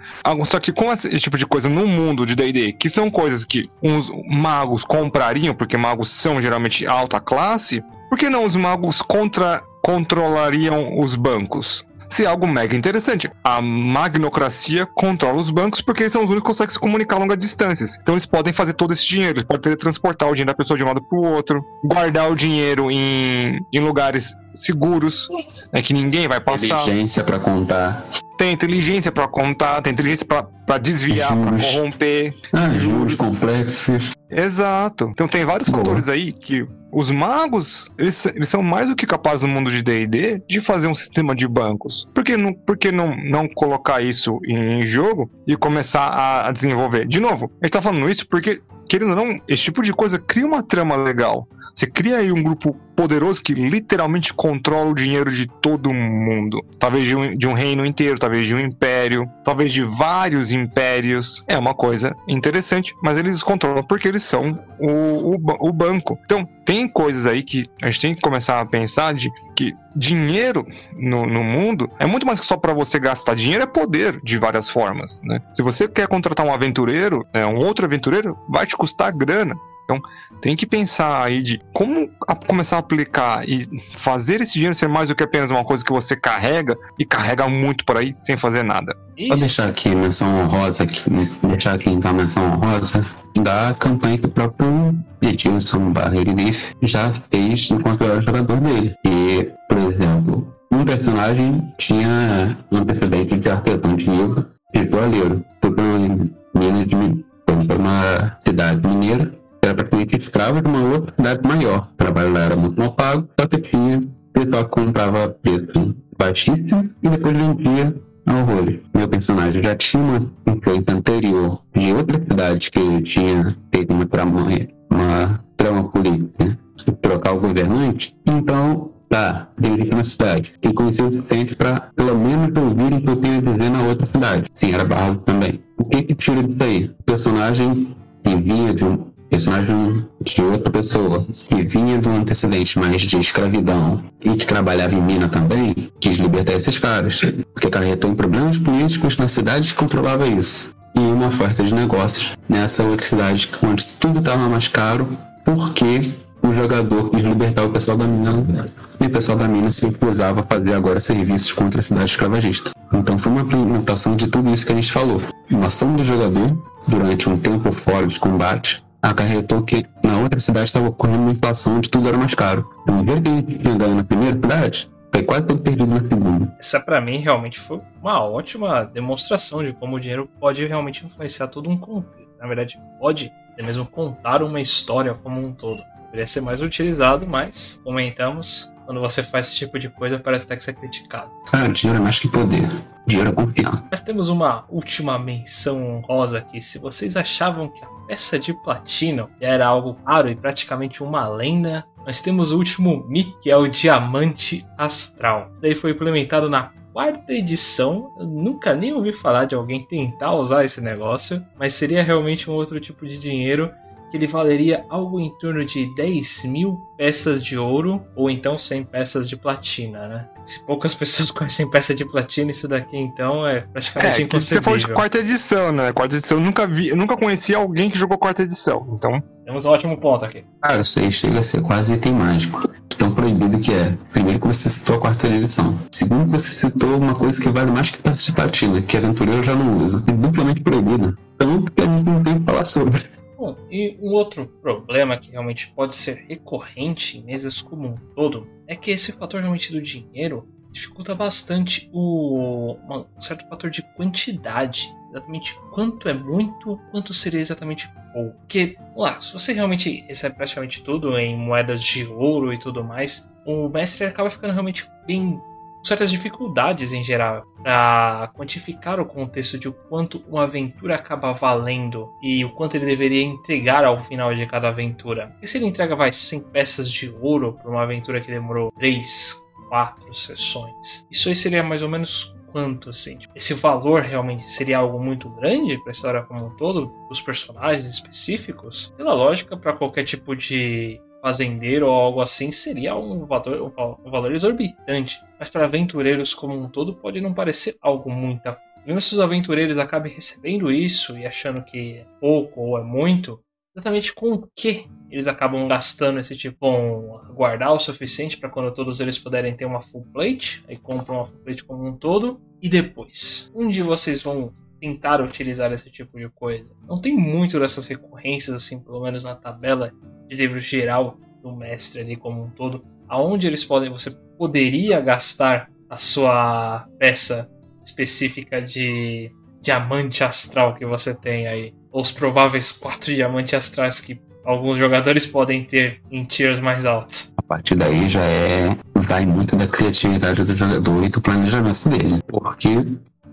só 0.45 0.59
que 0.59 0.71
com 0.71 0.91
esse 0.91 1.17
tipo 1.19 1.37
de 1.37 1.45
coisa 1.45 1.69
no 1.69 1.87
mundo 1.87 2.25
de 2.25 2.35
D&D, 2.35 2.73
que 2.73 2.89
são 2.89 3.09
coisas 3.09 3.45
que 3.45 3.69
uns 3.83 4.11
magos 4.27 4.83
comprariam, 4.83 5.53
porque 5.53 5.77
magos 5.77 6.09
são 6.09 6.41
geralmente 6.41 6.85
alta 6.87 7.19
classe, 7.19 7.83
por 8.09 8.17
que 8.17 8.29
não 8.29 8.45
os 8.45 8.55
magos 8.55 9.01
contra 9.01 9.63
controlariam 9.83 10.99
os 10.99 11.15
bancos? 11.15 11.83
Se 12.11 12.25
é 12.25 12.27
algo 12.27 12.45
mega 12.45 12.75
interessante. 12.75 13.31
A 13.41 13.61
magnocracia 13.61 14.85
controla 14.85 15.39
os 15.39 15.49
bancos 15.49 15.79
porque 15.79 16.03
eles 16.03 16.11
são 16.11 16.25
os 16.25 16.29
únicos 16.29 16.43
que 16.43 16.51
conseguem 16.51 16.73
se 16.73 16.79
comunicar 16.79 17.15
a 17.15 17.19
longas 17.19 17.37
distâncias. 17.37 17.97
Então 18.01 18.13
eles 18.13 18.25
podem 18.25 18.51
fazer 18.51 18.73
todo 18.73 18.91
esse 18.91 19.07
dinheiro, 19.07 19.35
eles 19.37 19.45
podem 19.45 19.61
teletransportar 19.61 20.27
o 20.27 20.33
dinheiro 20.33 20.51
da 20.51 20.53
pessoa 20.53 20.77
de 20.77 20.83
um 20.83 20.87
lado 20.87 21.01
para 21.01 21.17
o 21.17 21.23
outro, 21.23 21.63
guardar 21.85 22.29
o 22.29 22.35
dinheiro 22.35 22.91
em, 22.91 23.65
em 23.71 23.79
lugares 23.79 24.35
seguros, 24.53 25.27
né, 25.71 25.81
que 25.81 25.93
ninguém 25.93 26.27
vai 26.27 26.39
passar 26.39 26.81
Inteligência 26.81 27.23
pra 27.23 27.39
contar. 27.39 28.05
tem 28.37 28.51
inteligência 28.53 29.11
pra 29.11 29.27
contar, 29.27 29.81
tem 29.81 29.93
inteligência 29.93 30.25
pra 30.25 30.43
pra 30.65 30.77
desviar, 30.77 31.35
pra 31.35 31.57
Juros. 31.57 31.65
corromper. 31.65 32.33
Ah, 32.53 32.69
Juros. 32.69 32.81
juros 32.81 33.15
complexos. 33.15 34.11
Exato. 34.29 35.09
Então 35.11 35.27
tem 35.27 35.43
vários 35.43 35.67
Boa. 35.67 35.83
fatores 35.83 36.07
aí 36.07 36.31
que 36.31 36.65
os 36.93 37.11
magos, 37.11 37.89
eles, 37.97 38.25
eles 38.27 38.47
são 38.47 38.61
mais 38.63 38.87
do 38.87 38.95
que 38.95 39.05
capazes 39.05 39.41
no 39.41 39.49
mundo 39.49 39.69
de 39.69 39.81
D&D 39.81 40.41
de 40.47 40.61
fazer 40.61 40.87
um 40.87 40.95
sistema 40.95 41.35
de 41.35 41.45
bancos. 41.47 42.05
Por 42.13 42.23
que 42.23 42.37
não, 42.37 42.53
por 42.53 42.77
que 42.77 42.89
não, 42.91 43.13
não 43.17 43.49
colocar 43.49 44.01
isso 44.01 44.39
em, 44.45 44.79
em 44.81 44.85
jogo 44.85 45.29
e 45.45 45.57
começar 45.57 46.03
a, 46.05 46.47
a 46.47 46.51
desenvolver? 46.53 47.05
De 47.05 47.19
novo, 47.19 47.51
a 47.61 47.65
gente 47.65 47.73
tá 47.73 47.81
falando 47.81 48.09
isso 48.09 48.25
porque, 48.29 48.61
querendo 48.87 49.09
ou 49.09 49.15
não, 49.15 49.41
esse 49.49 49.63
tipo 49.63 49.81
de 49.81 49.91
coisa 49.93 50.17
cria 50.19 50.45
uma 50.45 50.63
trama 50.63 50.95
legal. 50.95 51.47
Você 51.73 51.87
cria 51.87 52.17
aí 52.17 52.31
um 52.31 52.43
grupo 52.43 52.75
poderoso 52.95 53.41
que 53.41 53.53
literalmente 53.53 54.33
controla 54.33 54.91
o 54.91 54.95
dinheiro 54.95 55.31
de 55.31 55.47
todo 55.47 55.93
mundo. 55.93 56.63
Talvez 56.77 57.07
de 57.07 57.15
um, 57.15 57.35
de 57.35 57.47
um 57.47 57.53
reino 57.53 57.85
inteiro, 57.85 58.19
talvez 58.19 58.45
de 58.45 58.53
um 58.53 58.59
império, 58.59 59.27
talvez 59.43 59.71
de 59.73 59.83
vários 59.83 60.51
impérios. 60.51 61.43
É 61.47 61.57
uma 61.57 61.73
coisa 61.73 62.15
interessante, 62.27 62.93
mas 63.01 63.17
eles 63.17 63.41
controlam 63.41 63.83
porque 63.83 64.07
eles 64.07 64.23
são 64.23 64.59
o, 64.79 65.35
o, 65.35 65.69
o 65.69 65.73
banco. 65.73 66.19
Então, 66.25 66.47
tem 66.65 66.87
coisas 66.87 67.25
aí 67.25 67.41
que 67.41 67.67
a 67.81 67.89
gente 67.89 68.01
tem 68.01 68.15
que 68.15 68.21
começar 68.21 68.61
a 68.61 68.65
pensar 68.65 69.13
de 69.13 69.31
que 69.55 69.73
dinheiro 69.95 70.65
no, 70.95 71.25
no 71.25 71.43
mundo 71.43 71.89
é 71.99 72.05
muito 72.05 72.25
mais 72.25 72.39
que 72.39 72.45
só 72.45 72.57
para 72.57 72.73
você 72.73 72.99
gastar. 72.99 73.35
Dinheiro 73.35 73.63
é 73.63 73.67
poder 73.67 74.19
de 74.23 74.37
várias 74.37 74.69
formas, 74.69 75.21
né? 75.23 75.41
Se 75.51 75.63
você 75.63 75.87
quer 75.87 76.07
contratar 76.07 76.45
um 76.45 76.53
aventureiro, 76.53 77.25
é, 77.33 77.45
um 77.45 77.57
outro 77.57 77.85
aventureiro, 77.85 78.37
vai 78.47 78.65
te 78.65 78.77
custar 78.77 79.11
grana. 79.11 79.55
Então, 79.91 80.01
tem 80.41 80.55
que 80.55 80.65
pensar 80.65 81.23
aí 81.23 81.43
de 81.43 81.59
como 81.73 82.09
a- 82.27 82.35
começar 82.35 82.77
a 82.77 82.79
aplicar 82.79 83.47
e 83.47 83.67
fazer 83.97 84.39
esse 84.41 84.53
dinheiro 84.53 84.73
ser 84.73 84.87
mais 84.87 85.09
do 85.09 85.15
que 85.15 85.23
apenas 85.23 85.51
uma 85.51 85.63
coisa 85.65 85.83
que 85.83 85.91
você 85.91 86.15
carrega 86.15 86.77
e 86.97 87.05
carrega 87.05 87.47
muito 87.49 87.83
por 87.85 87.97
aí 87.97 88.13
sem 88.13 88.37
fazer 88.37 88.63
nada. 88.63 88.95
Vou 89.27 89.37
deixar 89.37 89.67
aqui 89.67 89.93
menção 89.93 90.27
honrosa, 90.41 90.83
aqui, 90.83 91.01
deixar 91.43 91.73
aqui 91.73 91.89
então 91.89 92.11
a 92.11 92.13
menção 92.13 92.43
honrosa 92.53 93.05
da 93.41 93.75
campanha 93.77 94.17
que 94.17 94.25
o 94.25 94.29
próprio 94.29 94.95
Edilson 95.21 95.91
Barreirif 95.91 96.73
já 96.81 97.11
fez 97.29 97.69
enquanto 97.69 98.03
era 98.03 98.19
jogador 98.21 98.57
dele. 98.61 98.95
E, 99.05 99.49
por 99.69 99.77
exemplo, 99.79 100.53
um 100.71 100.83
personagem 100.85 101.71
tinha 101.77 102.57
um 102.71 102.77
antecedente 102.77 103.37
de 103.37 103.49
artesão 103.49 103.95
de 103.95 104.07
Nilva 104.09 104.49
e 104.73 104.89
joalheiro. 104.89 105.45
Foi 105.61 105.71
para 105.73 105.83
uma 105.83 106.29
mina 106.55 106.85
de 106.85 106.95
Mi- 106.95 107.25
foi 107.47 107.65
para 107.67 107.77
uma 107.77 108.37
cidade 108.45 108.87
mineira, 108.87 109.31
era 109.71 109.75
praticamente 109.75 110.25
escravo 110.25 110.61
de 110.61 110.67
uma 110.67 110.93
outra 110.93 111.13
cidade 111.15 111.47
maior. 111.47 111.89
O 111.93 111.97
trabalho 111.97 112.33
lá 112.33 112.39
era 112.41 112.55
muito 112.55 112.79
mal 112.79 112.93
pago, 112.93 113.27
só 113.39 113.47
que 113.47 113.61
tinha 113.61 114.03
pessoal 114.33 114.65
que 114.65 114.71
comprava 114.71 115.29
preço 115.29 115.95
baixíssimo 116.17 116.89
e 117.01 117.09
depois 117.09 117.37
vendia 117.37 117.95
ao 118.25 118.45
rolê. 118.45 118.79
Meu 118.93 119.07
personagem 119.07 119.63
já 119.63 119.75
tinha 119.75 120.03
uma 120.03 120.55
influência 120.55 120.93
anterior 120.93 121.61
de 121.75 121.93
outra 121.93 122.17
cidade 122.19 122.69
que 122.71 123.01
tinha 123.03 123.57
feito 123.73 123.93
uma 123.93 124.05
trama, 124.05 124.41
uma 124.89 125.43
trama 125.57 125.83
política 125.89 126.57
de 126.85 126.91
trocar 127.01 127.33
o 127.33 127.39
governante. 127.39 128.15
Então, 128.25 128.91
tá, 129.09 129.49
dirigi 129.59 129.91
na 129.91 130.03
cidade. 130.03 130.53
Quem 130.61 130.73
conheceu 130.73 131.07
o 131.07 131.13
suficiente 131.13 131.55
para 131.55 131.91
pelo 131.95 132.17
menos 132.17 132.49
ouvir 132.61 132.93
o 132.93 133.01
que 133.01 133.09
eu 133.09 133.15
tenho 133.17 133.37
a 133.37 133.41
dizer 133.41 133.69
na 133.69 133.81
outra 133.83 134.05
cidade. 134.05 134.45
Sim, 134.55 134.73
era 134.73 134.85
Barros 134.85 135.19
também. 135.25 135.61
O 135.77 135.85
que 135.85 136.03
que 136.03 136.15
tira 136.15 136.43
disso 136.43 136.63
aí? 136.63 136.85
O 136.99 137.03
personagem 137.03 137.95
que 138.23 138.35
vinha 138.35 138.73
de 138.73 138.83
um 138.83 139.10
personagem 139.31 140.05
de 140.25 140.41
outra 140.41 140.69
pessoa 140.69 141.25
que 141.47 141.63
vinha 141.63 141.97
de 141.97 142.09
um 142.09 142.17
antecedente 142.17 142.77
mais 142.77 143.01
de 143.01 143.17
escravidão 143.17 144.03
e 144.21 144.35
que 144.35 144.45
trabalhava 144.45 144.93
em 144.93 145.01
mina 145.01 145.29
também, 145.29 145.73
quis 146.01 146.17
libertar 146.17 146.53
esses 146.53 146.77
caras, 146.77 147.21
porque 147.53 147.67
acarretou 147.67 148.11
em 148.11 148.15
problemas 148.15 148.59
políticos 148.59 149.15
na 149.15 149.29
cidade 149.29 149.69
que 149.69 149.79
controlava 149.79 150.27
isso. 150.27 150.75
E 150.97 150.99
uma 150.99 151.27
oferta 151.27 151.63
de 151.63 151.73
negócios 151.73 152.33
nessa 152.49 152.83
outra 152.83 153.07
cidade 153.07 153.49
onde 153.63 153.85
tudo 153.85 154.19
estava 154.19 154.49
mais 154.49 154.67
caro, 154.67 155.07
porque 155.45 156.13
o 156.43 156.51
jogador 156.51 157.09
quis 157.09 157.23
libertar 157.23 157.63
o 157.63 157.69
pessoal 157.69 157.97
da 157.97 158.05
mina 158.05 158.69
e 158.99 159.05
o 159.05 159.09
pessoal 159.09 159.37
da 159.37 159.47
mina 159.47 159.71
se 159.71 159.85
recusava 159.85 160.41
a 160.41 160.43
fazer 160.43 160.73
agora 160.73 160.99
serviços 160.99 161.53
contra 161.53 161.79
a 161.79 161.81
cidade 161.81 162.11
escravagista. 162.11 162.71
Então 162.93 163.17
foi 163.17 163.31
uma 163.31 163.41
implementação 163.41 164.13
de 164.17 164.27
tudo 164.27 164.53
isso 164.53 164.65
que 164.65 164.73
a 164.73 164.75
gente 164.75 164.91
falou. 164.91 165.21
Uma 165.49 165.67
ação 165.67 165.95
do 165.95 166.03
jogador 166.03 166.47
durante 166.89 167.29
um 167.29 167.37
tempo 167.37 167.71
fora 167.71 168.05
de 168.05 168.19
combate 168.19 168.83
acarretou 169.01 169.63
que 169.63 169.85
na 170.03 170.19
outra 170.19 170.39
cidade 170.39 170.65
estava 170.65 170.87
ocorrendo 170.87 171.23
uma 171.23 171.31
inflação 171.31 171.77
onde 171.77 171.89
tudo 171.89 172.07
era 172.07 172.17
mais 172.17 172.33
caro. 172.35 172.69
Então, 172.83 172.99
o 172.99 173.05
dinheiro 173.05 173.21
que 173.23 173.29
a 173.29 173.33
gente 173.33 173.57
tinha 173.59 173.75
ganho 173.75 173.95
na 173.95 174.03
primeira 174.03 174.35
cidade 174.35 174.89
foi 175.13 175.23
quase 175.23 175.47
todo 175.47 175.61
perdido 175.61 175.87
na 175.87 175.99
segunda. 175.99 176.55
Essa 176.59 176.79
pra 176.79 177.01
mim 177.01 177.17
realmente 177.17 177.59
foi 177.59 177.81
uma 178.01 178.23
ótima 178.23 178.83
demonstração 178.85 179.63
de 179.63 179.73
como 179.73 179.95
o 179.95 179.99
dinheiro 179.99 180.29
pode 180.39 180.65
realmente 180.65 181.05
influenciar 181.05 181.47
todo 181.47 181.69
um 181.69 181.77
contexto. 181.77 182.29
Na 182.39 182.47
verdade, 182.47 182.79
pode 182.99 183.31
até 183.53 183.63
mesmo 183.63 183.85
contar 183.85 184.41
uma 184.41 184.61
história 184.61 185.13
como 185.13 185.41
um 185.41 185.51
todo. 185.51 185.83
Deveria 186.05 186.27
ser 186.27 186.41
mais 186.41 186.61
utilizado, 186.61 187.27
mas 187.27 187.79
comentamos, 187.83 188.73
quando 188.91 188.99
você 188.99 189.23
faz 189.23 189.47
esse 189.47 189.55
tipo 189.55 189.79
de 189.79 189.87
coisa 189.87 190.19
parece 190.19 190.43
até 190.43 190.57
que 190.57 190.63
ser 190.63 190.73
criticado. 190.73 191.31
Cara, 191.49 191.69
dinheiro 191.69 192.01
é 192.01 192.03
mais 192.03 192.19
que 192.19 192.27
poder. 192.27 192.69
Dinheiro 193.07 193.29
é 193.29 193.33
confiança. 193.33 193.85
Mas 193.89 194.01
temos 194.01 194.27
uma 194.27 194.65
última 194.67 195.17
menção 195.17 195.95
honrosa 195.95 196.39
aqui. 196.39 196.59
Se 196.59 196.77
vocês 196.77 197.15
achavam 197.15 197.69
que 197.69 197.81
a 197.85 197.87
peça 198.05 198.37
de 198.37 198.53
platino 198.53 199.29
era 199.39 199.65
algo 199.65 199.95
raro 200.05 200.29
e 200.29 200.35
praticamente 200.35 201.01
uma 201.01 201.25
lenda, 201.29 201.85
nós 202.05 202.19
temos 202.19 202.51
o 202.51 202.57
último 202.57 203.05
mic, 203.07 203.33
que 203.39 203.49
é 203.49 203.55
o 203.55 203.69
Diamante 203.69 204.67
Astral. 204.77 205.51
Isso 205.53 205.61
daí 205.61 205.73
foi 205.73 205.91
implementado 205.91 206.49
na 206.49 206.73
quarta 206.91 207.31
edição. 207.31 208.13
Eu 208.19 208.25
nunca 208.27 208.73
nem 208.73 208.91
ouvi 208.91 209.13
falar 209.13 209.45
de 209.45 209.55
alguém 209.55 209.85
tentar 209.85 210.33
usar 210.33 210.65
esse 210.65 210.81
negócio, 210.81 211.41
mas 211.57 211.75
seria 211.75 212.03
realmente 212.03 212.51
um 212.51 212.53
outro 212.53 212.77
tipo 212.77 213.07
de 213.07 213.17
dinheiro 213.17 213.71
que 214.11 214.17
ele 214.17 214.27
valeria 214.27 214.85
algo 214.89 215.19
em 215.19 215.31
torno 215.39 215.63
de 215.63 215.93
10 215.95 216.45
mil 216.45 216.77
peças 216.97 217.43
de 217.43 217.57
ouro 217.57 218.03
ou 218.15 218.29
então 218.29 218.57
100 218.57 218.83
peças 218.83 219.27
de 219.27 219.37
platina, 219.37 220.07
né? 220.07 220.27
Se 220.43 220.63
poucas 220.65 220.93
pessoas 220.95 221.31
conhecem 221.31 221.69
peça 221.69 221.95
de 221.95 222.05
platina, 222.05 222.51
isso 222.51 222.67
daqui 222.67 222.97
então 222.97 223.47
é 223.47 223.61
praticamente 223.61 224.23
É, 224.23 224.39
você 224.39 224.61
falou 224.61 224.77
de 224.77 224.87
quarta 224.87 225.19
edição, 225.19 225.71
né? 225.71 225.91
Quarta 225.93 226.17
edição 226.17 226.37
eu 226.37 226.43
nunca 226.43 226.67
vi, 226.67 226.89
eu 226.89 226.95
nunca 226.95 227.15
conheci 227.15 227.55
alguém 227.55 227.89
que 227.89 227.97
jogou 227.97 228.17
quarta 228.17 228.43
edição. 228.43 228.85
Então, 228.93 229.23
Temos 229.45 229.65
um 229.65 229.69
ótimo 229.69 229.97
ponto 229.97 230.23
aqui. 230.23 230.45
Cara, 230.61 230.81
isso 230.81 230.99
aí 230.99 231.11
chega 231.11 231.39
a 231.39 231.43
ser 231.43 231.61
quase 231.61 231.95
item 231.95 232.13
mágico. 232.13 232.69
Tão 232.97 233.13
proibido 233.13 233.59
que 233.59 233.73
é. 233.73 233.93
Primeiro 234.11 234.39
que 234.39 234.47
você 234.47 234.69
citou 234.69 234.97
a 234.97 234.99
quarta 234.99 235.27
edição. 235.27 235.77
Segundo 235.91 236.25
que 236.25 236.31
você 236.31 236.51
citou 236.51 236.97
uma 236.97 237.15
coisa 237.15 237.41
que 237.41 237.49
vale 237.49 237.71
mais 237.71 237.89
que 237.89 237.97
peça 237.97 238.23
de 238.23 238.31
platina, 238.33 238.81
que 238.81 238.95
aventureiro 238.95 239.41
já 239.41 239.55
não 239.55 239.77
usa. 239.77 240.03
E 240.07 240.11
duplamente 240.11 240.61
proibida. 240.61 241.17
Tanto 241.37 241.71
que 241.71 241.81
a 241.81 241.85
gente 241.85 242.03
não 242.03 242.23
tem 242.23 242.35
o 242.35 242.39
que 242.39 242.45
falar 242.45 242.65
sobre. 242.65 243.09
Bom, 243.41 243.57
e 243.71 243.97
um 243.99 244.13
outro 244.13 244.45
problema 244.61 245.17
que 245.17 245.31
realmente 245.31 245.73
pode 245.75 245.95
ser 245.95 246.27
recorrente 246.29 247.17
em 247.17 247.23
mesas 247.23 247.59
como 247.59 247.87
um 247.87 247.97
todo 248.13 248.47
é 248.67 248.75
que 248.75 248.91
esse 248.91 249.13
fator 249.13 249.41
realmente 249.41 249.71
do 249.71 249.81
dinheiro 249.81 250.47
dificulta 250.71 251.15
bastante 251.15 251.89
o 251.91 252.77
um 252.87 253.19
certo 253.19 253.49
fator 253.49 253.71
de 253.71 253.81
quantidade. 253.95 254.93
Exatamente 255.09 255.59
quanto 255.73 256.07
é 256.07 256.13
muito, 256.13 256.79
quanto 256.91 257.15
seria 257.15 257.39
exatamente 257.39 257.89
pouco. 258.13 258.37
Porque, 258.41 258.77
lá, 258.95 259.19
se 259.19 259.33
você 259.33 259.53
realmente 259.53 260.01
recebe 260.07 260.35
praticamente 260.35 260.83
tudo 260.83 261.17
em 261.17 261.35
moedas 261.35 261.81
de 261.81 262.05
ouro 262.05 262.53
e 262.53 262.59
tudo 262.59 262.83
mais, 262.83 263.27
o 263.43 263.67
mestre 263.69 264.05
acaba 264.05 264.29
ficando 264.29 264.53
realmente 264.53 264.87
bem 265.07 265.41
certas 265.83 266.11
dificuldades 266.11 266.93
em 266.93 267.03
geral 267.03 267.45
para 267.63 268.31
quantificar 268.35 268.99
o 268.99 269.05
contexto 269.05 269.57
de 269.57 269.67
o 269.67 269.73
quanto 269.73 270.23
uma 270.27 270.43
aventura 270.43 270.95
acaba 270.95 271.31
valendo 271.31 272.09
e 272.21 272.43
o 272.45 272.51
quanto 272.51 272.75
ele 272.75 272.85
deveria 272.85 273.23
entregar 273.23 273.83
ao 273.83 274.01
final 274.01 274.33
de 274.33 274.45
cada 274.45 274.69
aventura. 274.69 275.35
E 275.41 275.47
se 275.47 275.57
ele 275.57 275.65
entrega 275.65 275.95
vai 275.95 276.11
100 276.11 276.39
peças 276.41 276.89
de 276.89 277.09
ouro 277.21 277.53
para 277.53 277.69
uma 277.69 277.83
aventura 277.83 278.21
que 278.21 278.31
demorou 278.31 278.71
3, 278.79 279.43
4 279.69 280.13
sessões, 280.13 281.07
isso 281.09 281.29
aí 281.29 281.35
seria 281.35 281.63
mais 281.63 281.81
ou 281.81 281.89
menos 281.89 282.35
quanto 282.51 282.89
assim? 282.89 283.17
Tipo, 283.17 283.33
esse 283.35 283.53
valor 283.53 284.01
realmente 284.01 284.43
seria 284.51 284.77
algo 284.77 284.99
muito 284.99 285.29
grande 285.29 285.77
para 285.77 285.91
a 285.91 285.93
história 285.93 286.21
como 286.21 286.45
um 286.45 286.49
todo, 286.57 286.91
os 287.09 287.21
personagens 287.21 287.85
específicos? 287.85 288.93
Pela 288.97 289.13
lógica, 289.13 289.57
para 289.57 289.73
qualquer 289.73 290.03
tipo 290.03 290.35
de 290.35 290.99
fazendeiro 291.21 291.87
ou 291.87 291.93
algo 291.93 292.21
assim 292.21 292.51
seria 292.51 292.95
um 292.95 293.25
valor, 293.25 293.73
um 294.03 294.09
valor 294.09 294.31
exorbitante, 294.33 295.21
mas 295.39 295.49
para 295.49 295.65
aventureiros 295.65 296.33
como 296.33 296.55
um 296.55 296.69
todo 296.69 296.95
pode 296.95 297.21
não 297.21 297.33
parecer 297.33 297.77
algo 297.81 298.09
muito. 298.09 298.53
Mesmo 298.85 298.99
se 298.99 299.13
os 299.13 299.19
aventureiros 299.19 299.77
acabem 299.77 300.11
recebendo 300.11 300.71
isso 300.71 301.17
e 301.17 301.25
achando 301.25 301.63
que 301.63 301.97
é 301.97 302.05
pouco 302.19 302.61
ou 302.61 302.77
é 302.77 302.83
muito, 302.83 303.39
exatamente 303.75 304.13
com 304.13 304.33
o 304.33 304.47
que 304.55 304.87
eles 305.09 305.27
acabam 305.27 305.67
gastando 305.67 306.19
esse 306.19 306.35
tipo? 306.35 306.57
Vão 306.59 307.33
guardar 307.33 307.73
o 307.73 307.79
suficiente 307.79 308.37
para 308.37 308.49
quando 308.49 308.73
todos 308.73 308.99
eles 308.99 309.19
puderem 309.19 309.55
ter 309.55 309.65
uma 309.65 309.81
full 309.81 310.05
plate, 310.11 310.63
aí 310.67 310.77
compram 310.77 311.17
uma 311.17 311.25
full 311.25 311.39
plate 311.39 311.63
como 311.63 311.87
um 311.87 311.95
todo, 311.95 312.41
e 312.61 312.69
depois? 312.69 313.51
Onde 313.53 313.81
vocês 313.81 314.21
vão 314.23 314.51
tentar 314.81 315.21
utilizar 315.21 315.71
esse 315.71 315.89
tipo 315.91 316.17
de 316.17 316.27
coisa? 316.29 316.65
Não 316.87 316.99
tem 316.99 317.15
muito 317.15 317.59
dessas 317.59 317.87
recorrências, 317.87 318.55
assim, 318.55 318.79
pelo 318.79 319.01
menos 319.01 319.23
na 319.23 319.35
tabela 319.35 319.93
de 320.27 320.35
livro 320.35 320.59
geral 320.59 321.17
do 321.43 321.55
mestre 321.55 322.01
ali 322.01 322.15
como 322.15 322.43
um 322.43 322.49
todo, 322.49 322.83
aonde 323.07 323.45
eles 323.45 323.63
podem, 323.63 323.91
você 323.91 324.11
poderia 324.37 324.99
gastar 324.99 325.69
a 325.89 325.97
sua 325.97 326.87
peça 326.97 327.49
específica 327.85 328.61
de 328.61 329.31
diamante 329.61 330.23
astral 330.23 330.75
que 330.75 330.85
você 330.85 331.13
tem 331.13 331.47
aí, 331.47 331.73
ou 331.91 332.01
os 332.01 332.11
prováveis 332.11 332.71
quatro 332.71 333.13
diamantes 333.13 333.53
astrais 333.53 333.99
que 333.99 334.19
alguns 334.43 334.77
jogadores 334.77 335.25
podem 335.27 335.63
ter 335.63 336.01
em 336.09 336.23
tiers 336.23 336.59
mais 336.59 336.85
altos. 336.85 337.33
A 337.37 337.43
partir 337.43 337.75
daí 337.75 338.09
já 338.09 338.23
é 338.23 338.75
vai 338.95 339.25
muito 339.25 339.55
da 339.55 339.67
criatividade 339.67 340.43
do 340.43 340.55
jogador 340.55 341.03
e 341.03 341.09
do 341.09 341.21
planejamento 341.21 341.89
dele, 341.89 342.21
porque 342.27 342.69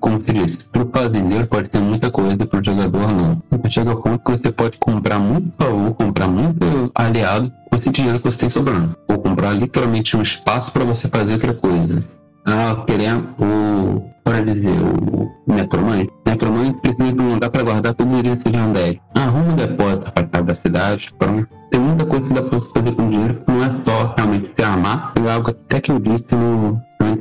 como 0.01 0.23
se 0.25 0.33
diz, 0.33 0.59
para 0.73 0.83
o 0.83 0.91
fazendeiro 0.91 1.47
pode 1.47 1.69
ter 1.69 1.81
muita 1.81 2.11
coisa, 2.11 2.37
para 2.37 2.61
o 2.61 2.65
jogador 2.65 3.13
não. 3.13 3.43
Então 3.53 3.71
chega 3.71 3.91
ao 3.91 4.01
ponto 4.01 4.19
que 4.25 4.33
você 4.33 4.53
pode 4.53 4.79
comprar 4.79 5.19
muito 5.19 5.53
baú, 5.59 5.95
comprar 5.95 6.29
muito 6.29 6.91
aliado 6.95 7.53
com 7.71 7.79
esse 7.79 7.91
dinheiro 7.91 8.19
que 8.19 8.25
você 8.25 8.39
tem 8.39 8.49
sobrando. 8.49 8.97
Ou 9.09 9.19
comprar 9.19 9.53
literalmente 9.53 10.17
um 10.17 10.23
espaço 10.23 10.73
para 10.73 10.85
você 10.85 11.09
fazer 11.09 11.35
outra 11.35 11.55
coisa. 11.55 12.05
Ah, 12.47 12.85
querer 12.87 13.15
o. 13.39 14.03
Para 14.25 14.43
dizer, 14.43 14.69
o 14.69 15.31
Metromante. 15.47 16.11
Metromante 16.27 16.79
precisa 16.81 17.13
de 17.13 17.21
um 17.21 17.35
lugar 17.35 17.51
para 17.51 17.63
guardar 17.63 17.95
todo 17.95 18.07
o 18.07 18.23
dinheiro 18.23 18.41
de 18.45 18.59
Undead. 18.59 19.01
Arruma 19.15 19.53
um 19.53 19.57
depósito 19.57 20.13
para 20.13 20.25
cada 20.25 20.55
cidade. 20.55 21.09
Pronto. 21.19 21.49
Tem 21.71 21.81
muita 21.81 22.05
coisa 22.05 22.27
que 22.27 22.35
dá 22.35 22.43
para 22.43 22.59
você 22.59 22.71
fazer 22.75 22.93
com 22.93 23.09
dinheiro 23.09 23.43
não 23.47 23.65
é 23.65 23.81
só 23.85 24.15
realmente 24.17 24.51
se 24.55 24.65
armar. 24.65 25.13
É 25.17 25.31
algo 25.31 25.51
até 25.51 25.81
que 25.81 25.91
eu 25.91 25.99
disse 25.99 26.27
no. 26.33 26.81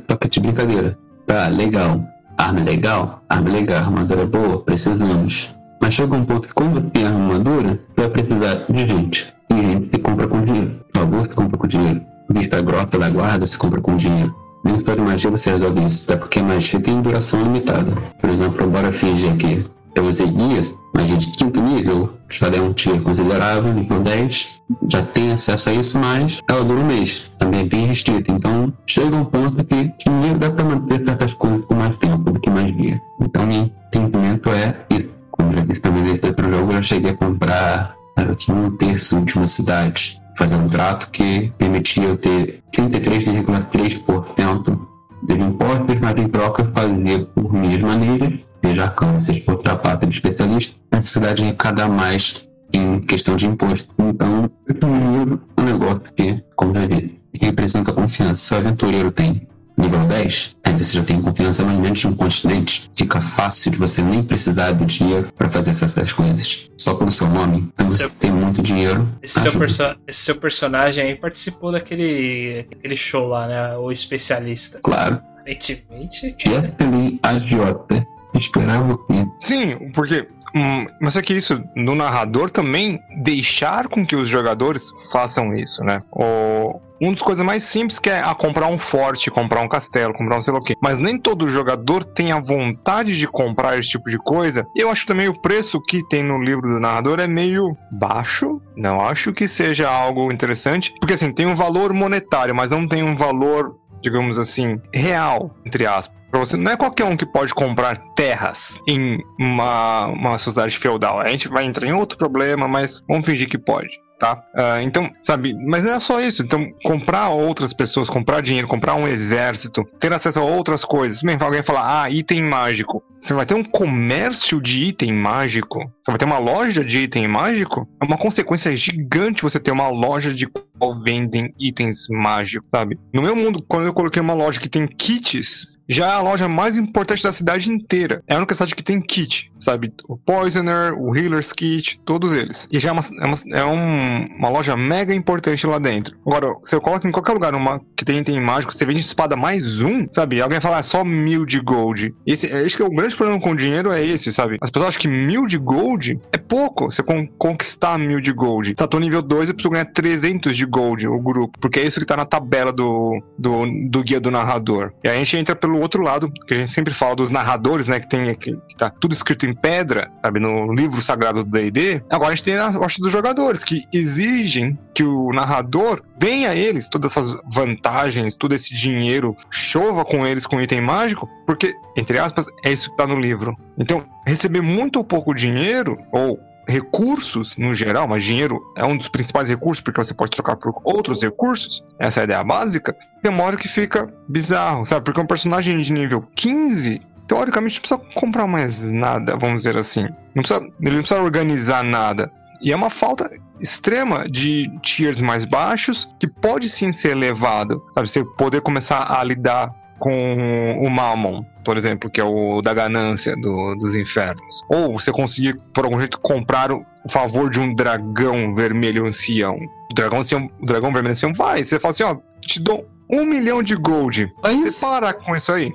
Só 0.10 0.18
que 0.18 0.30
de 0.30 0.40
brincadeira. 0.42 0.98
Tá, 1.26 1.48
legal 1.48 2.02
Arma 2.38 2.62
legal? 2.62 3.24
Arma 3.30 3.50
legal, 3.50 3.78
armadura 3.78 4.26
boa? 4.26 4.64
Precisamos. 4.64 5.54
Mas 5.82 5.94
chega 5.94 6.16
um 6.16 6.24
ponto 6.24 6.48
que 6.48 6.54
quando 6.54 6.76
você 6.76 6.88
tem 6.92 7.06
armadura, 7.06 7.80
você 7.96 8.08
vai 8.08 8.10
precisar 8.10 8.66
de 8.70 8.80
gente. 8.80 9.34
E 9.50 9.56
gente 9.56 9.90
se 9.94 10.02
compra 10.02 10.28
com 10.28 10.46
dinheiro. 10.46 10.86
Favor 10.96 11.22
se 11.24 11.36
compra 11.36 11.58
com 11.58 11.68
dinheiro. 11.68 12.02
Vista 12.30 12.62
grossa 12.62 13.00
da 13.00 13.10
guarda 13.10 13.48
se 13.48 13.58
compra 13.58 13.82
com 13.82 13.98
dinheiro. 13.98 14.36
Nem 14.64 14.84
só 14.84 14.96
de 14.96 15.02
magia 15.02 15.32
você 15.32 15.52
resolve 15.52 15.86
isso, 15.86 16.06
até 16.06 16.18
porque 16.18 16.40
a 16.40 16.44
magia 16.44 16.80
tem 16.80 17.02
duração 17.02 17.42
limitada. 17.42 17.94
Por 18.20 18.30
exemplo, 18.30 18.68
bora 18.68 18.92
fingir 18.92 19.32
aqui 19.32 19.66
eu 19.98 20.06
usei 20.06 20.28
guias, 20.28 20.76
magia 20.96 21.18
de 21.18 21.28
quinto 21.28 21.62
nível, 21.62 22.14
já 22.30 22.48
é 22.48 22.62
um 22.62 22.74
tier 22.74 23.02
considerável, 23.02 23.74
nível 23.74 24.00
10, 24.00 24.60
já 24.90 25.02
tem 25.02 25.32
acesso 25.32 25.70
a 25.70 25.74
isso, 25.74 26.00
mas 26.00 26.42
ela 26.50 26.64
dura 26.64 26.80
um 26.80 26.86
mês, 26.86 27.32
também 27.38 27.62
é 27.62 27.64
bem 27.64 27.86
restrita. 27.86 28.32
Então 28.32 28.74
chega 28.86 29.16
um 29.16 29.26
ponto 29.26 29.64
que 29.66 29.92
dinheiro 30.06 30.38
dá 30.38 30.50
para 30.50 30.66
manter 30.66 31.04
certas 31.06 31.34
coisas 31.34 31.66
por 31.66 31.78
mais 31.78 31.96
tempo 31.98 32.32
do 32.32 32.40
que 32.40 32.50
mais 32.50 32.74
guia. 32.76 33.02
Então 33.22 33.46
meu 33.46 33.64
entendimento 33.64 34.50
é 34.50 34.76
isso. 34.90 35.10
Como 35.32 35.54
já 35.54 35.62
disse 35.62 35.82
também 35.82 36.04
nesse 36.04 36.26
outro 36.26 36.50
jogo, 36.50 36.74
eu 36.74 36.84
cheguei 36.84 37.12
a 37.12 37.18
comprar 37.18 37.98
eu 38.24 38.36
tinha 38.36 38.58
um 38.58 38.72
terço 38.72 39.22
de 39.22 39.48
cidade, 39.48 40.20
fazer 40.36 40.56
um 40.56 40.68
trato 40.68 41.10
que 41.12 41.52
permitia 41.58 42.04
eu 42.04 42.18
ter 42.18 42.64
33,3% 42.74 44.80
de 45.24 45.34
impostos, 45.34 45.96
mas 46.02 46.14
em 46.18 46.28
troca 46.28 46.72
fazia 46.76 47.26
por 47.26 47.54
minhas 47.54 47.82
maneiras 47.82 48.34
seja 48.68 48.94
seja 49.24 49.42
por 49.42 49.58
trapaça 49.58 50.06
de 50.06 50.16
especialista, 50.16 50.74
a 50.92 50.98
necessidade 50.98 51.36
de 51.36 51.44
arrecadar 51.44 51.88
mais 51.88 52.46
em 52.74 53.00
questão 53.00 53.36
de 53.36 53.46
imposto. 53.46 53.88
Então, 53.98 54.50
é 54.70 55.62
um 55.62 55.66
negócio 55.66 56.04
que, 56.16 56.44
como 56.56 56.76
já 56.76 56.86
disse, 56.86 57.20
representa 57.42 57.94
confiança. 57.94 58.36
Se 58.36 58.54
o 58.54 58.58
aventureiro 58.58 59.12
tem 59.12 59.48
nível 59.78 60.04
10, 60.06 60.56
aí 60.66 60.74
você 60.74 60.98
já 60.98 61.04
tem 61.04 61.22
confiança 61.22 61.64
no 61.64 61.80
menos 61.80 62.00
de 62.00 62.08
um 62.08 62.14
continente. 62.14 62.90
Fica 62.96 63.22
fácil 63.22 63.72
de 63.72 63.78
você 63.78 64.02
nem 64.02 64.24
precisar 64.24 64.72
do 64.72 64.86
dinheiro 64.86 65.32
para 65.38 65.50
fazer 65.50 65.70
essas 65.70 66.12
coisas. 66.12 66.70
Só 66.76 66.96
pelo 66.96 67.12
seu 67.12 67.28
nome. 67.28 67.70
Então 67.74 67.88
você 67.88 68.00
seu... 68.00 68.10
tem 68.10 68.32
muito 68.32 68.62
dinheiro. 68.62 69.08
Esse 69.22 69.40
seu, 69.40 69.58
perso... 69.58 69.84
esse 70.08 70.20
seu, 70.20 70.36
personagem 70.36 71.04
aí 71.04 71.16
participou 71.16 71.72
daquele, 71.72 72.66
daquele 72.70 72.96
show 72.96 73.28
lá, 73.28 73.48
né? 73.48 73.78
O 73.78 73.92
especialista. 73.92 74.80
Claro. 74.82 75.22
Aparentemente. 75.40 76.36
Jeffrey 76.38 77.20
Agiota 77.22 78.06
esperava? 78.40 78.98
Sim, 79.40 79.92
porque 79.94 80.28
Hum, 80.56 80.86
mas 81.00 81.16
é 81.16 81.22
que 81.22 81.34
isso, 81.34 81.62
no 81.76 81.94
narrador 81.94 82.50
também, 82.50 83.00
deixar 83.22 83.88
com 83.88 84.06
que 84.06 84.16
os 84.16 84.30
jogadores 84.30 84.92
façam 85.12 85.54
isso, 85.54 85.84
né? 85.84 86.02
O, 86.12 86.80
uma 87.00 87.12
das 87.12 87.22
coisas 87.22 87.44
mais 87.44 87.64
simples 87.64 88.00
que 88.00 88.10
é 88.10 88.20
ah, 88.20 88.34
comprar 88.34 88.68
um 88.68 88.78
forte, 88.78 89.30
comprar 89.30 89.62
um 89.62 89.68
castelo, 89.68 90.14
comprar 90.14 90.38
um 90.38 90.42
sei 90.42 90.54
lá 90.54 90.60
o 90.60 90.64
quê. 90.64 90.74
Mas 90.82 90.98
nem 90.98 91.18
todo 91.18 91.48
jogador 91.48 92.04
tem 92.04 92.32
a 92.32 92.40
vontade 92.40 93.18
de 93.18 93.28
comprar 93.28 93.78
esse 93.78 93.90
tipo 93.90 94.10
de 94.10 94.18
coisa. 94.18 94.66
Eu 94.76 94.90
acho 94.90 95.06
também 95.06 95.28
o 95.28 95.40
preço 95.40 95.80
que 95.82 96.08
tem 96.08 96.24
no 96.24 96.42
livro 96.42 96.68
do 96.68 96.80
narrador 96.80 97.20
é 97.20 97.28
meio 97.28 97.78
baixo. 97.92 98.60
Não 98.76 99.00
acho 99.00 99.34
que 99.34 99.48
seja 99.48 99.88
algo 99.88 100.32
interessante. 100.32 100.94
Porque 101.00 101.14
assim, 101.14 101.32
tem 101.32 101.46
um 101.46 101.56
valor 101.56 101.94
monetário, 101.94 102.56
mas 102.56 102.72
não 102.72 102.88
tem 102.88 103.04
um 103.04 103.16
valor 103.16 103.76
digamos 104.08 104.40
assim, 104.40 104.82
real, 104.94 105.56
entre 105.66 105.86
aspas. 105.86 106.18
Pra 106.32 106.40
você, 106.40 106.58
não 106.58 106.72
é 106.72 106.78
qualquer 106.78 107.06
um 107.06 107.16
que 107.16 107.26
pode 107.26 107.54
comprar 107.54 107.98
terras 108.16 108.80
em 108.88 109.18
uma, 109.40 110.08
uma 110.08 110.38
sociedade 110.38 110.78
feudal. 110.78 111.20
A 111.20 111.28
gente 111.30 111.48
vai 111.48 111.66
entrar 111.66 111.88
em 111.88 111.94
outro 111.94 112.18
problema, 112.18 112.68
mas 112.68 113.02
vamos 113.08 113.26
fingir 113.26 113.48
que 113.48 113.58
pode 113.58 114.07
tá? 114.18 114.44
Uh, 114.54 114.82
então, 114.82 115.10
sabe, 115.22 115.54
mas 115.54 115.84
não 115.84 115.94
é 115.94 116.00
só 116.00 116.20
isso. 116.22 116.42
Então, 116.42 116.68
comprar 116.84 117.30
outras 117.30 117.74
pessoas, 117.74 118.10
comprar 118.10 118.42
dinheiro, 118.42 118.68
comprar 118.68 118.96
um 118.96 119.08
exército, 119.08 119.84
ter 120.00 120.12
acesso 120.12 120.40
a 120.40 120.44
outras 120.44 120.84
coisas. 120.84 121.22
Bem, 121.22 121.38
alguém 121.40 121.64
falar, 121.64 122.04
ah, 122.04 122.10
item 122.10 122.44
mágico. 122.44 123.04
Você 123.20 123.34
vai 123.34 123.46
ter 123.46 123.56
um 123.56 123.64
comércio 123.64 124.62
de 124.62 124.86
item 124.86 125.14
mágico? 125.14 125.80
Você 126.02 126.12
vai 126.12 126.18
ter 126.18 126.26
uma 126.26 126.38
loja 126.38 126.84
de 126.84 127.00
item 127.00 127.28
mágico? 127.28 127.88
É 128.02 128.06
uma 128.06 128.18
consequência 128.18 128.76
gigante 128.76 129.42
você 129.42 129.60
ter 129.60 129.72
uma 129.72 129.90
loja 129.90 130.34
de 130.34 130.48
qual 130.48 131.02
vendem 131.02 131.54
itens 131.60 132.08
mágicos, 132.10 132.70
sabe? 132.70 133.00
No 133.14 133.22
meu 133.22 133.36
mundo, 133.36 133.64
quando 133.68 133.88
eu 133.88 133.94
coloquei 133.94 134.22
uma 134.22 134.34
loja 134.34 134.60
que 134.60 134.70
tem 134.70 134.88
kits, 134.88 135.77
já 135.88 136.08
é 136.08 136.12
a 136.12 136.22
loja 136.22 136.48
mais 136.48 136.78
importante 136.78 137.24
da 137.24 137.32
cidade 137.32 137.72
inteira. 137.72 138.24
É 138.28 138.36
a 138.36 138.38
única 138.38 138.54
cidade 138.54 138.76
que 138.76 138.84
tem 138.84 139.02
kit, 139.02 139.52
sabe? 139.60 139.94
O 140.08 140.18
Poisoner, 140.18 140.94
o 140.94 141.16
Healer's 141.16 141.54
Kit, 141.54 142.00
todos 142.06 142.34
eles. 142.34 142.68
E 142.72 142.80
já 142.80 142.90
é 142.90 142.92
uma, 142.92 143.02
é 143.02 143.26
uma, 143.26 143.58
é 143.60 143.66
um, 143.66 144.26
uma 144.38 144.50
loja 144.50 144.76
mega 144.76 145.14
importante 145.14 145.66
lá 145.66 145.80
dentro. 145.80 146.18
Agora, 146.26 146.54
se 146.62 146.76
eu 146.76 146.82
coloco 146.82 147.08
em 147.08 147.12
qualquer 147.12 147.34
lugar 147.34 147.56
uma 147.56 147.82
que 147.96 148.06
tem 148.06 148.20
item 148.20 148.40
mágico, 148.42 148.74
você 148.74 148.86
vende 148.86 149.00
espada 149.00 149.36
mais 149.36 149.82
um, 149.82 150.08
sabe? 150.12 150.42
Alguém 150.42 150.60
fala, 150.60 150.80
ah, 150.80 150.84
só 150.84 151.04
mil 151.04 151.46
de 151.46 151.60
gold. 151.60 152.14
Esse, 152.26 152.52
acho 152.54 152.78
que 152.78 152.84
o 152.84 152.90
grande 152.90 153.16
problema 153.16 153.42
com 153.42 153.52
o 153.52 153.56
dinheiro 153.56 153.92
é 153.92 154.04
esse, 154.04 154.32
sabe? 154.32 154.58
As 154.62 154.70
pessoas 154.70 154.90
acham 154.90 155.02
que 155.02 155.08
mil 155.08 155.46
de 155.46 155.58
gold 155.58 156.20
é 156.32 156.38
pouco. 156.38 156.92
Você 156.92 157.02
con 157.02 157.28
conquistar 157.38 157.98
mil 157.98 158.20
de 158.20 158.32
gold. 158.32 158.76
Tá, 158.76 158.88
tô 158.88 159.00
nível 159.00 159.22
2, 159.22 159.50
eu 159.50 159.56
preciso 159.56 159.72
ganhar 159.72 159.86
300 159.86 160.56
de 160.56 160.66
gold, 160.66 161.08
o 161.08 161.20
grupo. 161.20 161.58
Porque 161.60 161.80
é 161.80 161.86
isso 161.86 162.00
que 162.00 162.06
tá 162.06 162.18
na 162.18 162.26
tabela 162.26 162.72
do, 162.72 163.22
do, 163.38 163.66
do 163.90 164.04
guia 164.04 164.20
do 164.20 164.32
narrador. 164.32 164.92
E 165.04 165.10
a 165.10 165.16
gente 165.16 165.38
entra 165.38 165.56
pelo 165.56 165.77
pelo 165.78 165.82
outro 165.82 166.04
lado, 166.04 166.32
que 166.32 166.54
a 166.54 166.58
gente 166.58 166.72
sempre 166.72 166.94
fala 166.94 167.16
dos 167.16 167.30
narradores, 167.30 167.88
né? 167.88 168.00
Que 168.00 168.10
tem 168.10 168.34
que, 168.36 168.58
que 168.58 168.76
tá 168.76 168.90
tudo 168.90 169.14
escrito 169.14 169.46
em 169.46 169.54
pedra, 169.54 170.12
sabe, 170.24 170.40
no 170.40 170.74
livro 170.74 171.02
sagrado 171.02 171.44
do 171.44 171.50
DD. 171.50 172.02
Agora 172.10 172.32
a 172.32 172.36
gente 172.36 172.44
tem 172.44 172.58
a 172.58 172.72
parte 172.72 173.00
dos 173.00 173.12
jogadores, 173.12 173.64
que 173.64 173.84
exigem 173.94 174.78
que 174.94 175.04
o 175.04 175.32
narrador 175.32 176.02
venha 176.20 176.50
a 176.50 176.56
eles 176.56 176.90
todas 176.90 177.12
essas 177.12 177.38
vantagens, 177.48 178.36
todo 178.36 178.56
esse 178.56 178.74
dinheiro, 178.74 179.36
chova 179.52 180.04
com 180.04 180.26
eles 180.26 180.48
com 180.48 180.60
item 180.60 180.82
mágico, 180.82 181.30
porque, 181.46 181.74
entre 181.96 182.18
aspas, 182.18 182.48
é 182.66 182.72
isso 182.72 182.90
que 182.90 182.98
tá 182.98 183.06
no 183.06 183.20
livro. 183.20 183.56
Então, 183.78 184.04
receber 184.26 184.62
muito 184.62 184.98
ou 184.98 185.06
pouco 185.06 185.34
dinheiro, 185.34 185.98
ou 186.12 186.40
recursos 186.68 187.56
no 187.58 187.74
geral, 187.74 188.08
mas 188.08 188.24
dinheiro 188.24 188.62
é 188.76 188.84
um 188.84 188.98
dos 188.98 189.08
principais 189.08 189.50
recursos 189.50 189.82
porque 189.82 190.04
você 190.04 190.14
pode 190.14 190.32
trocar 190.32 190.58
por 190.58 190.74
outros 190.84 191.22
recursos, 191.22 191.84
essa 191.98 192.20
é 192.20 192.22
a 192.22 192.24
ideia 192.26 192.44
básica, 192.44 192.96
tem 193.22 193.32
uma 193.32 193.44
hora 193.44 193.58
que 193.58 193.68
fica 193.68 194.12
bizarro, 194.28 194.86
sabe? 194.86 195.06
Porque 195.06 195.22
um 195.22 195.26
personagem 195.26 195.80
de 195.80 195.94
nível 195.94 196.26
15 196.36 197.02
teoricamente 197.28 197.76
não 197.76 197.82
precisa 197.82 198.20
comprar 198.20 198.48
mais 198.48 198.82
nada, 198.92 199.38
vamos 199.38 199.64
dizer 199.64 199.78
assim. 199.78 200.08
Não 200.34 200.42
precisa, 200.42 200.62
ele 200.82 200.96
não 200.96 201.02
precisa 201.02 201.22
organizar 201.22 201.84
nada. 201.84 202.32
E 202.62 202.72
é 202.72 202.76
uma 202.76 202.90
falta 202.90 203.30
extrema 203.60 204.28
de 204.30 204.70
tiers 204.82 205.22
mais 205.22 205.46
baixos 205.46 206.10
que 206.20 206.28
pode 206.28 206.70
sim 206.70 206.92
ser 206.92 207.10
elevado, 207.10 207.84
sabe? 207.94 208.10
Você 208.10 208.24
poder 208.38 208.62
começar 208.62 209.20
a 209.20 209.24
lidar 209.24 209.74
com 210.00 210.80
o 210.82 210.90
Mammon, 210.90 211.44
por 211.64 211.78
exemplo, 211.78 212.10
que 212.10 212.20
é 212.20 212.24
o 212.24 212.62
da 212.62 212.74
ganância 212.74 213.36
do, 213.36 213.76
dos 213.76 213.96
infernos. 213.96 214.64
Ou 214.70 214.94
você 214.94 215.12
conseguir, 215.12 215.60
por 215.74 215.86
algum 215.86 216.00
jeito, 216.00 216.20
comprar 216.20 216.72
o 216.72 216.86
favor 217.10 217.50
de 217.50 217.60
um 217.60 217.74
dragão 217.74 218.56
vermelho 218.56 219.06
ancião. 219.06 219.58
O 219.92 219.94
dragão, 219.94 220.20
ancião, 220.20 220.50
o 220.62 220.66
dragão 220.66 220.92
vermelho 220.92 221.14
ancião 221.14 221.34
vai. 221.34 221.64
Você 221.64 221.80
fala 221.80 221.92
assim: 221.92 222.04
ó, 222.04 222.18
te 222.42 222.60
dou 222.60 222.88
um 223.10 223.26
milhão 223.26 223.64
de 223.64 223.76
gold. 223.76 224.32
Você 224.44 224.86
para 224.86 225.14
com 225.14 225.36
isso 225.36 225.52
aí. 225.52 225.72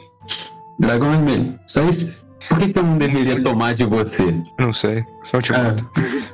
Dragão 0.78 1.10
vermelho. 1.10 1.58
Só 1.66 1.82
isso. 1.84 2.08
Por 2.48 2.58
que, 2.58 2.72
que 2.72 2.78
eu 2.78 2.82
não 2.82 2.98
deveria 2.98 3.42
tomar 3.42 3.74
de 3.74 3.84
você? 3.84 4.34
Não 4.58 4.72
sei. 4.72 5.04
Só 5.22 5.40
te 5.40 5.52
Ah. 5.54 5.76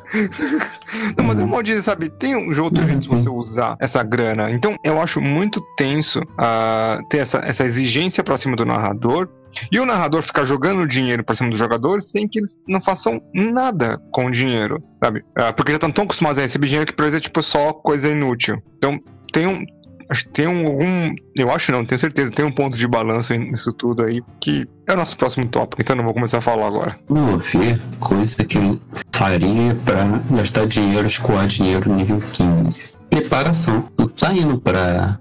não, 1.17 1.25
mas 1.25 1.39
é 1.39 1.45
um 1.45 1.47
modo 1.47 1.63
de, 1.65 1.83
sabe, 1.83 2.09
tem 2.09 2.37
um 2.37 2.63
outro 2.63 2.85
jeito 2.85 3.01
de 3.01 3.09
você 3.09 3.29
usar 3.29 3.77
essa 3.81 4.03
grana. 4.03 4.51
Então, 4.51 4.77
eu 4.85 5.01
acho 5.01 5.21
muito 5.21 5.61
tenso 5.77 6.21
ah, 6.39 6.99
ter 7.11 7.19
essa, 7.19 7.39
essa 7.39 7.65
exigência 7.65 8.25
pra 8.25 8.37
cima 8.37 8.57
do 8.57 8.65
narrador. 8.65 9.29
E 9.73 9.81
o 9.81 9.87
narrador 9.87 10.23
ficar 10.23 10.45
jogando 10.45 10.87
dinheiro 10.87 11.25
pra 11.25 11.35
cima 11.35 11.49
dos 11.49 11.59
jogadores 11.59 12.11
sem 12.11 12.29
que 12.29 12.39
eles 12.39 12.59
não 12.69 12.83
façam 12.83 13.21
nada 13.33 13.99
com 14.13 14.27
o 14.27 14.31
dinheiro, 14.31 14.83
sabe? 15.03 15.25
Ah, 15.37 15.53
porque 15.53 15.73
já 15.73 15.77
estão 15.77 15.91
tão 15.91 16.05
acostumados 16.05 16.39
a 16.39 16.43
receber 16.43 16.67
dinheiro 16.67 16.87
que 16.87 16.93
pra 16.93 17.07
eles 17.07 17.17
é 17.17 17.21
tipo 17.21 17.43
só 17.43 17.73
coisa 17.73 18.11
inútil. 18.11 18.63
Então, 18.77 19.01
tem 19.33 19.47
um. 19.47 19.65
Acho 20.11 20.25
que 20.25 20.31
tem 20.31 20.47
um, 20.47 20.67
algum. 20.67 21.15
Eu 21.37 21.51
acho 21.53 21.71
não, 21.71 21.85
tenho 21.85 21.99
certeza, 21.99 22.31
tem 22.31 22.45
um 22.45 22.53
ponto 22.53 22.77
de 22.77 22.89
balanço 22.89 23.35
nisso 23.35 23.73
tudo 23.73 24.03
aí, 24.03 24.23
que 24.41 24.67
é 24.87 24.93
o 24.93 24.97
nosso 24.97 25.17
próximo 25.17 25.47
tópico, 25.47 25.83
então 25.83 25.95
não 25.95 26.05
vou 26.05 26.15
começar 26.15 26.39
a 26.39 26.41
falar 26.41 26.67
agora. 26.67 26.97
Você, 27.09 27.79
coisa 28.01 28.43
que 28.45 28.57
eu 28.57 28.81
faria 29.13 29.77
pra 29.85 30.05
gastar 30.31 30.67
dinheiro, 30.67 31.07
escoar 31.07 31.47
dinheiro 31.47 31.93
nível 31.93 32.23
15. 32.33 32.97
Preparação. 33.11 33.89
Tu 33.97 34.09
tá 34.09 34.33
indo 34.33 34.59
pra. 34.59 35.19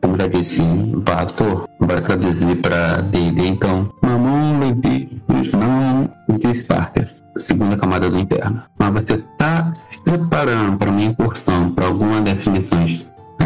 Como 0.00 0.16
já 0.18 0.26
disse, 0.28 0.62
pastor, 1.04 1.68
vai 1.80 2.00
traduzir 2.00 2.56
pra 2.56 3.00
DD, 3.00 3.46
então. 3.46 3.92
Mamão, 4.02 4.60
Levi, 4.60 5.20
não 5.52 6.10
de 6.38 6.60
Sparker. 6.60 7.14
Segunda 7.38 7.76
camada 7.76 8.10
do 8.10 8.18
inferno. 8.18 8.62
Mas 8.78 8.92
você 8.94 9.18
tá 9.38 9.72
se 9.74 10.00
preparando 10.02 10.76
para 10.76 10.90
uma 10.90 11.02
incursão, 11.02 11.70
para 11.72 11.86
alguma 11.86 12.20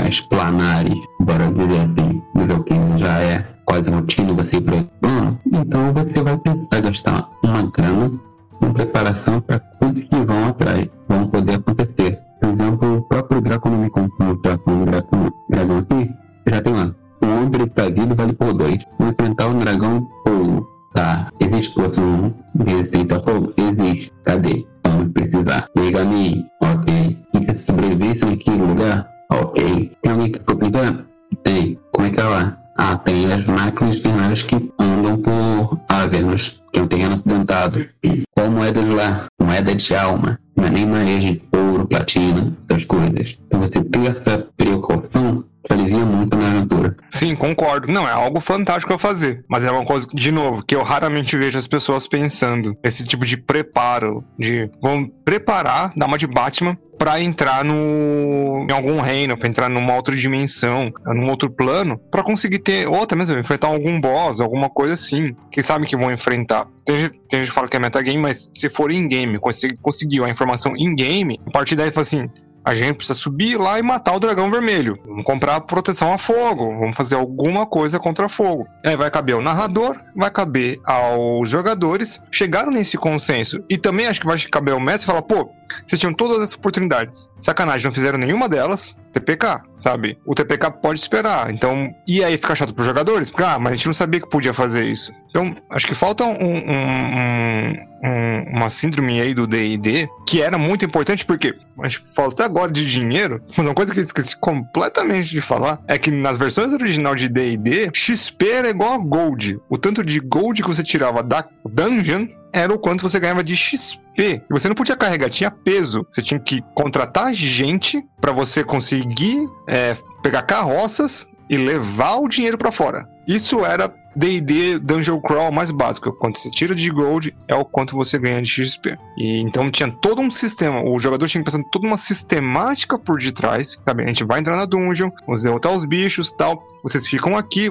definições 0.03 0.09
as 0.09 0.21
planares, 0.21 0.99
bora 1.21 1.51
dizer 1.53 1.81
assim, 1.81 2.23
nível 2.35 2.63
15 2.65 2.99
já 2.99 3.21
é 3.21 3.47
quase 3.65 3.89
rotina 3.91 4.33
você 4.33 4.57
ir 4.57 4.61
para 4.63 4.85
plano, 5.01 5.41
então 5.53 5.93
você 5.93 6.23
vai 6.23 6.37
precisar 6.39 6.81
gastar 6.81 7.31
uma 7.45 7.63
grana 7.71 8.21
com 8.59 8.73
preparação 8.73 9.41
para 9.41 9.61
coisas 9.61 10.05
que 10.05 10.25
vão 10.27 10.49
atrás, 10.49 10.89
vão 11.09 11.29
poder 11.29 11.55
acontecer. 11.55 12.19
Por 12.41 12.49
exemplo, 12.49 12.97
o 12.97 13.03
próprio 13.03 13.41
Draconomicon, 13.41 14.09
como 14.19 14.37
tá 14.39 14.59
com 14.59 14.83
o 14.83 14.87
dragão, 14.87 15.33
dragão 15.49 15.79
aqui, 15.79 16.11
já 16.47 16.61
tem 16.61 16.75
lá. 16.75 16.95
Um 17.23 17.47
homem 17.47 17.69
pra 17.69 17.85
vida 17.85 18.15
vale 18.17 18.33
por 18.33 18.53
dois. 18.53 18.79
Vou 18.99 19.09
enfrentar 19.09 19.47
um 19.47 19.59
dragão 19.59 20.09
por 20.25 20.73
Tá, 20.95 21.31
existe 21.41 21.73
poção 21.75 22.35
de 22.55 23.15
ao 23.15 23.25
fogo? 23.25 23.55
Existe. 23.57 24.13
Cadê? 24.25 24.67
Vamos 24.85 25.13
precisar. 25.13 25.69
A 25.75 26.05
mim. 26.05 26.45
Ok. 26.61 27.19
E 27.35 27.39
se 27.39 27.65
sobrevivesse 27.65 28.21
naquele 28.21 28.57
lugar? 28.59 29.12
Ok. 29.33 29.93
Tem 30.03 30.13
alguém 30.13 30.31
que 30.31 30.39
ficou 30.39 30.57
pintando? 30.57 31.07
Tem. 31.43 31.79
Como 31.93 32.07
é 32.07 32.11
que 32.11 32.21
é 32.21 32.25
lá? 32.25 32.59
Ah, 32.77 32.97
tem 32.99 33.33
as 33.33 33.45
máquinas 33.47 33.97
infernais 33.97 34.43
que 34.43 34.57
andam 34.79 35.17
por 35.19 35.81
Avernus, 35.89 36.61
que 36.73 36.79
é 36.79 36.83
um 36.83 36.87
terreno 36.87 37.15
acidentado. 37.15 37.87
Qual 38.35 38.51
moedas 38.51 38.87
lá? 38.89 39.27
Moeda 39.41 39.75
de 39.75 39.95
alma. 39.95 40.39
Não 40.57 40.65
é 40.65 40.71
nem 40.71 40.87
mais 40.87 41.25
de 41.25 41.43
ouro, 41.53 41.87
platina, 41.87 42.55
essas 42.69 42.85
coisas. 42.85 43.37
Então 43.47 43.61
você 43.61 43.83
ter 43.83 44.07
essa 44.07 44.47
precaução 44.57 45.45
alivia 45.71 46.05
muito 46.05 46.37
na 46.37 46.47
aventura. 46.49 46.97
Sim, 47.11 47.35
concordo. 47.35 47.89
Não, 47.89 48.09
é 48.09 48.13
algo 48.13 48.41
fantástico 48.41 48.93
a 48.93 48.99
fazer. 48.99 49.45
Mas 49.49 49.65
é 49.65 49.71
uma 49.71 49.85
coisa, 49.85 50.07
de 50.13 50.33
novo, 50.33 50.63
que 50.63 50.75
eu 50.75 50.83
raramente 50.83 51.37
vejo 51.37 51.59
as 51.59 51.67
pessoas 51.67 52.07
pensando. 52.07 52.77
Esse 52.83 53.07
tipo 53.07 53.25
de 53.25 53.37
preparo, 53.37 54.25
de 54.39 54.71
vamos 54.81 55.11
preparar, 55.25 55.93
dar 55.97 56.07
uma 56.07 56.19
de 56.19 56.27
Batman, 56.27 56.77
pra 57.03 57.21
entrar 57.21 57.65
no 57.65 58.65
em 58.69 58.73
algum 58.73 59.01
reino, 59.01 59.37
pra 59.37 59.49
entrar 59.49 59.69
numa 59.69 59.97
outra 59.97 60.15
dimensão, 60.15 60.93
num 61.05 61.29
outro 61.29 61.51
plano, 61.51 61.99
pra 62.13 62.23
conseguir 62.23 62.61
ter, 62.61 62.87
ou 62.87 63.03
até 63.03 63.17
mesmo 63.17 63.37
enfrentar 63.37 63.67
algum 63.67 64.01
boss, 64.01 64.41
alguma 64.41 64.71
coisa 64.71 64.95
assim, 64.95 65.25
que 65.51 65.65
sabe 65.65 65.85
que 65.85 65.97
vão 65.97 66.13
enfrentar. 66.13 66.69
Tem, 66.85 66.97
gente- 66.97 67.19
tem 67.29 67.41
gente 67.41 67.49
que 67.49 67.55
fala 67.57 67.67
que 67.67 67.77
é 67.77 67.81
metagame, 67.81 68.19
mas 68.19 68.49
se 68.53 68.71
for 68.71 68.93
in-game, 68.93 69.37
conseguiu 69.83 70.25
a 70.25 70.31
informação 70.31 70.77
in-game, 70.77 71.41
a 71.45 71.51
partir 71.51 71.75
daí 71.75 71.91
fala 71.91 72.03
assim, 72.03 72.31
a 72.65 72.75
gente 72.75 72.97
precisa 72.97 73.19
subir 73.19 73.57
lá 73.59 73.79
e 73.79 73.83
matar 73.83 74.15
o 74.15 74.21
dragão 74.21 74.51
vermelho. 74.51 74.99
Vamos 75.07 75.25
comprar 75.25 75.61
proteção 75.63 76.13
a 76.13 76.19
fogo. 76.19 76.79
Vamos 76.79 76.97
fazer 76.97 77.17
alguma 77.17 77.67
coisa 77.67 77.99
contra 77.99 78.29
fogo. 78.29 78.67
Aí 78.85 78.97
vai 78.97 79.11
caber 79.11 79.35
ao 79.35 79.43
narrador, 79.43 79.97
vai 80.15 80.31
caber 80.31 80.79
aos 80.85 81.49
jogadores. 81.49 82.21
Chegaram 82.31 82.71
nesse 82.71 82.97
consenso. 82.97 83.63
E 83.69 83.77
também 83.77 84.07
acho 84.07 84.21
que 84.21 84.27
vai 84.27 84.39
caber 84.39 84.75
ao 84.75 84.81
mestre 84.81 85.07
falar: 85.07 85.23
pô, 85.23 85.51
vocês 85.87 85.99
tinham 85.99 86.15
todas 86.15 86.39
essas 86.39 86.55
oportunidades. 86.55 87.29
Sacanagem, 87.41 87.87
não 87.87 87.93
fizeram 87.93 88.19
nenhuma 88.19 88.49
delas. 88.49 88.97
TPK, 89.13 89.61
sabe? 89.79 90.19
O 90.25 90.35
TPK 90.35 90.71
pode 90.71 90.99
esperar. 91.01 91.53
Então, 91.53 91.91
e 92.09 92.23
aí 92.25 92.37
fica 92.39 92.55
chato 92.55 92.75
pros 92.75 92.87
jogadores? 92.87 93.31
Porque, 93.31 93.45
ah, 93.45 93.59
mas 93.59 93.73
a 93.73 93.77
gente 93.77 93.87
não 93.87 93.95
sabia 93.95 94.21
que 94.21 94.29
podia 94.29 94.53
fazer 94.55 94.85
isso. 94.85 95.13
Então, 95.31 95.55
acho 95.71 95.87
que 95.87 95.95
falta 95.95 96.25
um, 96.25 96.33
um- 96.33 96.71
um- 96.71 97.77
um- 98.05 98.57
uma 98.57 98.69
síndrome 98.71 99.21
aí 99.21 99.33
do 99.35 99.47
D&D 99.47 100.09
que 100.29 100.43
era 100.43 100.59
muito 100.59 100.85
importante 100.85 101.25
porque 101.25 101.55
a 101.81 101.89
gente 101.89 102.03
falou 102.15 102.33
até 102.33 102.45
agora 102.45 102.71
de 102.71 102.85
dinheiro, 102.91 103.41
mas 103.57 103.67
uma 103.67 103.75
coisa 103.75 103.93
que 103.93 104.01
eu 104.01 104.05
esqueci 104.05 104.37
completamente 104.39 105.31
de 105.31 105.41
falar 105.41 105.81
é 105.87 105.97
que 105.99 106.11
nas 106.11 106.37
versões 106.37 106.73
original 106.73 107.15
de 107.15 107.29
D&D, 107.29 107.91
XP 107.95 108.49
era 108.49 108.69
igual 108.71 108.95
a 108.95 108.99
Gold. 108.99 109.59
O 109.69 109.79
tanto 109.79 110.05
de 110.05 110.21
Gold 110.21 110.63
que 110.63 110.69
você 110.69 110.83
tirava 110.83 111.23
da 111.23 111.45
dungeon 111.69 112.27
era 112.53 112.73
o 112.73 112.79
quanto 112.79 113.03
você 113.03 113.19
ganhava 113.19 113.43
de 113.43 113.57
XP. 113.57 114.01
E 114.19 114.43
você 114.51 114.69
não 114.69 114.75
podia 114.75 114.97
carregar, 114.97 115.31
tinha 115.31 115.51
peso. 115.51 116.07
Você 116.11 116.23
tinha 116.23 116.39
que 116.39 116.63
contratar 116.75 117.35
gente 117.35 118.05
pra 118.21 118.33
você 118.33 118.63
conseguir 118.63 119.49
é, 119.67 119.97
pegar 120.23 120.43
carroças 120.43 121.27
e 121.49 121.57
levar 121.57 122.17
o 122.17 122.29
dinheiro 122.29 122.59
pra 122.59 122.71
fora. 122.73 123.09
Isso 123.27 123.65
era 123.65 123.93
D&D 124.15 124.79
Dungeon 124.79 125.21
Crawl 125.21 125.53
mais 125.53 125.71
básico. 125.71 126.13
Quanto 126.13 126.39
você 126.39 126.51
tira 126.51 126.75
de 126.75 126.91
gold 126.91 127.35
é 127.49 127.55
o 127.55 127.65
quanto 127.65 127.97
você 127.97 128.19
ganha 128.19 128.43
de 128.43 128.49
XP. 128.49 128.99
E 129.17 129.41
então 129.41 129.71
tinha 129.71 129.91
todo 129.91 130.21
um 130.21 130.31
sistema. 130.31 130.83
O 130.83 130.99
jogador 130.99 131.27
tinha 131.29 131.43
que 131.43 131.51
pensar 131.51 131.63
toda 131.71 131.87
uma 131.87 131.97
sistemática 131.97 132.99
por 132.99 133.19
detrás. 133.19 133.79
Sabe? 133.85 134.05
A 134.05 134.07
gente 134.07 134.25
vai 134.25 134.41
entrar 134.41 134.57
na 134.57 134.67
dungeon, 134.67 135.11
vamos 135.27 135.43
derrotar 135.43 135.73
os 135.73 135.85
bichos 135.85 136.33
tal. 136.33 136.63
Vocês 136.83 137.07
ficam 137.07 137.37
aqui, 137.37 137.69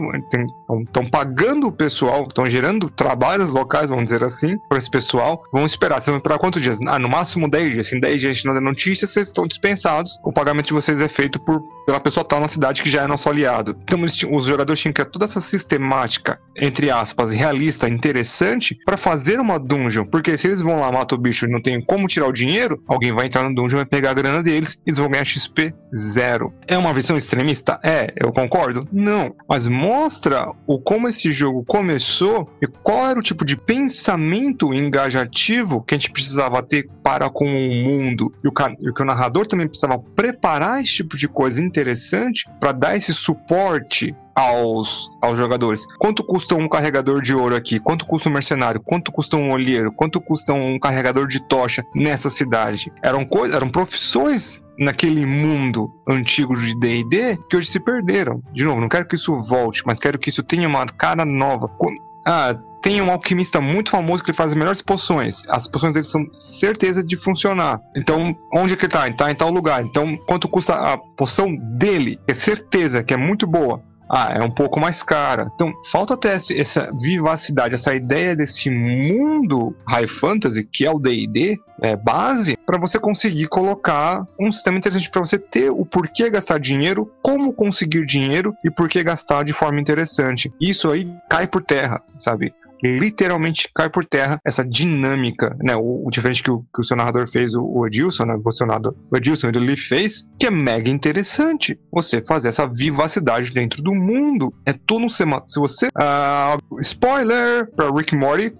estão 0.85 1.09
pagando 1.09 1.67
o 1.67 1.71
pessoal, 1.71 2.23
estão 2.27 2.45
gerando 2.45 2.89
trabalhos 2.89 3.49
locais, 3.49 3.89
vamos 3.89 4.05
dizer 4.05 4.23
assim, 4.23 4.57
para 4.69 4.77
esse 4.77 4.89
pessoal. 4.89 5.43
Vamos 5.51 5.71
esperar. 5.71 5.95
Vocês 5.95 6.07
vão 6.07 6.17
esperar 6.17 6.39
quantos 6.39 6.61
dias? 6.61 6.79
Ah, 6.87 6.97
no 6.97 7.09
máximo 7.09 7.49
10 7.49 7.73
dias. 7.73 7.93
Em 7.93 7.99
10 7.99 8.21
dias 8.21 8.31
a 8.31 8.33
gente 8.33 8.45
não 8.45 8.53
der 8.53 8.61
notícia, 8.61 9.07
vocês 9.07 9.27
estão 9.27 9.45
dispensados. 9.45 10.17
O 10.23 10.31
pagamento 10.31 10.67
de 10.67 10.73
vocês 10.73 10.99
é 11.01 11.09
feito 11.09 11.39
por, 11.39 11.61
pela 11.85 11.99
pessoa 11.99 12.25
tal 12.25 12.39
na 12.39 12.47
cidade 12.47 12.81
que 12.81 12.89
já 12.89 13.03
é 13.03 13.07
nosso 13.07 13.29
aliado. 13.29 13.75
Então 13.83 14.01
os 14.03 14.45
jogadores 14.45 14.79
tinham 14.79 14.93
que 14.93 15.01
criar 15.01 15.11
toda 15.11 15.25
essa 15.25 15.41
sistemática, 15.41 16.39
entre 16.57 16.89
aspas, 16.89 17.33
realista, 17.33 17.89
interessante, 17.89 18.77
para 18.85 18.97
fazer 18.97 19.39
uma 19.39 19.59
dungeon. 19.59 20.05
Porque 20.05 20.37
se 20.37 20.47
eles 20.47 20.61
vão 20.61 20.79
lá, 20.79 20.91
matam 20.91 21.17
o 21.17 21.21
bicho 21.21 21.45
e 21.45 21.51
não 21.51 21.61
tem 21.61 21.81
como 21.81 22.07
tirar 22.07 22.27
o 22.27 22.31
dinheiro, 22.31 22.81
alguém 22.87 23.13
vai 23.13 23.25
entrar 23.25 23.43
no 23.43 23.53
dungeon, 23.53 23.77
vai 23.77 23.85
pegar 23.85 24.11
a 24.11 24.13
grana 24.13 24.41
deles, 24.41 24.77
eles 24.85 24.97
vão 24.97 25.09
ganhar 25.09 25.25
XP 25.25 25.73
zero. 25.95 26.53
É 26.67 26.77
uma 26.77 26.93
visão 26.93 27.17
extremista? 27.17 27.79
É, 27.83 28.13
eu 28.15 28.31
concordo? 28.31 28.87
Não. 29.01 29.35
Mas 29.49 29.65
mostra 29.65 30.47
o 30.67 30.79
como 30.79 31.07
esse 31.07 31.31
jogo 31.31 31.65
começou 31.65 32.47
e 32.61 32.67
qual 32.67 33.07
era 33.07 33.19
o 33.19 33.23
tipo 33.23 33.43
de 33.43 33.57
pensamento 33.57 34.71
engajativo 34.71 35.81
que 35.81 35.95
a 35.95 35.97
gente 35.97 36.11
precisava 36.11 36.61
ter 36.61 36.87
para 37.01 37.27
com 37.27 37.45
o 37.45 37.83
mundo. 37.83 38.31
E 38.43 38.47
o, 38.47 38.51
e 38.79 38.93
que 38.93 39.01
o 39.01 39.05
narrador 39.05 39.47
também 39.47 39.67
precisava 39.67 39.97
preparar 39.97 40.81
esse 40.81 40.97
tipo 40.97 41.17
de 41.17 41.27
coisa 41.27 41.59
interessante 41.59 42.47
para 42.59 42.73
dar 42.73 42.95
esse 42.95 43.11
suporte 43.11 44.15
aos, 44.35 45.09
aos 45.21 45.37
jogadores. 45.37 45.85
Quanto 45.99 46.23
custa 46.23 46.55
um 46.55 46.67
carregador 46.67 47.21
de 47.21 47.33
ouro 47.33 47.55
aqui? 47.55 47.79
Quanto 47.79 48.05
custa 48.05 48.29
um 48.29 48.33
mercenário? 48.33 48.81
Quanto 48.81 49.11
custa 49.11 49.37
um 49.37 49.51
olheiro? 49.51 49.91
Quanto 49.91 50.21
custa 50.21 50.53
um 50.53 50.79
carregador 50.79 51.27
de 51.27 51.39
tocha 51.39 51.85
nessa 51.95 52.29
cidade? 52.29 52.91
Eram 53.03 53.25
coisas, 53.25 53.55
eram 53.55 53.69
profissões 53.69 54.61
naquele 54.77 55.25
mundo 55.25 55.91
antigo 56.07 56.55
de 56.55 56.77
D&D 56.77 57.37
que 57.49 57.57
hoje 57.57 57.67
se 57.67 57.79
perderam. 57.79 58.41
De 58.51 58.63
novo, 58.63 58.81
não 58.81 58.89
quero 58.89 59.07
que 59.07 59.15
isso 59.15 59.37
volte, 59.37 59.83
mas 59.85 59.99
quero 59.99 60.17
que 60.17 60.29
isso 60.29 60.43
tenha 60.43 60.67
uma 60.67 60.85
cara 60.85 61.25
nova. 61.25 61.69
Ah, 62.25 62.55
tem 62.81 62.99
um 62.99 63.11
alquimista 63.11 63.61
muito 63.61 63.91
famoso 63.91 64.23
que 64.23 64.31
ele 64.31 64.37
faz 64.37 64.49
as 64.49 64.55
melhores 64.55 64.81
poções. 64.81 65.43
As 65.47 65.67
poções 65.67 65.93
dele 65.93 66.05
são 66.05 66.27
certeza 66.33 67.03
de 67.03 67.15
funcionar. 67.15 67.79
Então, 67.95 68.35
onde 68.51 68.73
é 68.73 68.75
que 68.75 68.85
ele 68.85 68.91
tá? 68.91 69.05
Ele 69.05 69.15
tá 69.15 69.29
em 69.31 69.35
tal 69.35 69.51
lugar. 69.51 69.83
Então, 69.83 70.17
quanto 70.25 70.47
custa 70.47 70.73
a 70.73 70.97
poção 70.97 71.55
dele? 71.77 72.19
É 72.27 72.33
certeza 72.33 73.03
que 73.03 73.13
é 73.13 73.17
muito 73.17 73.45
boa 73.45 73.83
ah, 74.13 74.33
é 74.35 74.43
um 74.43 74.51
pouco 74.51 74.77
mais 74.77 75.01
cara. 75.01 75.49
Então, 75.55 75.71
falta 75.89 76.15
até 76.15 76.33
essa 76.33 76.91
vivacidade, 76.99 77.75
essa 77.75 77.95
ideia 77.95 78.35
desse 78.35 78.69
mundo 78.69 79.73
high 79.87 80.07
fantasy, 80.07 80.65
que 80.65 80.85
é 80.85 80.91
o 80.91 80.99
D&D, 80.99 81.57
é, 81.81 81.95
base, 81.95 82.57
para 82.65 82.77
você 82.77 82.99
conseguir 82.99 83.47
colocar 83.47 84.27
um 84.37 84.51
sistema 84.51 84.77
interessante 84.77 85.09
para 85.09 85.21
você 85.21 85.39
ter 85.39 85.69
o 85.69 85.85
porquê 85.85 86.29
gastar 86.29 86.59
dinheiro, 86.59 87.09
como 87.23 87.53
conseguir 87.53 88.05
dinheiro 88.05 88.53
e 88.65 88.69
por 88.69 88.89
que 88.89 89.01
gastar 89.01 89.43
de 89.43 89.53
forma 89.53 89.79
interessante. 89.79 90.51
Isso 90.59 90.91
aí 90.91 91.09
cai 91.29 91.47
por 91.47 91.63
terra, 91.63 92.03
sabe? 92.19 92.53
Literalmente 92.83 93.69
cai 93.73 93.89
por 93.89 94.05
terra 94.05 94.39
essa 94.45 94.65
dinâmica, 94.65 95.55
né? 95.61 95.75
O, 95.75 96.07
o 96.07 96.09
diferente 96.09 96.43
que 96.43 96.51
o, 96.51 96.65
que 96.73 96.81
o 96.81 96.83
seu 96.83 96.97
narrador 96.97 97.27
fez, 97.27 97.53
o, 97.55 97.63
o 97.63 97.87
Edilson, 97.87 98.25
né? 98.25 98.39
O, 98.43 98.51
seu 98.51 98.67
narrador, 98.67 98.95
o 99.11 99.17
Edilson 99.17 99.47
ele 99.49 99.59
Lee 99.59 99.77
fez, 99.77 100.27
que 100.39 100.47
é 100.47 100.51
mega 100.51 100.89
interessante. 100.89 101.79
Você 101.91 102.21
fazer 102.21 102.49
essa 102.49 102.67
vivacidade 102.67 103.51
dentro 103.51 103.81
do 103.81 103.93
mundo. 103.93 104.53
É 104.65 104.73
todo 104.73 105.05
um 105.05 105.09
sema. 105.09 105.43
Se 105.47 105.59
você. 105.59 105.87
Uh, 105.87 106.79
spoiler 106.79 107.69
pra 107.75 107.91
Rick 107.91 108.15
Morty, 108.15 108.53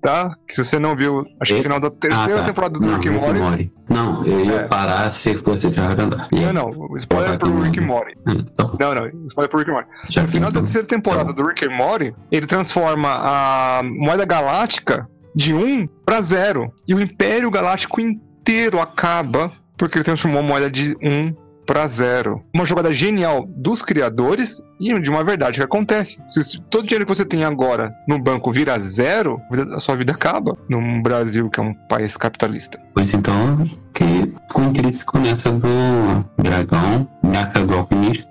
tá? 0.00 0.36
Que 0.46 0.54
se 0.54 0.64
você 0.64 0.78
não 0.78 0.96
viu, 0.96 1.24
acho 1.40 1.52
que 1.52 1.58
no 1.58 1.62
final 1.62 1.80
da 1.80 1.90
terceira 1.90 2.36
ah, 2.36 2.40
tá. 2.40 2.46
temporada 2.46 2.78
do 2.78 2.86
não, 2.86 2.94
Rick, 2.96 3.08
Rick 3.08 3.20
Morty. 3.20 3.72
Não, 3.88 4.26
eu 4.26 4.44
ia 4.44 4.52
é. 4.52 4.62
parar 4.64 5.12
se 5.12 5.36
fosse 5.38 5.72
já 5.72 5.90
andar. 5.90 6.28
Não, 6.32 6.52
não, 6.52 6.96
spoiler 6.96 7.38
pro 7.38 7.60
Rick 7.60 7.80
Morty. 7.80 8.14
Hum, 8.26 8.44
tá 8.56 8.70
não, 8.78 8.94
não, 8.94 9.26
spoiler 9.26 9.50
pro 9.50 9.58
Rick 9.58 9.70
Morty. 9.70 9.88
Já 10.10 10.22
no 10.22 10.28
final 10.28 10.52
da 10.52 10.60
terceira 10.60 10.86
temporada 10.86 11.26
tá 11.26 11.32
do 11.32 11.46
Rick 11.46 11.68
Morty, 11.68 12.14
ele 12.30 12.46
transforma 12.46 13.08
a 13.08 13.82
moeda 13.82 14.24
galáctica 14.24 15.08
de 15.34 15.54
1 15.54 15.86
para 16.04 16.20
0. 16.20 16.72
E 16.86 16.94
o 16.94 17.00
Império 17.00 17.50
Galáctico 17.50 18.00
inteiro 18.00 18.80
acaba 18.80 19.52
porque 19.76 19.98
ele 19.98 20.04
transformou 20.04 20.40
a 20.40 20.42
moeda 20.42 20.70
de 20.70 20.96
1 21.02 21.43
para 21.66 21.86
zero. 21.86 22.42
Uma 22.54 22.66
jogada 22.66 22.92
genial 22.92 23.46
dos 23.48 23.82
criadores 23.82 24.62
e 24.80 24.98
de 25.00 25.10
uma 25.10 25.24
verdade 25.24 25.58
que 25.58 25.64
acontece. 25.64 26.20
Se 26.26 26.60
todo 26.62 26.84
o 26.84 26.86
dinheiro 26.86 27.06
que 27.06 27.14
você 27.14 27.24
tem 27.24 27.44
agora 27.44 27.94
no 28.08 28.18
banco 28.18 28.52
vira 28.52 28.78
zero, 28.78 29.40
a 29.72 29.80
sua 29.80 29.96
vida 29.96 30.12
acaba 30.12 30.56
num 30.68 31.02
Brasil 31.02 31.48
que 31.50 31.60
é 31.60 31.62
um 31.62 31.74
país 31.88 32.16
capitalista. 32.16 32.80
Pois 32.94 33.14
então, 33.14 33.68
que 33.92 34.32
com 34.52 34.72
que 34.72 34.80
eles 34.80 35.02
começam 35.02 35.58
do 35.58 36.42
dragão, 36.42 37.08
meta 37.22 37.64
do 37.64 37.74
alquimista, 37.74 38.30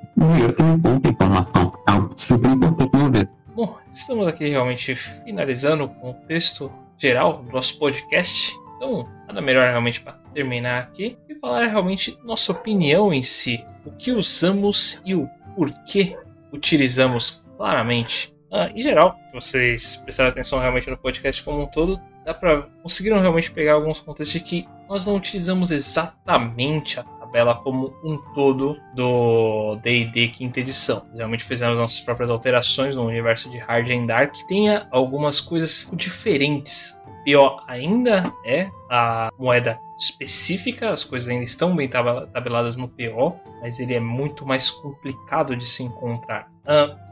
que 0.56 0.64
não 0.64 0.80
conta 0.80 1.10
informação. 1.10 1.74
É 1.88 1.92
algo 1.92 2.14
super 2.18 2.52
importante 2.52 2.92
não 2.94 3.12
ver. 3.12 3.30
Bom, 3.56 3.78
estamos 3.92 4.28
aqui 4.28 4.50
realmente 4.50 4.96
finalizando 4.96 5.84
o 5.84 5.90
contexto 5.90 6.72
geral 6.98 7.44
do 7.44 7.52
nosso 7.52 7.78
podcast. 7.78 8.56
Então, 8.84 9.08
nada 9.26 9.40
melhor 9.40 9.66
realmente 9.70 10.02
para 10.02 10.12
terminar 10.34 10.84
aqui 10.84 11.18
e 11.30 11.36
falar 11.36 11.68
realmente 11.68 12.20
nossa 12.22 12.52
opinião 12.52 13.14
em 13.14 13.22
si. 13.22 13.66
O 13.86 13.92
que 13.92 14.12
usamos 14.12 15.02
e 15.06 15.16
o 15.16 15.30
porquê 15.56 16.18
utilizamos 16.52 17.48
claramente. 17.56 18.34
Ah, 18.52 18.70
em 18.76 18.82
geral, 18.82 19.16
se 19.28 19.34
vocês 19.34 19.96
prestarem 19.96 20.34
atenção 20.34 20.60
realmente 20.60 20.90
no 20.90 20.98
podcast 20.98 21.42
como 21.44 21.62
um 21.62 21.66
todo, 21.66 21.98
dá 22.26 22.34
para 22.34 22.64
conseguiram 22.82 23.22
realmente 23.22 23.50
pegar 23.50 23.76
alguns 23.76 24.02
contextos 24.02 24.42
de 24.42 24.42
que 24.42 24.68
nós 24.90 25.06
não 25.06 25.16
utilizamos 25.16 25.72
exatamente 25.72 27.00
a 27.00 27.04
tabela 27.04 27.56
como 27.56 27.96
um 28.04 28.18
todo 28.36 28.78
do 28.94 29.78
D&D 29.78 30.28
quinta 30.28 30.60
edição. 30.60 31.06
Realmente 31.16 31.46
fizemos 31.46 31.78
nossas 31.78 32.02
próprias 32.02 32.30
alterações 32.30 32.98
no 32.98 33.08
universo 33.08 33.50
de 33.50 33.58
Hard 33.60 33.90
and 33.90 34.08
Dark. 34.08 34.36
Tenha 34.50 34.88
algumas 34.92 35.40
coisas 35.40 35.90
diferentes 35.94 37.02
PO 37.26 37.62
ainda 37.68 38.34
é 38.46 38.70
a 38.90 39.32
moeda 39.38 39.80
específica, 39.98 40.90
as 40.90 41.04
coisas 41.04 41.30
ainda 41.30 41.44
estão 41.44 41.76
bem 41.76 41.88
tabeladas 41.88 42.76
no 42.76 42.88
PO, 42.88 43.36
mas 43.62 43.80
ele 43.80 43.94
é 43.94 44.00
muito 44.00 44.46
mais 44.46 44.70
complicado 44.70 45.56
de 45.56 45.66
se 45.66 45.84
encontrar. 45.84 46.52
Uh, 46.64 47.04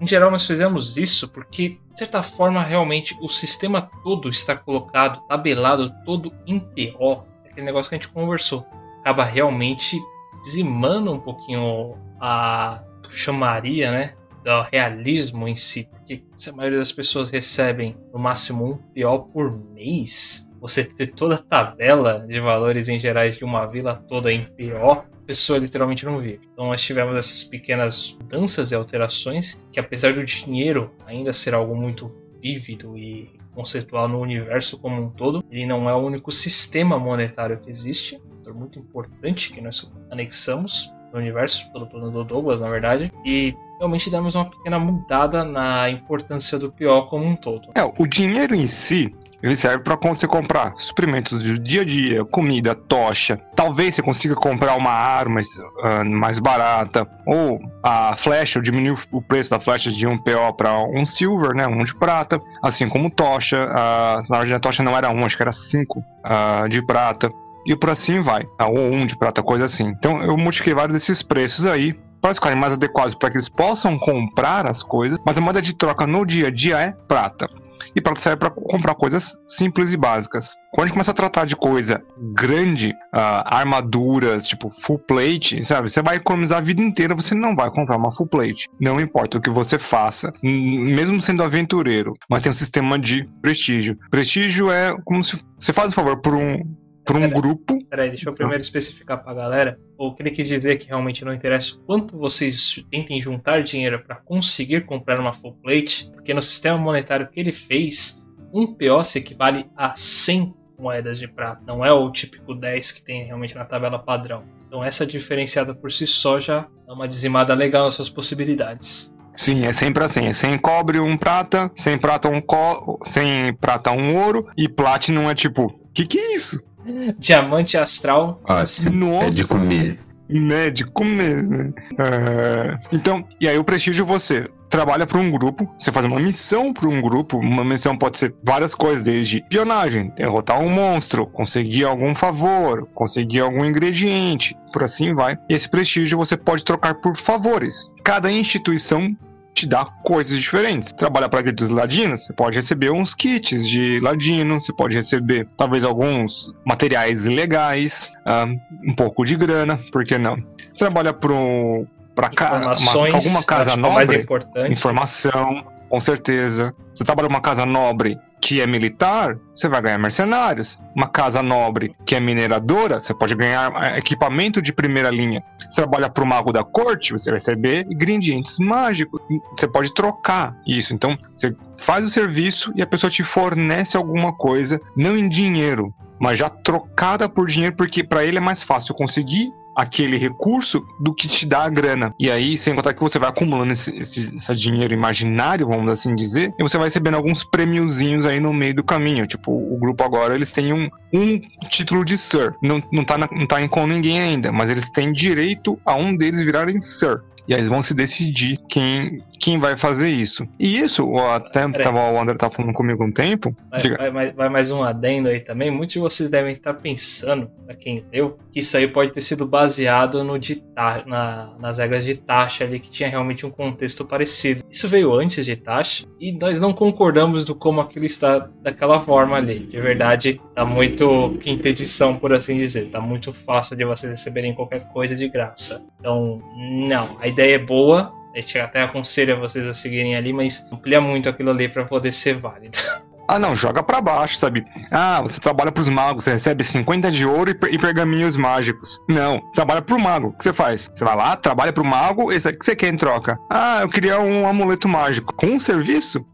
em 0.00 0.06
geral, 0.06 0.30
nós 0.30 0.46
fizemos 0.46 0.96
isso 0.96 1.28
porque, 1.28 1.78
de 1.92 1.98
certa 1.98 2.22
forma, 2.22 2.62
realmente 2.62 3.16
o 3.20 3.28
sistema 3.28 3.90
todo 4.02 4.28
está 4.28 4.56
colocado, 4.56 5.20
tabelado 5.28 5.94
todo 6.04 6.32
em 6.46 6.58
PO, 6.58 7.24
aquele 7.44 7.66
negócio 7.66 7.88
que 7.88 7.94
a 7.94 7.98
gente 7.98 8.08
conversou. 8.08 8.66
Acaba 9.00 9.24
realmente 9.24 9.98
dizimando 10.42 11.12
um 11.12 11.18
pouquinho 11.18 11.96
a 12.20 12.82
chamaria, 13.10 13.90
né? 13.90 14.14
Do 14.44 14.62
realismo 14.62 15.46
em 15.48 15.54
si. 15.54 15.88
Porque 15.90 16.22
se 16.36 16.50
a 16.50 16.52
maioria 16.52 16.78
das 16.78 16.92
pessoas 16.92 17.30
recebem 17.30 17.96
no 18.12 18.18
máximo 18.18 18.64
um 18.64 18.76
PO 18.76 19.30
por 19.32 19.52
mês, 19.74 20.48
você 20.60 20.84
ter 20.84 21.08
toda 21.08 21.36
a 21.36 21.38
tabela 21.38 22.24
de 22.26 22.38
valores 22.40 22.88
em 22.88 22.98
gerais 22.98 23.36
de 23.36 23.44
uma 23.44 23.66
vila 23.66 23.94
toda 24.08 24.32
em 24.32 24.44
PO, 24.44 24.90
a 24.90 25.26
pessoa 25.26 25.58
literalmente 25.58 26.04
não 26.04 26.18
vive. 26.18 26.40
Então 26.52 26.66
nós 26.66 26.82
tivemos 26.82 27.16
essas 27.16 27.44
pequenas 27.44 28.16
mudanças 28.20 28.72
e 28.72 28.74
alterações 28.74 29.66
que 29.72 29.80
apesar 29.80 30.12
do 30.12 30.24
dinheiro 30.24 30.92
ainda 31.06 31.32
ser 31.32 31.54
algo 31.54 31.74
muito 31.74 32.06
vívido 32.42 32.96
e 32.96 33.30
conceitual 33.54 34.08
no 34.08 34.20
universo 34.20 34.78
como 34.78 35.02
um 35.02 35.10
todo, 35.10 35.44
ele 35.50 35.66
não 35.66 35.88
é 35.88 35.94
o 35.94 35.98
único 35.98 36.30
sistema 36.30 36.98
monetário 36.98 37.58
que 37.58 37.68
existe, 37.68 38.20
é 38.46 38.52
muito 38.52 38.78
importante 38.78 39.52
que 39.52 39.60
nós 39.60 39.90
anexamos 40.10 40.92
universo, 41.18 41.70
pelo 41.72 41.86
plano 41.86 42.10
do 42.10 42.24
Douglas, 42.24 42.60
na 42.60 42.68
verdade, 42.68 43.12
e 43.24 43.54
realmente 43.78 44.10
demos 44.10 44.34
uma 44.34 44.44
pequena 44.44 44.78
mudada 44.78 45.42
na 45.42 45.90
importância 45.90 46.58
do 46.58 46.70
PO 46.70 47.06
como 47.08 47.24
um 47.24 47.34
todo. 47.34 47.70
É, 47.74 47.84
o 47.98 48.06
dinheiro 48.06 48.54
em 48.54 48.66
si, 48.66 49.14
ele 49.42 49.56
serve 49.56 49.82
para 49.82 49.96
você 49.96 50.26
comprar 50.26 50.74
suprimentos 50.76 51.42
do 51.42 51.58
dia 51.58 51.80
a 51.80 51.84
dia, 51.84 52.24
comida, 52.26 52.74
tocha. 52.74 53.40
Talvez 53.56 53.94
você 53.94 54.02
consiga 54.02 54.34
comprar 54.34 54.76
uma 54.76 54.90
arma 54.90 55.40
uh, 55.40 56.04
mais 56.04 56.38
barata. 56.38 57.08
Ou 57.26 57.58
a 57.82 58.14
flecha, 58.18 58.60
diminuir 58.60 58.98
o 59.10 59.22
preço 59.22 59.50
da 59.50 59.58
flecha 59.58 59.90
de 59.90 60.06
um 60.06 60.16
PO 60.18 60.52
para 60.56 60.78
um 60.78 61.06
silver, 61.06 61.54
né? 61.54 61.66
Um 61.66 61.82
de 61.82 61.94
prata. 61.94 62.38
Assim 62.62 62.86
como 62.86 63.10
tocha. 63.10 63.64
Uh, 63.64 64.30
na 64.30 64.38
verdade, 64.38 64.54
a 64.54 64.60
tocha 64.60 64.82
não 64.82 64.94
era 64.94 65.10
um, 65.10 65.24
acho 65.24 65.36
que 65.36 65.42
era 65.42 65.52
cinco 65.52 66.00
uh, 66.00 66.68
de 66.68 66.84
prata. 66.84 67.30
E 67.66 67.76
por 67.76 67.90
assim 67.90 68.20
vai. 68.20 68.44
Ou 68.60 68.78
um 68.78 69.06
de 69.06 69.16
prata, 69.16 69.42
coisa 69.42 69.66
assim. 69.66 69.88
Então 69.98 70.22
eu 70.22 70.36
multipliquei 70.36 70.74
vários 70.74 70.94
desses 70.94 71.22
preços 71.22 71.66
aí 71.66 71.94
para 72.20 72.34
ficarem 72.34 72.58
mais 72.58 72.74
adequados 72.74 73.14
para 73.14 73.30
que 73.30 73.36
eles 73.36 73.48
possam 73.48 73.98
comprar 73.98 74.66
as 74.66 74.82
coisas, 74.82 75.18
mas 75.24 75.38
a 75.38 75.40
moeda 75.40 75.62
de 75.62 75.74
troca 75.74 76.06
no 76.06 76.24
dia 76.24 76.48
a 76.48 76.50
dia 76.50 76.78
é 76.78 76.92
prata. 76.92 77.48
E 77.94 78.00
prata 78.00 78.20
serve 78.20 78.38
para 78.38 78.50
comprar 78.50 78.94
coisas 78.94 79.36
simples 79.46 79.92
e 79.92 79.96
básicas. 79.96 80.54
Quando 80.70 80.84
a 80.84 80.86
gente 80.86 80.92
começa 80.92 81.10
a 81.10 81.14
tratar 81.14 81.44
de 81.44 81.56
coisa 81.56 82.00
grande, 82.34 82.90
uh, 82.90 83.42
armaduras, 83.44 84.46
tipo 84.46 84.70
full 84.70 84.98
plate, 84.98 85.64
sabe? 85.64 85.90
Você 85.90 86.00
vai 86.02 86.16
economizar 86.16 86.58
a 86.58 86.62
vida 86.62 86.82
inteira, 86.82 87.14
você 87.14 87.34
não 87.34 87.56
vai 87.56 87.70
comprar 87.70 87.96
uma 87.96 88.12
full 88.12 88.28
plate. 88.28 88.68
Não 88.80 89.00
importa 89.00 89.38
o 89.38 89.40
que 89.40 89.50
você 89.50 89.78
faça, 89.78 90.32
mesmo 90.42 91.20
sendo 91.20 91.42
aventureiro, 91.42 92.14
mas 92.28 92.42
tem 92.42 92.52
um 92.52 92.54
sistema 92.54 92.98
de 92.98 93.28
prestígio. 93.42 93.98
Prestígio 94.10 94.70
é 94.70 94.96
como 95.04 95.24
se 95.24 95.40
você 95.58 95.72
faz 95.72 95.88
um 95.88 95.92
favor 95.92 96.20
por 96.20 96.34
um, 96.34 96.62
por 97.04 97.16
um 97.16 97.28
grupo. 97.28 97.78
Peraí, 97.88 98.08
deixa 98.08 98.28
eu 98.28 98.34
primeiro 98.34 98.60
especificar 98.60 99.22
pra 99.22 99.34
galera. 99.34 99.78
O 99.98 100.14
que 100.14 100.22
ele 100.22 100.30
quis 100.30 100.48
dizer 100.48 100.72
é 100.72 100.76
que 100.76 100.88
realmente 100.88 101.24
não 101.24 101.34
interessa 101.34 101.74
o 101.74 101.78
quanto 101.80 102.16
vocês 102.16 102.84
tentem 102.90 103.20
juntar 103.20 103.62
dinheiro 103.62 104.02
para 104.04 104.16
conseguir 104.16 104.86
comprar 104.86 105.18
uma 105.18 105.34
full 105.34 105.54
plate, 105.62 106.10
porque 106.12 106.32
no 106.32 106.42
sistema 106.42 106.78
monetário 106.78 107.28
que 107.28 107.40
ele 107.40 107.52
fez, 107.52 108.24
um 108.52 108.66
PO 108.66 109.04
se 109.04 109.18
equivale 109.18 109.66
a 109.76 109.94
100 109.94 110.54
moedas 110.78 111.18
de 111.18 111.28
prata. 111.28 111.62
Não 111.66 111.84
é 111.84 111.92
o 111.92 112.10
típico 112.10 112.54
10 112.54 112.92
que 112.92 113.02
tem 113.02 113.24
realmente 113.24 113.54
na 113.54 113.64
tabela 113.64 113.98
padrão. 113.98 114.44
Então 114.66 114.82
essa 114.82 115.04
diferenciada 115.04 115.74
por 115.74 115.90
si 115.90 116.06
só 116.06 116.38
já 116.38 116.66
é 116.88 116.92
uma 116.92 117.06
dizimada 117.06 117.54
legal 117.54 117.84
nas 117.84 117.94
suas 117.94 118.08
possibilidades. 118.08 119.12
Sim, 119.34 119.64
é 119.64 119.72
sempre 119.72 120.04
assim. 120.04 120.26
É 120.26 120.32
100 120.32 120.58
cobre, 120.58 120.98
um 121.00 121.16
prata, 121.16 121.70
100 121.74 121.98
prata, 121.98 122.28
um 122.28 122.40
co... 122.40 122.98
100 123.04 123.54
prata, 123.54 123.90
um 123.90 124.16
ouro, 124.16 124.46
e 124.56 124.68
platinum 124.68 125.30
é 125.30 125.34
tipo, 125.34 125.72
que 125.94 126.06
que 126.06 126.18
é 126.18 126.36
isso? 126.36 126.60
Diamante 127.18 127.76
astral. 127.76 128.40
Nossa, 128.48 128.90
Nossa. 128.90 129.26
é 129.26 129.30
de 129.30 129.44
comer. 129.44 129.98
Né, 130.28 130.70
de 130.70 130.84
comer, 130.84 131.42
né? 131.42 131.72
Uh, 131.92 132.78
então, 132.92 133.24
e 133.40 133.48
aí 133.48 133.58
o 133.58 133.64
prestígio 133.64 134.06
você 134.06 134.48
trabalha 134.70 135.04
para 135.04 135.18
um 135.18 135.28
grupo, 135.28 135.68
você 135.76 135.90
faz 135.90 136.06
uma 136.06 136.20
missão 136.20 136.72
para 136.72 136.86
um 136.86 137.02
grupo, 137.02 137.36
uma 137.36 137.64
missão 137.64 137.98
pode 137.98 138.16
ser 138.16 138.32
várias 138.42 138.72
coisas, 138.72 139.04
desde 139.04 139.38
espionagem, 139.38 140.12
derrotar 140.16 140.60
um 140.60 140.70
monstro, 140.70 141.26
conseguir 141.26 141.84
algum 141.84 142.14
favor, 142.14 142.88
conseguir 142.94 143.40
algum 143.40 143.64
ingrediente, 143.64 144.56
por 144.72 144.84
assim 144.84 145.12
vai. 145.12 145.36
E 145.48 145.54
esse 145.54 145.68
prestígio 145.68 146.16
você 146.16 146.36
pode 146.36 146.64
trocar 146.64 146.94
por 146.94 147.16
favores. 147.16 147.92
Cada 148.04 148.30
instituição 148.30 149.16
te 149.54 149.66
dá 149.66 149.84
coisas 150.04 150.38
diferentes. 150.38 150.92
Trabalha 150.92 151.28
para 151.28 151.48
a 151.48 151.52
dos 151.52 151.70
ladinos, 151.70 152.26
você 152.26 152.32
pode 152.32 152.56
receber 152.56 152.90
uns 152.90 153.14
kits 153.14 153.68
de 153.68 154.00
ladino, 154.00 154.60
você 154.60 154.72
pode 154.72 154.96
receber 154.96 155.46
talvez 155.56 155.84
alguns 155.84 156.52
materiais 156.64 157.24
legais, 157.24 158.10
um, 158.26 158.90
um 158.90 158.94
pouco 158.94 159.24
de 159.24 159.36
grana, 159.36 159.78
por 159.92 160.04
que 160.04 160.18
não? 160.18 160.36
Você 160.72 160.78
trabalha 160.78 161.12
para 161.12 162.28
ca 162.30 162.74
uma, 162.78 163.14
alguma 163.14 163.42
casa 163.42 163.76
nobre, 163.76 164.26
informação, 164.70 165.64
com 165.88 166.00
certeza. 166.00 166.74
Você 166.94 167.04
trabalha 167.04 167.28
numa 167.28 167.40
casa 167.40 167.66
nobre 167.66 168.18
que 168.40 168.60
é 168.60 168.66
militar, 168.66 169.38
você 169.52 169.68
vai 169.68 169.82
ganhar 169.82 169.98
mercenários. 169.98 170.78
Uma 170.96 171.08
casa 171.08 171.42
nobre 171.42 171.94
que 172.06 172.14
é 172.14 172.20
mineradora, 172.20 173.00
você 173.00 173.14
pode 173.14 173.34
ganhar 173.34 173.72
é, 173.82 173.98
equipamento 173.98 174.62
de 174.62 174.72
primeira 174.72 175.10
linha. 175.10 175.42
Você 175.58 175.76
trabalha 175.76 176.08
para 176.08 176.24
o 176.24 176.26
mago 176.26 176.52
da 176.52 176.64
corte, 176.64 177.12
você 177.12 177.30
vai 177.30 177.38
receber 177.38 177.86
ingredientes 177.88 178.58
mágicos. 178.58 179.20
Você 179.54 179.68
pode 179.68 179.92
trocar 179.94 180.56
isso. 180.66 180.94
Então, 180.94 181.18
você 181.34 181.54
faz 181.76 182.04
o 182.04 182.10
serviço 182.10 182.72
e 182.74 182.82
a 182.82 182.86
pessoa 182.86 183.10
te 183.10 183.22
fornece 183.22 183.96
alguma 183.96 184.32
coisa, 184.32 184.80
não 184.96 185.16
em 185.16 185.28
dinheiro, 185.28 185.94
mas 186.18 186.38
já 186.38 186.48
trocada 186.48 187.28
por 187.28 187.46
dinheiro, 187.46 187.76
porque 187.76 188.04
para 188.04 188.24
ele 188.24 188.38
é 188.38 188.40
mais 188.40 188.62
fácil 188.62 188.94
conseguir 188.94 189.50
aquele 189.80 190.18
recurso 190.18 190.86
do 190.98 191.14
que 191.14 191.26
te 191.26 191.46
dá 191.46 191.64
a 191.64 191.68
grana. 191.70 192.14
E 192.18 192.30
aí, 192.30 192.56
sem 192.58 192.74
contar 192.74 192.92
que 192.92 193.00
você 193.00 193.18
vai 193.18 193.30
acumulando 193.30 193.72
esse, 193.72 193.96
esse, 193.96 194.34
esse 194.34 194.54
dinheiro 194.54 194.92
imaginário, 194.92 195.66
vamos 195.66 195.90
assim 195.90 196.14
dizer, 196.14 196.52
e 196.58 196.62
você 196.62 196.76
vai 196.76 196.88
recebendo 196.88 197.14
alguns 197.14 197.42
prêmiozinhos 197.44 198.26
aí 198.26 198.40
no 198.40 198.52
meio 198.52 198.74
do 198.74 198.84
caminho. 198.84 199.26
Tipo, 199.26 199.50
o 199.50 199.78
grupo 199.78 200.04
agora, 200.04 200.34
eles 200.34 200.50
têm 200.50 200.72
um, 200.72 200.88
um 201.12 201.40
título 201.68 202.04
de 202.04 202.18
Sir. 202.18 202.54
Não, 202.62 202.82
não, 202.92 203.04
tá 203.04 203.16
na, 203.16 203.28
não 203.32 203.46
tá 203.46 203.66
com 203.68 203.86
ninguém 203.86 204.20
ainda, 204.20 204.52
mas 204.52 204.68
eles 204.68 204.90
têm 204.90 205.12
direito 205.12 205.80
a 205.86 205.94
um 205.94 206.14
deles 206.14 206.42
virarem 206.44 206.80
Sir. 206.80 207.22
E 207.46 207.54
aí 207.54 207.60
eles 207.60 207.68
vão 207.68 207.82
se 207.82 207.94
decidir 207.94 208.56
quem, 208.68 209.20
quem 209.38 209.58
vai 209.58 209.76
fazer 209.76 210.10
isso. 210.10 210.46
E 210.58 210.78
isso, 210.78 211.16
até 211.18 211.66
tava, 211.68 212.10
o 212.10 212.20
André 212.20 212.36
tava 212.36 212.54
falando 212.54 212.72
comigo 212.72 213.04
um 213.04 213.12
tempo. 213.12 213.54
Vai, 213.70 214.10
vai, 214.10 214.32
vai, 214.32 214.48
mais 214.48 214.70
um 214.70 214.82
adendo 214.82 215.28
aí 215.28 215.40
também. 215.40 215.70
Muitos 215.70 215.94
de 215.94 215.98
vocês 215.98 216.30
devem 216.30 216.52
estar 216.52 216.74
pensando, 216.74 217.50
pra 217.66 217.74
quem 217.74 218.04
leu, 218.12 218.38
que 218.52 218.60
isso 218.60 218.76
aí 218.76 218.86
pode 218.86 219.12
ter 219.12 219.20
sido 219.20 219.46
baseado 219.46 220.22
no 220.22 220.38
de 220.38 220.62
na, 221.06 221.54
nas 221.58 221.78
regras 221.78 222.04
de 222.04 222.14
taxa 222.14 222.64
ali, 222.64 222.78
que 222.78 222.90
tinha 222.90 223.08
realmente 223.08 223.44
um 223.44 223.50
contexto 223.50 224.04
parecido. 224.04 224.64
Isso 224.70 224.88
veio 224.88 225.12
antes 225.12 225.44
de 225.44 225.56
taxa 225.56 226.06
e 226.18 226.32
nós 226.32 226.60
não 226.60 226.72
concordamos 226.72 227.44
do 227.44 227.54
como 227.54 227.80
aquilo 227.80 228.04
está 228.04 228.48
daquela 228.62 229.00
forma 229.00 229.36
ali. 229.36 229.60
De 229.60 229.80
verdade, 229.80 230.40
tá 230.54 230.64
muito 230.64 231.36
quinta 231.40 231.68
edição, 231.68 232.16
por 232.16 232.32
assim 232.32 232.56
dizer. 232.56 232.90
Tá 232.90 233.00
muito 233.00 233.32
fácil 233.32 233.76
de 233.76 233.84
vocês 233.84 234.10
receberem 234.10 234.54
qualquer 234.54 234.80
coisa 234.92 235.16
de 235.16 235.28
graça. 235.28 235.82
Então, 235.98 236.42
não. 236.86 237.16
A 237.20 237.28
ideia 237.28 237.39
ideia 237.40 237.54
é 237.54 237.58
boa, 237.58 238.12
a 238.34 238.40
gente 238.40 238.58
até 238.58 238.82
aconselha 238.82 239.34
vocês 239.34 239.66
a 239.66 239.72
seguirem 239.72 240.14
ali, 240.14 240.32
mas 240.32 240.68
amplia 240.70 241.00
muito 241.00 241.28
aquilo 241.28 241.50
ali 241.50 241.68
para 241.68 241.84
poder 241.84 242.12
ser 242.12 242.34
válido. 242.34 242.78
Ah, 243.32 243.38
não, 243.38 243.54
joga 243.54 243.80
para 243.80 244.00
baixo, 244.00 244.36
sabe? 244.36 244.66
Ah, 244.90 245.20
você 245.22 245.40
trabalha 245.40 245.70
pros 245.70 245.88
magos, 245.88 246.24
você 246.24 246.32
recebe 246.32 246.64
50 246.64 247.12
de 247.12 247.24
ouro 247.24 247.48
e, 247.48 247.78
pergaminhos 247.78 248.34
mágicos. 248.34 248.98
Não, 249.08 249.40
trabalha 249.54 249.80
pro 249.80 250.00
mago. 250.00 250.30
O 250.30 250.32
que 250.32 250.42
você 250.42 250.52
faz? 250.52 250.90
Você 250.92 251.04
vai 251.04 251.14
lá, 251.14 251.36
trabalha 251.36 251.72
pro 251.72 251.84
mago, 251.84 252.32
esse, 252.32 252.48
o 252.48 252.58
que 252.58 252.64
você 252.64 252.74
quer 252.74 252.92
em 252.92 252.96
troca? 252.96 253.38
Ah, 253.48 253.82
eu 253.82 253.88
queria 253.88 254.18
um 254.18 254.48
amuleto 254.48 254.88
mágico. 254.88 255.32
Com 255.32 255.46
um 255.46 255.60
serviço? 255.60 256.26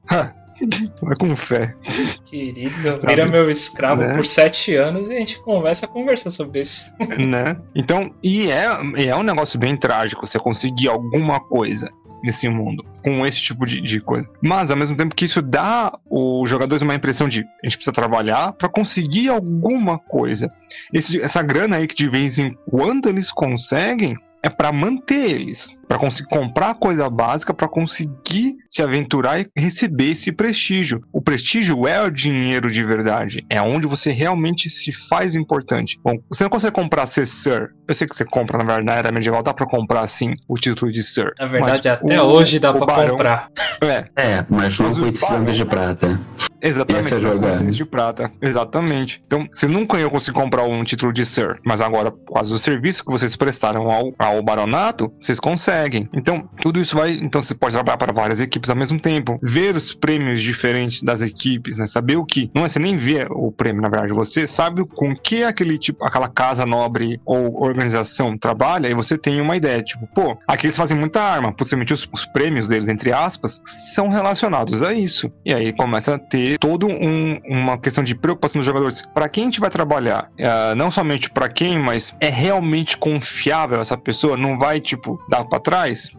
Vai 1.02 1.16
com 1.16 1.36
fé. 1.36 1.74
Querido, 2.24 2.98
vira 3.06 3.26
meu 3.26 3.50
escravo 3.50 4.02
né? 4.02 4.16
por 4.16 4.26
sete 4.26 4.74
anos 4.74 5.08
e 5.08 5.14
a 5.14 5.18
gente 5.18 5.40
conversa, 5.40 5.86
conversa 5.86 6.30
sobre 6.30 6.62
isso. 6.62 6.90
Né? 7.18 7.56
Então, 7.74 8.12
e 8.22 8.50
é, 8.50 8.66
é 9.08 9.16
um 9.16 9.22
negócio 9.22 9.58
bem 9.58 9.76
trágico 9.76 10.26
você 10.26 10.38
conseguir 10.38 10.88
alguma 10.88 11.40
coisa 11.40 11.90
nesse 12.22 12.48
mundo 12.48 12.84
com 13.02 13.24
esse 13.24 13.40
tipo 13.40 13.64
de, 13.64 13.80
de, 13.80 14.00
coisa. 14.00 14.28
Mas 14.42 14.70
ao 14.70 14.76
mesmo 14.76 14.96
tempo 14.96 15.14
que 15.14 15.24
isso 15.24 15.40
dá 15.40 15.96
os 16.10 16.48
jogadores 16.48 16.82
uma 16.82 16.94
impressão 16.94 17.28
de 17.28 17.40
a 17.40 17.66
gente 17.66 17.76
precisa 17.76 17.92
trabalhar 17.92 18.52
para 18.52 18.68
conseguir 18.68 19.28
alguma 19.28 19.98
coisa. 19.98 20.52
Esse, 20.92 21.20
essa 21.20 21.42
grana 21.42 21.76
aí 21.76 21.86
que 21.86 21.94
de 21.94 22.08
vez 22.08 22.38
em 22.38 22.56
quando 22.68 23.08
eles 23.08 23.30
conseguem 23.30 24.16
é 24.42 24.50
para 24.50 24.72
manter 24.72 25.30
eles 25.30 25.74
para 25.88 25.98
conseguir 25.98 26.28
comprar 26.28 26.74
coisa 26.74 27.08
básica, 27.08 27.54
para 27.54 27.68
conseguir 27.68 28.56
se 28.68 28.82
aventurar 28.82 29.40
e 29.40 29.46
receber 29.56 30.10
esse 30.10 30.32
prestígio. 30.32 31.02
O 31.12 31.20
prestígio 31.20 31.86
é 31.86 32.02
o 32.02 32.10
dinheiro 32.10 32.70
de 32.70 32.82
verdade, 32.84 33.44
é 33.48 33.60
onde 33.60 33.86
você 33.86 34.10
realmente 34.10 34.68
se 34.68 34.92
faz 34.92 35.34
importante. 35.34 35.98
Bom, 36.02 36.16
você 36.28 36.44
não 36.44 36.50
consegue 36.50 36.74
comprar 36.74 37.06
ser 37.06 37.26
Sir. 37.26 37.70
Eu 37.88 37.94
sei 37.94 38.06
que 38.06 38.14
você 38.14 38.24
compra, 38.24 38.58
na 38.58 38.64
verdade, 38.64 38.86
na 38.86 38.94
era 38.94 39.12
medieval 39.12 39.42
dá 39.42 39.54
para 39.54 39.66
comprar 39.66 40.06
sim 40.08 40.32
o 40.48 40.54
título 40.54 40.90
de 40.90 41.02
Sir. 41.02 41.32
Na 41.38 41.46
verdade, 41.46 41.88
até 41.88 42.20
o, 42.20 42.26
hoje 42.26 42.58
dá 42.58 42.72
para 42.72 43.10
comprar. 43.10 43.50
É, 43.82 44.08
é 44.16 44.46
mas 44.48 44.78
não 44.78 44.94
com 44.94 45.02
800 45.02 45.54
de 45.54 45.64
prata. 45.66 46.18
Exatamente, 46.62 47.14
Essa 47.14 47.16
é 47.16 47.70
de 47.70 47.84
prata. 47.84 48.32
Exatamente. 48.40 49.22
Então, 49.26 49.46
você 49.52 49.68
nunca 49.68 49.98
ia 49.98 50.08
conseguir 50.08 50.40
comprar 50.40 50.64
um 50.64 50.82
título 50.82 51.12
de 51.12 51.26
Sir, 51.26 51.58
mas 51.64 51.82
agora, 51.82 52.10
por 52.10 52.32
causa 52.32 52.50
do 52.50 52.58
serviço 52.58 53.04
que 53.04 53.12
vocês 53.12 53.36
prestaram 53.36 53.90
ao, 53.90 54.12
ao 54.18 54.42
baronato, 54.42 55.12
vocês 55.20 55.38
conseguem 55.38 55.75
conseguem. 55.76 56.08
Então, 56.12 56.48
tudo 56.60 56.80
isso 56.80 56.96
vai. 56.96 57.12
Então, 57.12 57.42
você 57.42 57.54
pode 57.54 57.74
trabalhar 57.74 57.98
para 57.98 58.12
várias 58.12 58.40
equipes 58.40 58.70
ao 58.70 58.76
mesmo 58.76 58.98
tempo, 58.98 59.38
ver 59.42 59.76
os 59.76 59.94
prêmios 59.94 60.40
diferentes 60.40 61.02
das 61.02 61.20
equipes, 61.20 61.78
né? 61.78 61.86
Saber 61.86 62.16
o 62.16 62.24
que. 62.24 62.50
Não 62.54 62.64
é 62.64 62.68
você 62.68 62.78
nem 62.78 62.96
ver 62.96 63.28
o 63.30 63.52
prêmio, 63.52 63.82
na 63.82 63.88
verdade, 63.88 64.12
você 64.12 64.46
sabe 64.46 64.84
com 64.86 65.14
que 65.14 65.42
aquele 65.42 65.78
tipo, 65.78 66.04
aquela 66.04 66.28
casa 66.28 66.64
nobre 66.64 67.20
ou 67.24 67.62
organização 67.62 68.36
trabalha 68.36 68.88
e 68.88 68.94
você 68.94 69.18
tem 69.18 69.40
uma 69.40 69.56
ideia. 69.56 69.82
Tipo, 69.82 70.06
pô, 70.14 70.36
aqui 70.46 70.66
eles 70.66 70.76
fazem 70.76 70.98
muita 70.98 71.20
arma, 71.20 71.52
possivelmente 71.52 71.92
os, 71.92 72.08
os 72.12 72.24
prêmios 72.26 72.68
deles, 72.68 72.88
entre 72.88 73.12
aspas, 73.12 73.60
são 73.64 74.08
relacionados 74.08 74.82
a 74.82 74.92
isso. 74.92 75.30
E 75.44 75.52
aí 75.52 75.72
começa 75.72 76.14
a 76.14 76.18
ter 76.18 76.58
todo 76.58 76.86
um, 76.86 77.38
uma 77.44 77.78
questão 77.78 78.02
de 78.02 78.14
preocupação 78.14 78.58
dos 78.58 78.66
jogadores. 78.66 79.02
Para 79.14 79.28
quem 79.28 79.44
a 79.44 79.46
gente 79.46 79.60
vai 79.60 79.70
trabalhar? 79.70 80.30
Uh, 80.38 80.74
não 80.76 80.90
somente 80.90 81.30
para 81.30 81.48
quem, 81.48 81.78
mas 81.78 82.14
é 82.20 82.28
realmente 82.28 82.96
confiável 82.96 83.80
essa 83.80 83.96
pessoa? 83.96 84.36
Não 84.36 84.58
vai, 84.58 84.80
tipo, 84.80 85.18
dar 85.28 85.44
pra 85.44 85.60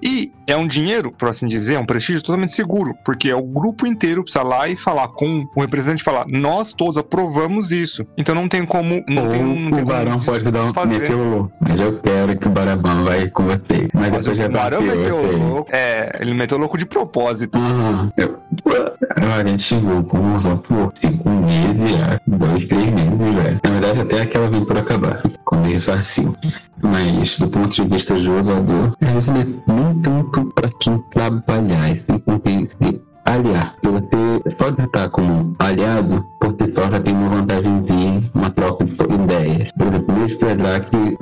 E 0.04 0.32
é 0.46 0.56
um 0.56 0.68
dinheiro, 0.68 1.12
por 1.12 1.30
assim 1.30 1.48
dizer, 1.48 1.76
é 1.76 1.80
um 1.80 1.86
prestígio 1.86 2.22
totalmente 2.22 2.52
seguro, 2.54 2.94
porque 3.04 3.30
é 3.30 3.36
o 3.36 3.44
grupo 3.44 3.86
inteiro 3.86 4.24
precisa 4.24 4.44
lá 4.44 4.68
e 4.68 4.76
falar 4.78 5.08
com 5.10 5.46
o 5.56 5.62
representante 5.62 6.04
falar, 6.04 6.26
nós 6.28 6.74
todos 6.74 6.98
aprovamos 6.98 7.72
isso. 7.72 8.06
Então 8.18 8.34
não 8.34 8.48
tem 8.48 8.66
como. 8.66 9.04
Não 9.08 9.24
Ou 9.24 9.30
tem, 9.30 9.44
não 9.44 9.72
tem 9.72 9.84
o 9.84 9.86
Barão 9.86 10.20
pode 10.20 10.52
dar 10.52 10.64
um 10.64 10.74
fazer. 10.74 11.10
louco. 11.12 11.52
Mas 11.60 11.80
eu 11.80 12.00
quero 12.00 12.38
que 12.38 12.48
o 12.48 12.52
Barabão 12.52 13.04
vai 13.04 13.30
com 13.30 13.44
você. 13.44 13.88
Mas, 13.94 14.10
Mas 14.10 14.28
o 14.28 14.36
já 14.36 14.50
Barão 14.50 14.82
meteu 14.82 15.38
louco. 15.38 15.70
É, 15.72 16.18
ele 16.22 16.34
meteu 16.34 16.58
louco 16.58 16.78
de 16.78 16.86
propósito. 16.86 17.60
Uhum. 17.60 18.12
Eu, 18.18 18.40
a 19.34 19.46
gente 19.46 19.62
chegou 19.62 20.04
com 20.04 20.18
uns 20.18 20.44
por 20.46 20.94
cinco 21.00 21.30
meses, 21.30 22.20
dois, 22.26 22.66
três 22.68 22.86
meses, 22.86 23.36
velho. 23.36 23.60
Na 23.64 23.72
verdade, 23.72 24.00
até 24.02 24.22
aquela 24.22 24.48
aventura 24.48 24.80
acabar, 24.80 25.22
quando 25.46 25.66
ele 25.66 25.74
ressarciu. 25.74 26.36
Mas 26.82 27.38
do 27.38 27.48
ponto 27.48 27.70
de 27.70 27.86
vista 27.86 28.18
jogador, 28.18 28.96
isso 29.18 29.32
é 29.32 29.46
nem 29.72 30.02
tanto 30.02 30.46
para 30.54 30.70
quem 30.80 30.98
trabalhar, 31.12 31.92
e 31.92 32.20
com 32.20 32.38
aliar. 33.28 33.76
Se 33.84 33.92
você 33.92 34.56
só 34.60 34.70
estar 34.70 35.10
como 35.10 35.56
aliado, 35.60 36.26
por 36.40 36.52
si 36.52 36.74
só 36.74 36.90
já 36.90 37.00
tem 37.00 37.14
uma 37.14 37.30
vantagem 37.30 37.84
de 37.84 38.32
uma 38.34 38.50
troca 38.52 38.86
de 38.86 38.94
ideias. 38.94 39.72
Por 39.78 39.88
exemplo, 39.88 40.16
o 40.16 40.20
Mestre 40.20 40.56
não 40.56 40.80
tem 40.90 41.17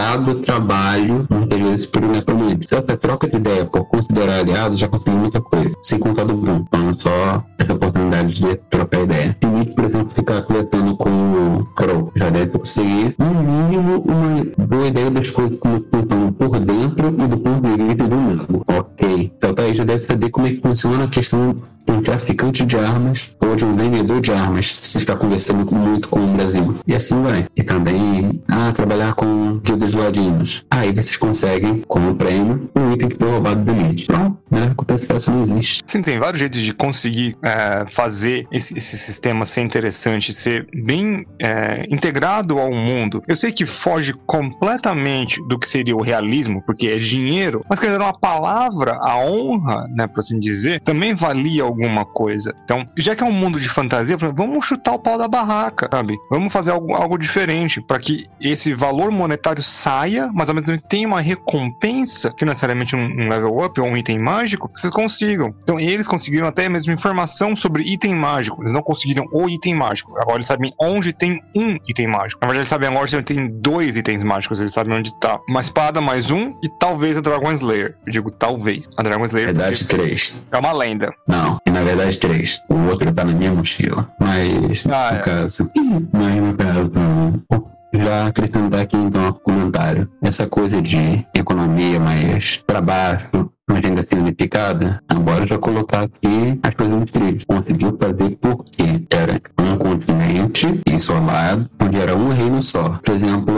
concretizado 0.00 0.30
o 0.32 0.34
trabalho 0.42 1.26
no 1.28 1.42
interior 1.42 1.78
superior 1.78 2.24
Se 2.66 2.74
essa 2.74 2.96
troca 2.96 3.28
de 3.28 3.36
ideia 3.36 3.64
por 3.64 3.84
considerar 3.84 4.40
aliado, 4.40 4.76
já 4.76 4.88
conseguiu 4.88 5.14
muita 5.14 5.40
coisa. 5.40 5.74
Sem 5.82 5.98
contar 5.98 6.24
do 6.24 6.34
Bruno, 6.34 6.66
falando 6.70 7.02
só 7.02 7.44
essa 7.58 7.72
oportunidade 7.74 8.34
de 8.34 8.56
trocar 8.70 9.02
ideia. 9.02 9.36
Se 9.42 9.48
muito, 9.48 9.74
por 9.74 9.84
exemplo, 9.84 10.12
ficar 10.14 10.42
coletando 10.42 10.96
com 10.96 11.10
o 11.10 11.64
Crow, 11.76 12.12
já 12.16 12.30
deve 12.30 12.46
conseguir, 12.58 13.14
no 13.18 13.34
mínimo, 13.34 14.04
uma 14.06 14.66
boa 14.66 14.86
ideia 14.86 15.10
das 15.10 15.28
coisas 15.30 15.58
como 15.58 15.84
funcionam 15.92 16.32
por 16.32 16.58
dentro 16.58 17.08
e 17.08 17.28
do 17.28 17.38
ponto 17.38 17.62
de 17.62 17.84
vista 17.84 18.08
do 18.08 18.16
mundo. 18.16 18.64
Ok. 18.66 19.32
Então 19.36 19.54
tá 19.54 19.62
aí, 19.62 19.74
já 19.74 19.84
deve 19.84 20.06
saber 20.06 20.30
como 20.30 20.46
é 20.46 20.50
que 20.50 20.60
funciona 20.60 21.04
a 21.04 21.08
questão 21.08 21.56
um 21.90 22.02
traficante 22.02 22.64
de 22.64 22.76
armas 22.76 23.34
ou 23.40 23.56
de 23.56 23.64
um 23.64 23.74
vendedor 23.74 24.20
de 24.20 24.32
armas 24.32 24.78
se 24.80 24.98
está 24.98 25.16
conversando 25.16 25.72
muito 25.74 26.08
com 26.08 26.20
o 26.20 26.26
Brasil. 26.34 26.76
E 26.86 26.94
assim 26.94 27.20
vai. 27.22 27.46
E 27.56 27.62
também, 27.62 28.42
ah, 28.48 28.72
trabalhar 28.72 29.14
com 29.14 29.58
guildas 29.58 29.89
ladinhos. 29.92 30.64
Aí 30.70 30.92
vocês 30.92 31.16
conseguem, 31.16 31.82
como 31.86 32.14
prêmio, 32.14 32.70
um 32.76 32.92
item 32.92 33.08
que 33.08 33.16
foi 33.16 33.30
roubado 33.30 33.64
do 33.64 33.72
elite. 33.72 34.06
Pronto, 34.06 34.38
melhor 34.50 34.68
recompensa 34.68 35.30
não 35.30 35.42
existe. 35.42 35.82
Sim, 35.86 36.02
tem 36.02 36.18
vários 36.18 36.38
jeitos 36.38 36.60
de 36.60 36.72
conseguir 36.72 37.36
é, 37.42 37.84
fazer 37.90 38.46
esse, 38.50 38.76
esse, 38.76 38.98
sistema 38.98 39.44
ser 39.44 39.62
interessante, 39.62 40.32
ser 40.32 40.66
bem 40.74 41.26
é, 41.38 41.86
integrado 41.90 42.58
ao 42.58 42.72
mundo. 42.72 43.22
Eu 43.26 43.36
sei 43.36 43.52
que 43.52 43.66
foge 43.66 44.12
completamente 44.26 45.40
do 45.48 45.58
que 45.58 45.66
seria 45.66 45.96
o 45.96 46.02
realismo, 46.02 46.62
porque 46.64 46.88
é 46.88 46.98
dinheiro, 46.98 47.64
mas 47.68 47.78
quer 47.78 47.86
dizer, 47.86 48.00
uma 48.00 48.18
palavra, 48.18 48.98
a 49.02 49.18
honra, 49.18 49.86
né, 49.94 50.06
por 50.06 50.20
assim 50.20 50.38
dizer, 50.38 50.80
também 50.80 51.14
valia 51.14 51.62
algum 51.62 51.80
alguma 51.80 52.04
coisa. 52.04 52.54
Então, 52.64 52.86
já 52.96 53.16
que 53.16 53.22
é 53.22 53.26
um 53.26 53.32
mundo 53.32 53.58
de 53.58 53.68
fantasia, 53.68 54.16
vamos 54.16 54.64
chutar 54.64 54.92
o 54.92 54.98
pau 54.98 55.18
da 55.18 55.26
barraca, 55.26 55.88
sabe? 55.90 56.16
Vamos 56.30 56.52
fazer 56.52 56.70
algo, 56.70 56.94
algo 56.94 57.18
diferente 57.18 57.80
para 57.80 57.98
que 57.98 58.26
esse 58.40 58.74
valor 58.74 59.10
monetário 59.10 59.62
saia, 59.62 60.30
mas 60.32 60.48
ao 60.48 60.54
mesmo 60.54 60.68
tempo 60.68 60.88
tenha 60.88 61.08
uma 61.08 61.20
recompensa, 61.20 62.32
que 62.32 62.44
não 62.44 62.50
necessariamente 62.50 62.94
um, 62.94 63.00
um 63.00 63.28
level 63.28 63.64
up 63.64 63.80
ou 63.80 63.86
um 63.86 63.96
item 63.96 64.18
mágico, 64.40 64.60
mágico, 64.60 64.70
vocês 64.74 64.92
consigam. 64.92 65.54
Então 65.62 65.78
eles 65.78 66.08
conseguiram 66.08 66.46
até 66.46 66.68
mesmo 66.68 66.92
informação 66.92 67.54
sobre 67.54 67.82
item 67.82 68.14
mágico. 68.14 68.62
Eles 68.62 68.72
não 68.72 68.82
conseguiram 68.82 69.26
o 69.32 69.48
item 69.48 69.74
mágico. 69.74 70.16
Agora 70.18 70.36
eles 70.36 70.46
sabem 70.46 70.72
onde 70.80 71.12
tem 71.12 71.42
um 71.54 71.76
item 71.88 72.06
mágico. 72.06 72.40
Na 72.40 72.48
verdade, 72.48 72.60
eles 72.60 72.68
sabem 72.68 72.88
agora 72.88 73.06
se 73.06 73.22
tem 73.22 73.48
dois 73.60 73.96
itens 73.96 74.24
mágicos. 74.24 74.60
Eles 74.60 74.72
sabem 74.72 74.94
onde 74.94 75.18
tá 75.20 75.38
uma 75.48 75.60
espada 75.60 76.00
mais 76.00 76.30
um 76.30 76.54
e 76.62 76.68
talvez 76.78 77.16
a 77.16 77.20
Dragon 77.20 77.52
Slayer. 77.52 77.96
Eu 78.06 78.12
digo 78.12 78.30
talvez. 78.30 78.86
A 78.96 79.02
Dragon 79.02 79.24
Slayer. 79.24 79.48
Na 79.48 79.52
verdade, 79.52 79.86
três. 79.86 80.40
É 80.50 80.58
uma 80.58 80.72
lenda. 80.72 81.12
Não, 81.28 81.58
na 81.70 81.82
verdade, 81.82 82.18
três. 82.18 82.60
O 82.68 82.74
outro 82.88 83.12
tá 83.12 83.24
na 83.24 83.32
minha 83.32 83.52
mochila. 83.52 84.10
Mas, 84.18 84.86
ah, 84.86 85.12
no 85.12 85.18
é. 85.18 85.22
caso. 85.22 85.68
Mas, 86.12 86.34
no 86.36 86.54
caso. 86.56 87.70
Já 87.92 88.26
acrescentar 88.26 88.80
aqui 88.80 88.96
então 88.96 89.28
um 89.28 89.32
comentário. 89.32 90.08
Essa 90.22 90.46
coisa 90.46 90.80
de 90.80 91.26
economia 91.34 91.98
mais 91.98 92.62
para 92.66 92.80
baixo, 92.80 93.50
mas 93.70 93.84
ainda 93.84 94.02
significada, 94.02 95.00
agora 95.08 95.46
já 95.46 95.56
colocar 95.56 96.02
aqui 96.02 96.58
as 96.62 96.74
coisas 96.74 96.98
no 96.98 97.06
trilho. 97.06 97.40
Conseguiu 97.46 97.96
fazer 98.00 98.36
porque 98.40 99.06
era 99.10 99.40
um 99.60 99.76
continente 99.76 100.80
isolado, 100.88 101.70
onde 101.80 101.98
era 101.98 102.16
um 102.16 102.28
reino 102.30 102.60
só. 102.60 102.98
Por 103.04 103.14
exemplo, 103.14 103.54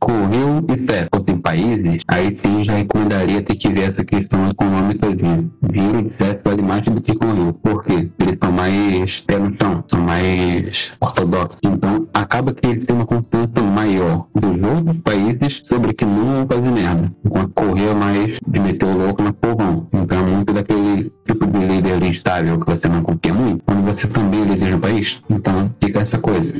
Correio 0.00 0.64
e 0.68 0.86
Fé 0.86 1.08
fossem 1.14 1.38
países, 1.38 2.02
aí 2.08 2.38
sim 2.44 2.64
já 2.64 2.74
recomendaria 2.74 3.40
ter 3.42 3.54
que 3.54 3.72
ver 3.72 3.90
essa 3.90 4.04
questão 4.04 4.48
econômica 4.50 5.14
de 5.14 5.48
vírus 5.72 6.02
de 6.02 6.10
Fé 6.18 6.40
vale 6.44 6.62
mais 6.62 6.82
do 6.82 7.00
que 7.00 7.14
Correio. 7.14 7.52
Por 7.54 7.84
quê? 7.84 8.10
Eles 8.18 8.38
são 8.42 8.52
mais 8.52 9.20
pé 9.20 9.38
no 9.38 9.54
chão, 9.60 9.84
são 9.88 10.00
mais 10.00 10.92
ortodoxos. 11.00 11.58
Então, 11.62 12.08
acaba 12.12 12.52
que 12.52 12.66
eles 12.66 12.84
têm 12.84 12.96
uma 12.96 13.06
confiança 13.06 13.62
maior 13.62 14.26
dos 14.34 14.68
outros 14.68 14.96
países 15.04 15.60
sobre 15.68 15.92
que 15.92 16.04
não 16.04 16.46
vão 16.46 16.46
fazer 16.48 16.70
merda. 16.70 17.12
Correio 17.54 17.90
é 17.90 17.94
mais 17.94 18.38
de 18.46 18.60
meter 18.60 18.84
o 18.84 18.96
louco 18.96 19.22
na 19.22 19.32
povão. 19.32 19.86
Então, 19.92 20.24
muito 20.26 20.52
daquele 20.52 21.12
tipo 21.24 21.46
de 21.46 21.58
líder 21.66 22.02
instável 22.02 22.58
que 22.58 22.66
você 22.66 22.88
não 22.88 23.02
confia 23.02 23.32
muito, 23.32 23.64
quando 23.64 23.84
você 23.84 24.08
também 24.08 24.42
é 24.42 24.44
líder 24.44 24.66
de 24.66 24.74
um 24.74 24.80
país. 24.80 25.22
Então, 25.30 25.74
fica 25.82 26.00
essa 26.00 26.18
coisa. 26.18 26.52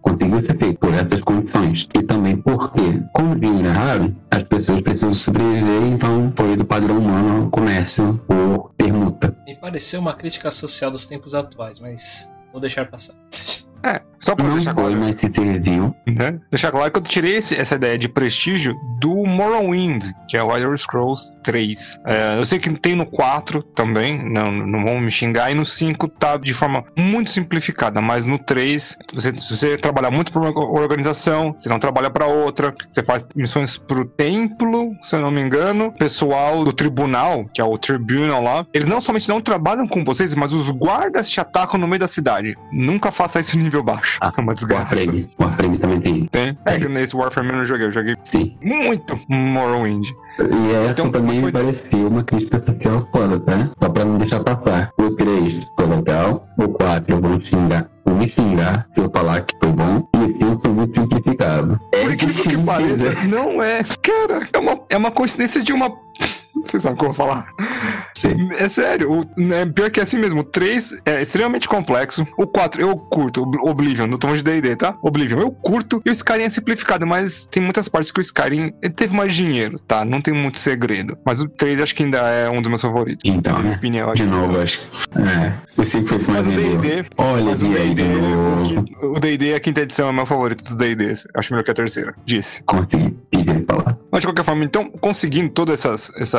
Conseguiu 0.00 0.46
ser 0.46 0.56
feito 0.58 0.78
por 0.78 0.94
essas 0.94 1.20
condições. 1.20 1.88
E 1.94 2.02
também 2.02 2.36
porque, 2.36 3.02
como 3.12 3.32
o 3.32 3.38
dinheiro 3.38 3.68
é 3.68 3.72
raro, 3.72 4.14
as 4.30 4.42
pessoas 4.44 4.80
precisam 4.80 5.12
sobreviver, 5.12 5.82
então 5.86 6.32
foi 6.36 6.56
do 6.56 6.64
padrão 6.64 6.98
humano 6.98 7.50
comércio 7.50 8.20
por 8.26 8.72
permuta. 8.76 9.36
Me 9.46 9.56
pareceu 9.56 10.00
uma 10.00 10.14
crítica 10.14 10.50
social 10.50 10.90
dos 10.90 11.06
tempos 11.06 11.34
atuais, 11.34 11.80
mas 11.80 12.30
vou 12.52 12.60
deixar 12.60 12.86
passar. 12.86 13.14
É, 13.84 14.00
só 14.18 14.34
pra 14.34 14.46
Não 14.46 14.54
deixar 14.54 14.72
claro. 14.74 14.96
mas 14.96 15.10
se 15.10 15.30
serviu. 15.34 15.94
né? 16.06 16.40
Deixar 16.50 16.70
claro 16.70 16.90
que 16.90 16.98
eu 16.98 17.02
tirei 17.02 17.36
esse- 17.36 17.54
essa 17.54 17.74
ideia 17.74 17.98
de 17.98 18.08
prestígio 18.08 18.74
do 18.98 19.10
Morrowind, 19.26 20.02
que 20.28 20.36
é 20.36 20.42
o 20.42 20.56
Elder 20.56 20.76
Scrolls 20.78 21.34
3. 21.42 21.98
É, 22.06 22.38
eu 22.38 22.46
sei 22.46 22.58
que 22.58 22.70
tem 22.78 22.94
no 22.94 23.04
4 23.04 23.62
também, 23.62 24.24
não, 24.24 24.50
não 24.50 24.84
vão 24.84 25.00
me 25.00 25.10
xingar, 25.10 25.50
e 25.50 25.54
no 25.54 25.66
5 25.66 26.08
tá 26.08 26.36
de 26.38 26.54
forma 26.54 26.84
muito 26.96 27.30
simplificada, 27.30 28.00
mas 28.00 28.24
no 28.24 28.38
3, 28.38 28.96
você, 29.12 29.36
se 29.36 29.54
você 29.54 29.76
trabalhar 29.76 30.10
muito 30.10 30.32
por 30.32 30.40
uma 30.42 30.50
organização, 30.80 31.54
você 31.58 31.68
não 31.68 31.78
trabalha 31.78 32.08
pra 32.08 32.26
outra, 32.26 32.74
você 32.88 33.02
faz 33.02 33.26
missões 33.36 33.76
pro 33.76 34.04
templo, 34.06 34.94
se 35.02 35.16
eu 35.16 35.20
não 35.20 35.30
me 35.30 35.42
engano, 35.42 35.92
pessoal 35.98 36.64
do 36.64 36.72
tribunal, 36.72 37.44
que 37.52 37.60
é 37.60 37.64
o 37.64 37.76
tribunal 37.76 38.42
lá, 38.42 38.66
eles 38.72 38.86
não 38.86 39.00
somente 39.00 39.28
não 39.28 39.40
trabalham 39.40 39.86
com 39.86 40.02
vocês, 40.04 40.34
mas 40.34 40.52
os 40.52 40.70
guardas 40.70 41.30
te 41.30 41.40
atacam 41.40 41.78
no 41.78 41.86
meio 41.86 42.00
da 42.00 42.08
cidade. 42.08 42.56
Nunca 42.72 43.12
faça 43.12 43.40
isso 43.40 43.58
em 43.58 43.62
nível 43.74 43.82
baixo. 43.82 44.18
Ah, 44.20 44.32
é 44.36 44.40
uma 44.40 44.54
desgraça. 44.54 44.94
Warframe. 44.94 45.28
Warframe 45.40 45.78
também 45.78 46.00
tem. 46.00 46.26
Tem. 46.26 46.58
É 46.64 46.78
que 46.78 46.88
nesse 46.88 47.16
Warframe 47.16 47.50
eu 47.50 47.56
não 47.56 47.66
joguei, 47.66 47.86
eu 47.86 47.90
joguei 47.92 48.16
Sim. 48.24 48.56
muito 48.62 49.18
Morrowind. 49.28 50.08
E 50.38 50.72
essa 50.74 50.90
Então, 50.92 51.10
também 51.10 51.40
foi- 51.40 51.52
parecia 51.52 52.08
uma 52.08 52.22
crítica 52.24 52.62
social 52.66 53.08
foda, 53.12 53.38
tá? 53.40 53.70
Só 53.82 53.88
pra 53.88 54.04
não 54.04 54.18
deixar 54.18 54.40
passar. 54.42 54.90
O 54.98 55.10
3 55.16 55.64
foi 55.78 55.86
legal, 55.88 56.46
o 56.58 56.68
4 56.68 57.14
eu 57.14 57.20
vou 57.20 57.40
xingar, 57.42 57.88
vou 58.04 58.16
me 58.16 58.32
xingar 58.32 58.86
se 58.94 59.00
eu 59.00 59.10
falar 59.14 59.42
que 59.42 59.54
foi 59.62 59.72
bom, 59.72 60.08
e 60.14 60.18
o 60.44 60.50
5 60.50 60.60
foi 60.64 60.74
muito 60.74 61.00
simplificado. 61.00 61.80
É 61.92 62.02
Por 62.02 62.12
incrível 62.12 62.34
que 62.42 62.48
difícil, 62.48 62.64
pareça, 62.64 63.10
né? 63.12 63.24
não 63.28 63.62
é. 63.62 63.82
Cara, 64.02 64.48
é 64.52 64.58
uma, 64.58 64.80
é 64.90 64.96
uma 64.96 65.10
coincidência 65.12 65.62
de 65.62 65.72
uma. 65.72 65.92
Vocês 66.64 66.82
sabem 66.82 66.96
o 66.96 66.98
que 66.98 67.04
eu 67.04 67.12
vou 67.12 67.14
falar? 67.14 67.48
Sim. 68.16 68.48
É 68.58 68.68
sério, 68.68 69.12
o, 69.20 69.52
é, 69.52 69.66
pior 69.66 69.90
que 69.90 70.00
é 70.00 70.02
assim 70.02 70.18
mesmo. 70.18 70.40
O 70.40 70.44
3 70.44 71.00
é 71.04 71.20
extremamente 71.22 71.68
complexo. 71.68 72.26
O 72.38 72.46
4 72.46 72.80
eu 72.80 72.96
curto, 72.96 73.42
o 73.42 73.68
Oblivion, 73.68 74.06
no 74.06 74.18
tom 74.18 74.34
de 74.34 74.42
DD, 74.42 74.76
tá? 74.76 74.96
Oblivion 75.02 75.38
eu 75.40 75.50
curto. 75.52 76.00
E 76.04 76.10
o 76.10 76.12
Skyrim 76.12 76.44
é 76.44 76.50
simplificado, 76.50 77.06
mas 77.06 77.46
tem 77.46 77.62
muitas 77.62 77.88
partes 77.88 78.10
que 78.10 78.20
o 78.20 78.22
Skyrim 78.22 78.72
teve 78.96 79.14
mais 79.14 79.34
dinheiro, 79.34 79.78
tá? 79.86 80.04
Não 80.04 80.20
tem 80.20 80.32
muito 80.34 80.58
segredo. 80.58 81.16
Mas 81.24 81.40
o 81.40 81.48
3 81.48 81.80
acho 81.80 81.94
que 81.94 82.02
ainda 82.04 82.18
é 82.18 82.48
um 82.48 82.60
dos 82.62 82.68
meus 82.68 82.82
favoritos. 82.82 83.22
Então, 83.24 83.58
né? 83.60 83.74
opinião, 83.76 84.10
acho 84.10 84.22
De 84.22 84.28
que- 84.28 84.34
novo, 84.34 84.60
acho 84.60 84.78
que. 84.78 84.86
É. 85.18 85.54
O 85.76 85.84
5 85.84 86.06
foi 86.06 86.18
Mas 86.28 86.46
o. 86.46 86.50
D&D, 86.50 87.04
Olha, 87.18 87.44
mas 87.44 87.62
o 87.62 87.68
D&D, 87.68 88.02
novo. 88.04 88.84
o 89.16 89.20
D&D, 89.20 89.54
a 89.54 89.60
quinta 89.60 89.80
edição 89.82 90.08
é 90.08 90.12
meu 90.12 90.24
favorito 90.26 90.62
dos 90.64 90.76
D&Ds. 90.76 91.26
Acho 91.34 91.52
melhor 91.52 91.64
que 91.64 91.70
a 91.70 91.74
terceira. 91.74 92.14
Disse. 92.24 92.62
Consegui 92.62 93.10
pedir 93.30 93.64
falar. 93.68 93.98
Mas 94.10 94.20
de 94.20 94.26
qualquer 94.28 94.44
forma, 94.44 94.64
então, 94.64 94.88
conseguindo 95.00 95.48
todas 95.50 95.80
essas, 95.80 96.12
essas, 96.16 96.38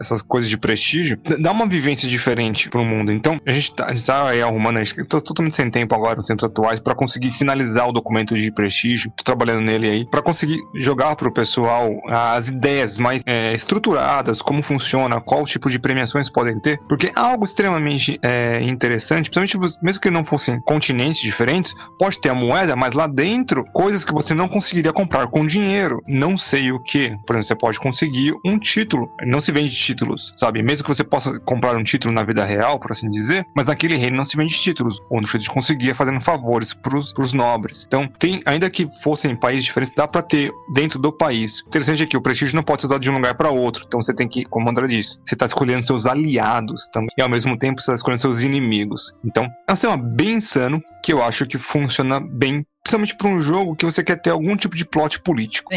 essas 0.00 0.22
coisas 0.22 0.48
de 0.48 0.56
prestígio, 0.56 1.18
dá 1.38 1.52
uma 1.52 1.66
vivência 1.66 2.08
diferente 2.08 2.68
pro 2.68 2.84
mundo. 2.84 3.10
Então, 3.12 3.38
a 3.46 3.52
gente 3.52 3.74
tá, 3.74 3.86
a 3.86 3.94
gente 3.94 4.06
tá 4.06 4.28
aí 4.28 4.42
arrumando, 4.42 4.78
a 4.78 4.84
gente 4.84 5.04
tô 5.04 5.20
totalmente 5.20 5.56
sem 5.56 5.70
tempo 5.70 5.94
agora 5.94 6.16
nos 6.16 6.26
tempos 6.26 6.44
atuais 6.44 6.80
pra 6.80 6.94
conseguir 6.94 7.30
finalizar 7.30 7.88
o 7.88 7.92
documento 7.92 8.36
de 8.36 8.52
prestígio. 8.52 9.12
Tô 9.16 9.24
trabalhando 9.24 9.62
nele 9.62 9.88
aí, 9.88 10.04
pra 10.10 10.22
conseguir 10.22 10.58
jogar 10.76 11.16
pro 11.16 11.32
pessoal 11.32 11.90
as 12.08 12.48
ideias 12.48 12.98
mais 12.98 13.22
é, 13.26 13.52
estruturadas, 13.54 14.42
como 14.42 14.62
funciona, 14.62 15.20
qual 15.20 15.44
tipo 15.44 15.70
de 15.70 15.78
premiações 15.78 16.30
podem 16.30 16.58
ter, 16.60 16.78
porque 16.88 17.06
é 17.06 17.12
algo 17.14 17.44
extremamente 17.44 18.18
é, 18.22 18.60
interessante, 18.62 19.30
principalmente 19.30 19.82
mesmo 19.82 20.00
que 20.00 20.10
não 20.10 20.24
fossem 20.24 20.60
continentes 20.60 21.20
diferentes, 21.20 21.74
pode 21.98 22.20
ter 22.20 22.30
a 22.30 22.34
moeda, 22.34 22.76
mas 22.76 22.94
lá 22.94 23.06
dentro, 23.06 23.64
coisas 23.72 24.04
que 24.04 24.12
você 24.12 24.34
não 24.34 24.48
conseguiria 24.48 24.92
comprar 24.92 25.26
com 25.28 25.46
dinheiro. 25.46 26.02
Não 26.06 26.36
sei 26.36 26.72
o 26.72 26.82
que. 26.82 27.16
Por 27.26 27.36
exemplo, 27.36 27.44
você 27.44 27.54
pode 27.54 27.78
conseguir 27.78 28.34
um 28.44 28.58
título. 28.58 29.10
Não 29.22 29.40
se 29.40 29.52
vende 29.54 29.74
títulos, 29.74 30.32
sabe? 30.36 30.62
Mesmo 30.62 30.84
que 30.84 30.94
você 30.94 31.04
possa 31.04 31.38
comprar 31.40 31.76
um 31.76 31.82
título 31.82 32.12
na 32.12 32.22
vida 32.24 32.44
real, 32.44 32.78
por 32.78 32.92
assim 32.92 33.08
dizer, 33.08 33.44
mas 33.54 33.66
naquele 33.66 33.96
reino 33.96 34.16
não 34.16 34.24
se 34.24 34.36
vende 34.36 34.60
títulos. 34.60 35.00
Onde 35.10 35.30
você 35.30 35.38
conseguia 35.46 35.94
fazendo 35.94 36.20
favores 36.20 36.74
pros, 36.74 37.12
pros 37.12 37.32
nobres. 37.32 37.84
Então, 37.86 38.08
tem, 38.18 38.42
ainda 38.44 38.68
que 38.68 38.88
fossem 39.02 39.36
países 39.36 39.64
diferentes, 39.64 39.94
dá 39.96 40.06
pra 40.06 40.22
ter 40.22 40.50
dentro 40.74 40.98
do 40.98 41.12
país. 41.12 41.62
Interessante 41.66 42.02
é 42.02 42.06
que 42.06 42.16
o 42.16 42.20
prestígio 42.20 42.56
não 42.56 42.62
pode 42.62 42.82
ser 42.82 42.88
usado 42.88 43.00
de 43.00 43.10
um 43.10 43.14
lugar 43.14 43.34
para 43.34 43.50
outro. 43.50 43.84
Então, 43.86 44.02
você 44.02 44.12
tem 44.12 44.28
que, 44.28 44.44
como 44.44 44.66
o 44.66 44.70
André 44.70 44.86
disse, 44.86 45.18
você 45.24 45.36
tá 45.36 45.46
escolhendo 45.46 45.86
seus 45.86 46.06
aliados 46.06 46.88
também. 46.88 47.10
E 47.16 47.22
ao 47.22 47.28
mesmo 47.28 47.56
tempo, 47.56 47.80
você 47.80 47.90
tá 47.90 47.94
escolhendo 47.94 48.20
seus 48.20 48.42
inimigos. 48.42 49.14
Então, 49.24 49.48
é 49.68 49.72
um 49.72 49.76
sistema 49.76 49.96
bem 49.96 50.34
insano 50.34 50.82
que 51.02 51.12
eu 51.12 51.22
acho 51.22 51.46
que 51.46 51.58
funciona 51.58 52.18
bem, 52.18 52.66
principalmente 52.82 53.16
para 53.16 53.28
um 53.28 53.40
jogo 53.40 53.76
que 53.76 53.84
você 53.84 54.02
quer 54.02 54.16
ter 54.16 54.30
algum 54.30 54.56
tipo 54.56 54.76
de 54.76 54.84
plot 54.84 55.20
político. 55.20 55.70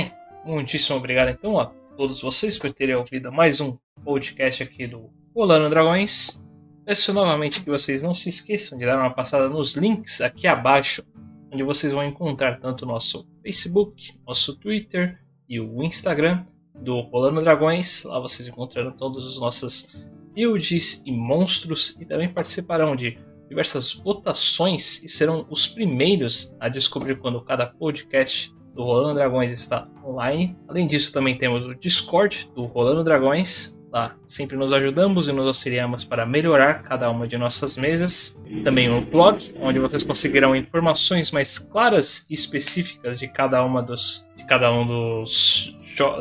Muitíssimo 0.46 0.98
obrigado 0.98 1.30
então 1.30 1.60
a 1.60 1.70
todos 1.98 2.22
vocês 2.22 2.60
por 2.60 2.72
terem 2.72 2.94
ouvido 2.94 3.32
mais 3.32 3.60
um 3.60 3.76
podcast 4.06 4.62
aqui 4.62 4.86
do 4.86 5.10
Rolando 5.36 5.68
Dragões. 5.68 6.40
Peço 6.86 7.12
novamente 7.12 7.60
que 7.60 7.72
vocês 7.72 8.04
não 8.04 8.14
se 8.14 8.30
esqueçam 8.30 8.78
de 8.78 8.86
dar 8.86 9.00
uma 9.00 9.10
passada 9.10 9.50
nos 9.50 9.76
links 9.76 10.22
aqui 10.22 10.46
abaixo, 10.46 11.04
onde 11.52 11.64
vocês 11.64 11.92
vão 11.92 12.04
encontrar 12.04 12.60
tanto 12.60 12.84
o 12.86 12.88
nosso 12.88 13.28
Facebook, 13.42 14.14
nosso 14.28 14.56
Twitter 14.60 15.20
e 15.50 15.60
o 15.60 15.82
Instagram 15.82 16.46
do 16.76 17.00
Rolando 17.00 17.42
Dragões. 17.42 18.04
Lá 18.04 18.20
vocês 18.20 18.48
encontrarão 18.48 18.92
todas 18.92 19.26
as 19.26 19.40
nossas 19.40 19.92
builds 20.36 21.02
e 21.04 21.12
monstros 21.12 21.98
e 22.00 22.06
também 22.06 22.32
participarão 22.32 22.96
de 22.96 23.18
diversas 23.50 23.96
votações 23.96 25.04
e 25.04 25.10
serão 25.10 25.48
os 25.50 25.68
primeiros 25.68 26.56
a 26.60 26.70
descobrir 26.70 27.18
quando 27.18 27.42
cada 27.42 27.66
podcast 27.66 28.56
do 28.78 28.84
Rolando 28.84 29.16
Dragões 29.16 29.52
está 29.52 29.88
online. 30.06 30.56
Além 30.68 30.86
disso, 30.86 31.12
também 31.12 31.36
temos 31.36 31.66
o 31.66 31.74
Discord 31.74 32.50
do 32.56 32.66
Rolando 32.66 33.04
Dragões. 33.04 33.76
Lá 33.92 34.16
sempre 34.26 34.56
nos 34.58 34.72
ajudamos 34.72 35.28
e 35.28 35.32
nos 35.32 35.48
auxiliamos 35.48 36.04
para 36.04 36.26
melhorar 36.26 36.84
cada 36.84 37.10
uma 37.10 37.28
de 37.28 37.38
nossas 37.38 37.76
mesas. 37.78 38.38
Também 38.64 38.90
o 38.96 39.02
blog, 39.02 39.56
onde 39.62 39.80
vocês 39.80 40.04
conseguirão 40.04 40.56
informações 40.56 41.32
mais 41.32 41.58
claras 41.58 42.28
e 42.30 42.34
específicas 42.34 43.18
de 43.18 43.28
cada 43.28 43.64
uma 43.64 43.82
dos 43.82 44.28
de 44.36 44.46
cada 44.46 44.72
um 44.72 44.86
dos, 44.86 45.76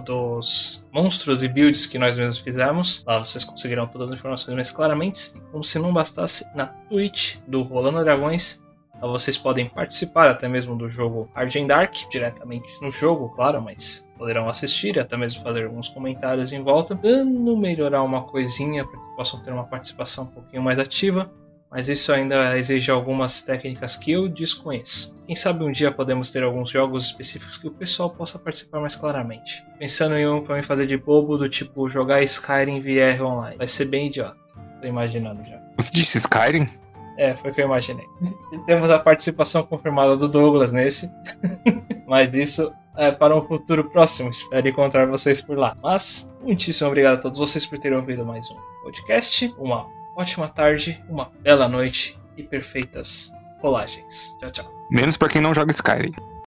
dos 0.06 0.86
monstros 0.90 1.42
e 1.42 1.48
builds 1.48 1.84
que 1.84 1.98
nós 1.98 2.16
mesmos 2.16 2.38
fizemos. 2.38 3.04
Lá 3.04 3.18
vocês 3.18 3.44
conseguirão 3.44 3.86
todas 3.86 4.10
as 4.10 4.18
informações 4.18 4.54
mais 4.54 4.70
claramente. 4.70 5.32
Como 5.52 5.62
se 5.62 5.78
não 5.78 5.92
bastasse, 5.92 6.46
na 6.54 6.66
Twitch 6.66 7.36
do 7.46 7.62
Rolando 7.62 8.02
Dragões 8.02 8.64
vocês 9.00 9.36
podem 9.36 9.68
participar 9.68 10.26
até 10.28 10.48
mesmo 10.48 10.76
do 10.76 10.88
jogo 10.88 11.30
and 11.36 11.66
Dark, 11.66 11.94
diretamente 12.10 12.80
no 12.80 12.90
jogo, 12.90 13.28
claro, 13.28 13.60
mas 13.60 14.08
poderão 14.16 14.48
assistir 14.48 14.96
e 14.96 15.00
até 15.00 15.16
mesmo 15.16 15.42
fazer 15.42 15.64
alguns 15.64 15.88
comentários 15.88 16.52
em 16.52 16.62
volta, 16.62 16.94
dando 16.94 17.56
melhorar 17.56 18.02
uma 18.02 18.22
coisinha 18.22 18.84
para 18.84 18.98
que 18.98 19.16
possam 19.16 19.42
ter 19.42 19.52
uma 19.52 19.64
participação 19.64 20.24
um 20.24 20.28
pouquinho 20.28 20.62
mais 20.62 20.78
ativa. 20.78 21.30
mas 21.70 21.88
isso 21.88 22.12
ainda 22.12 22.56
exige 22.56 22.90
algumas 22.90 23.42
técnicas 23.42 23.96
que 23.96 24.12
eu 24.12 24.28
desconheço. 24.28 25.14
Quem 25.26 25.34
sabe 25.34 25.64
um 25.64 25.72
dia 25.72 25.90
podemos 25.90 26.30
ter 26.32 26.42
alguns 26.42 26.70
jogos 26.70 27.04
específicos 27.04 27.58
que 27.58 27.66
o 27.66 27.72
pessoal 27.72 28.08
possa 28.08 28.38
participar 28.38 28.80
mais 28.80 28.94
claramente. 28.94 29.64
Pensando 29.78 30.16
em 30.16 30.26
um 30.26 30.42
para 30.42 30.56
me 30.56 30.62
fazer 30.62 30.86
de 30.86 30.96
bobo 30.96 31.36
do 31.36 31.48
tipo 31.48 31.88
jogar 31.88 32.22
Skyrim 32.22 32.80
VR 32.80 33.22
online. 33.22 33.58
Vai 33.58 33.66
ser 33.66 33.86
bem 33.86 34.06
idiota. 34.06 34.38
Tô 34.80 34.86
imaginando 34.86 35.44
já. 35.44 35.60
Você 35.78 35.90
disse 35.92 36.18
Skyrim? 36.18 36.68
É, 37.16 37.34
foi 37.34 37.50
o 37.50 37.54
que 37.54 37.60
eu 37.60 37.66
imaginei. 37.66 38.06
E 38.52 38.58
temos 38.60 38.90
a 38.90 38.98
participação 38.98 39.62
confirmada 39.62 40.16
do 40.16 40.28
Douglas 40.28 40.72
nesse. 40.72 41.10
Mas 42.06 42.34
isso 42.34 42.72
é 42.96 43.10
para 43.10 43.36
um 43.36 43.42
futuro 43.42 43.84
próximo. 43.84 44.30
Espero 44.30 44.68
encontrar 44.68 45.06
vocês 45.06 45.40
por 45.40 45.56
lá. 45.56 45.76
Mas, 45.82 46.32
muitíssimo 46.42 46.88
obrigado 46.88 47.14
a 47.14 47.20
todos 47.20 47.38
vocês 47.38 47.64
por 47.66 47.78
terem 47.78 47.98
ouvido 47.98 48.24
mais 48.24 48.50
um 48.50 48.56
podcast. 48.82 49.54
Uma 49.58 49.86
ótima 50.16 50.48
tarde, 50.48 51.02
uma 51.08 51.30
bela 51.42 51.68
noite 51.68 52.18
e 52.36 52.42
perfeitas 52.42 53.32
rolagens. 53.60 54.34
Tchau, 54.38 54.50
tchau. 54.50 54.72
Menos 54.90 55.16
pra 55.16 55.28
quem 55.28 55.40
não 55.40 55.54
joga 55.54 55.72
Skyrim. 55.72 56.12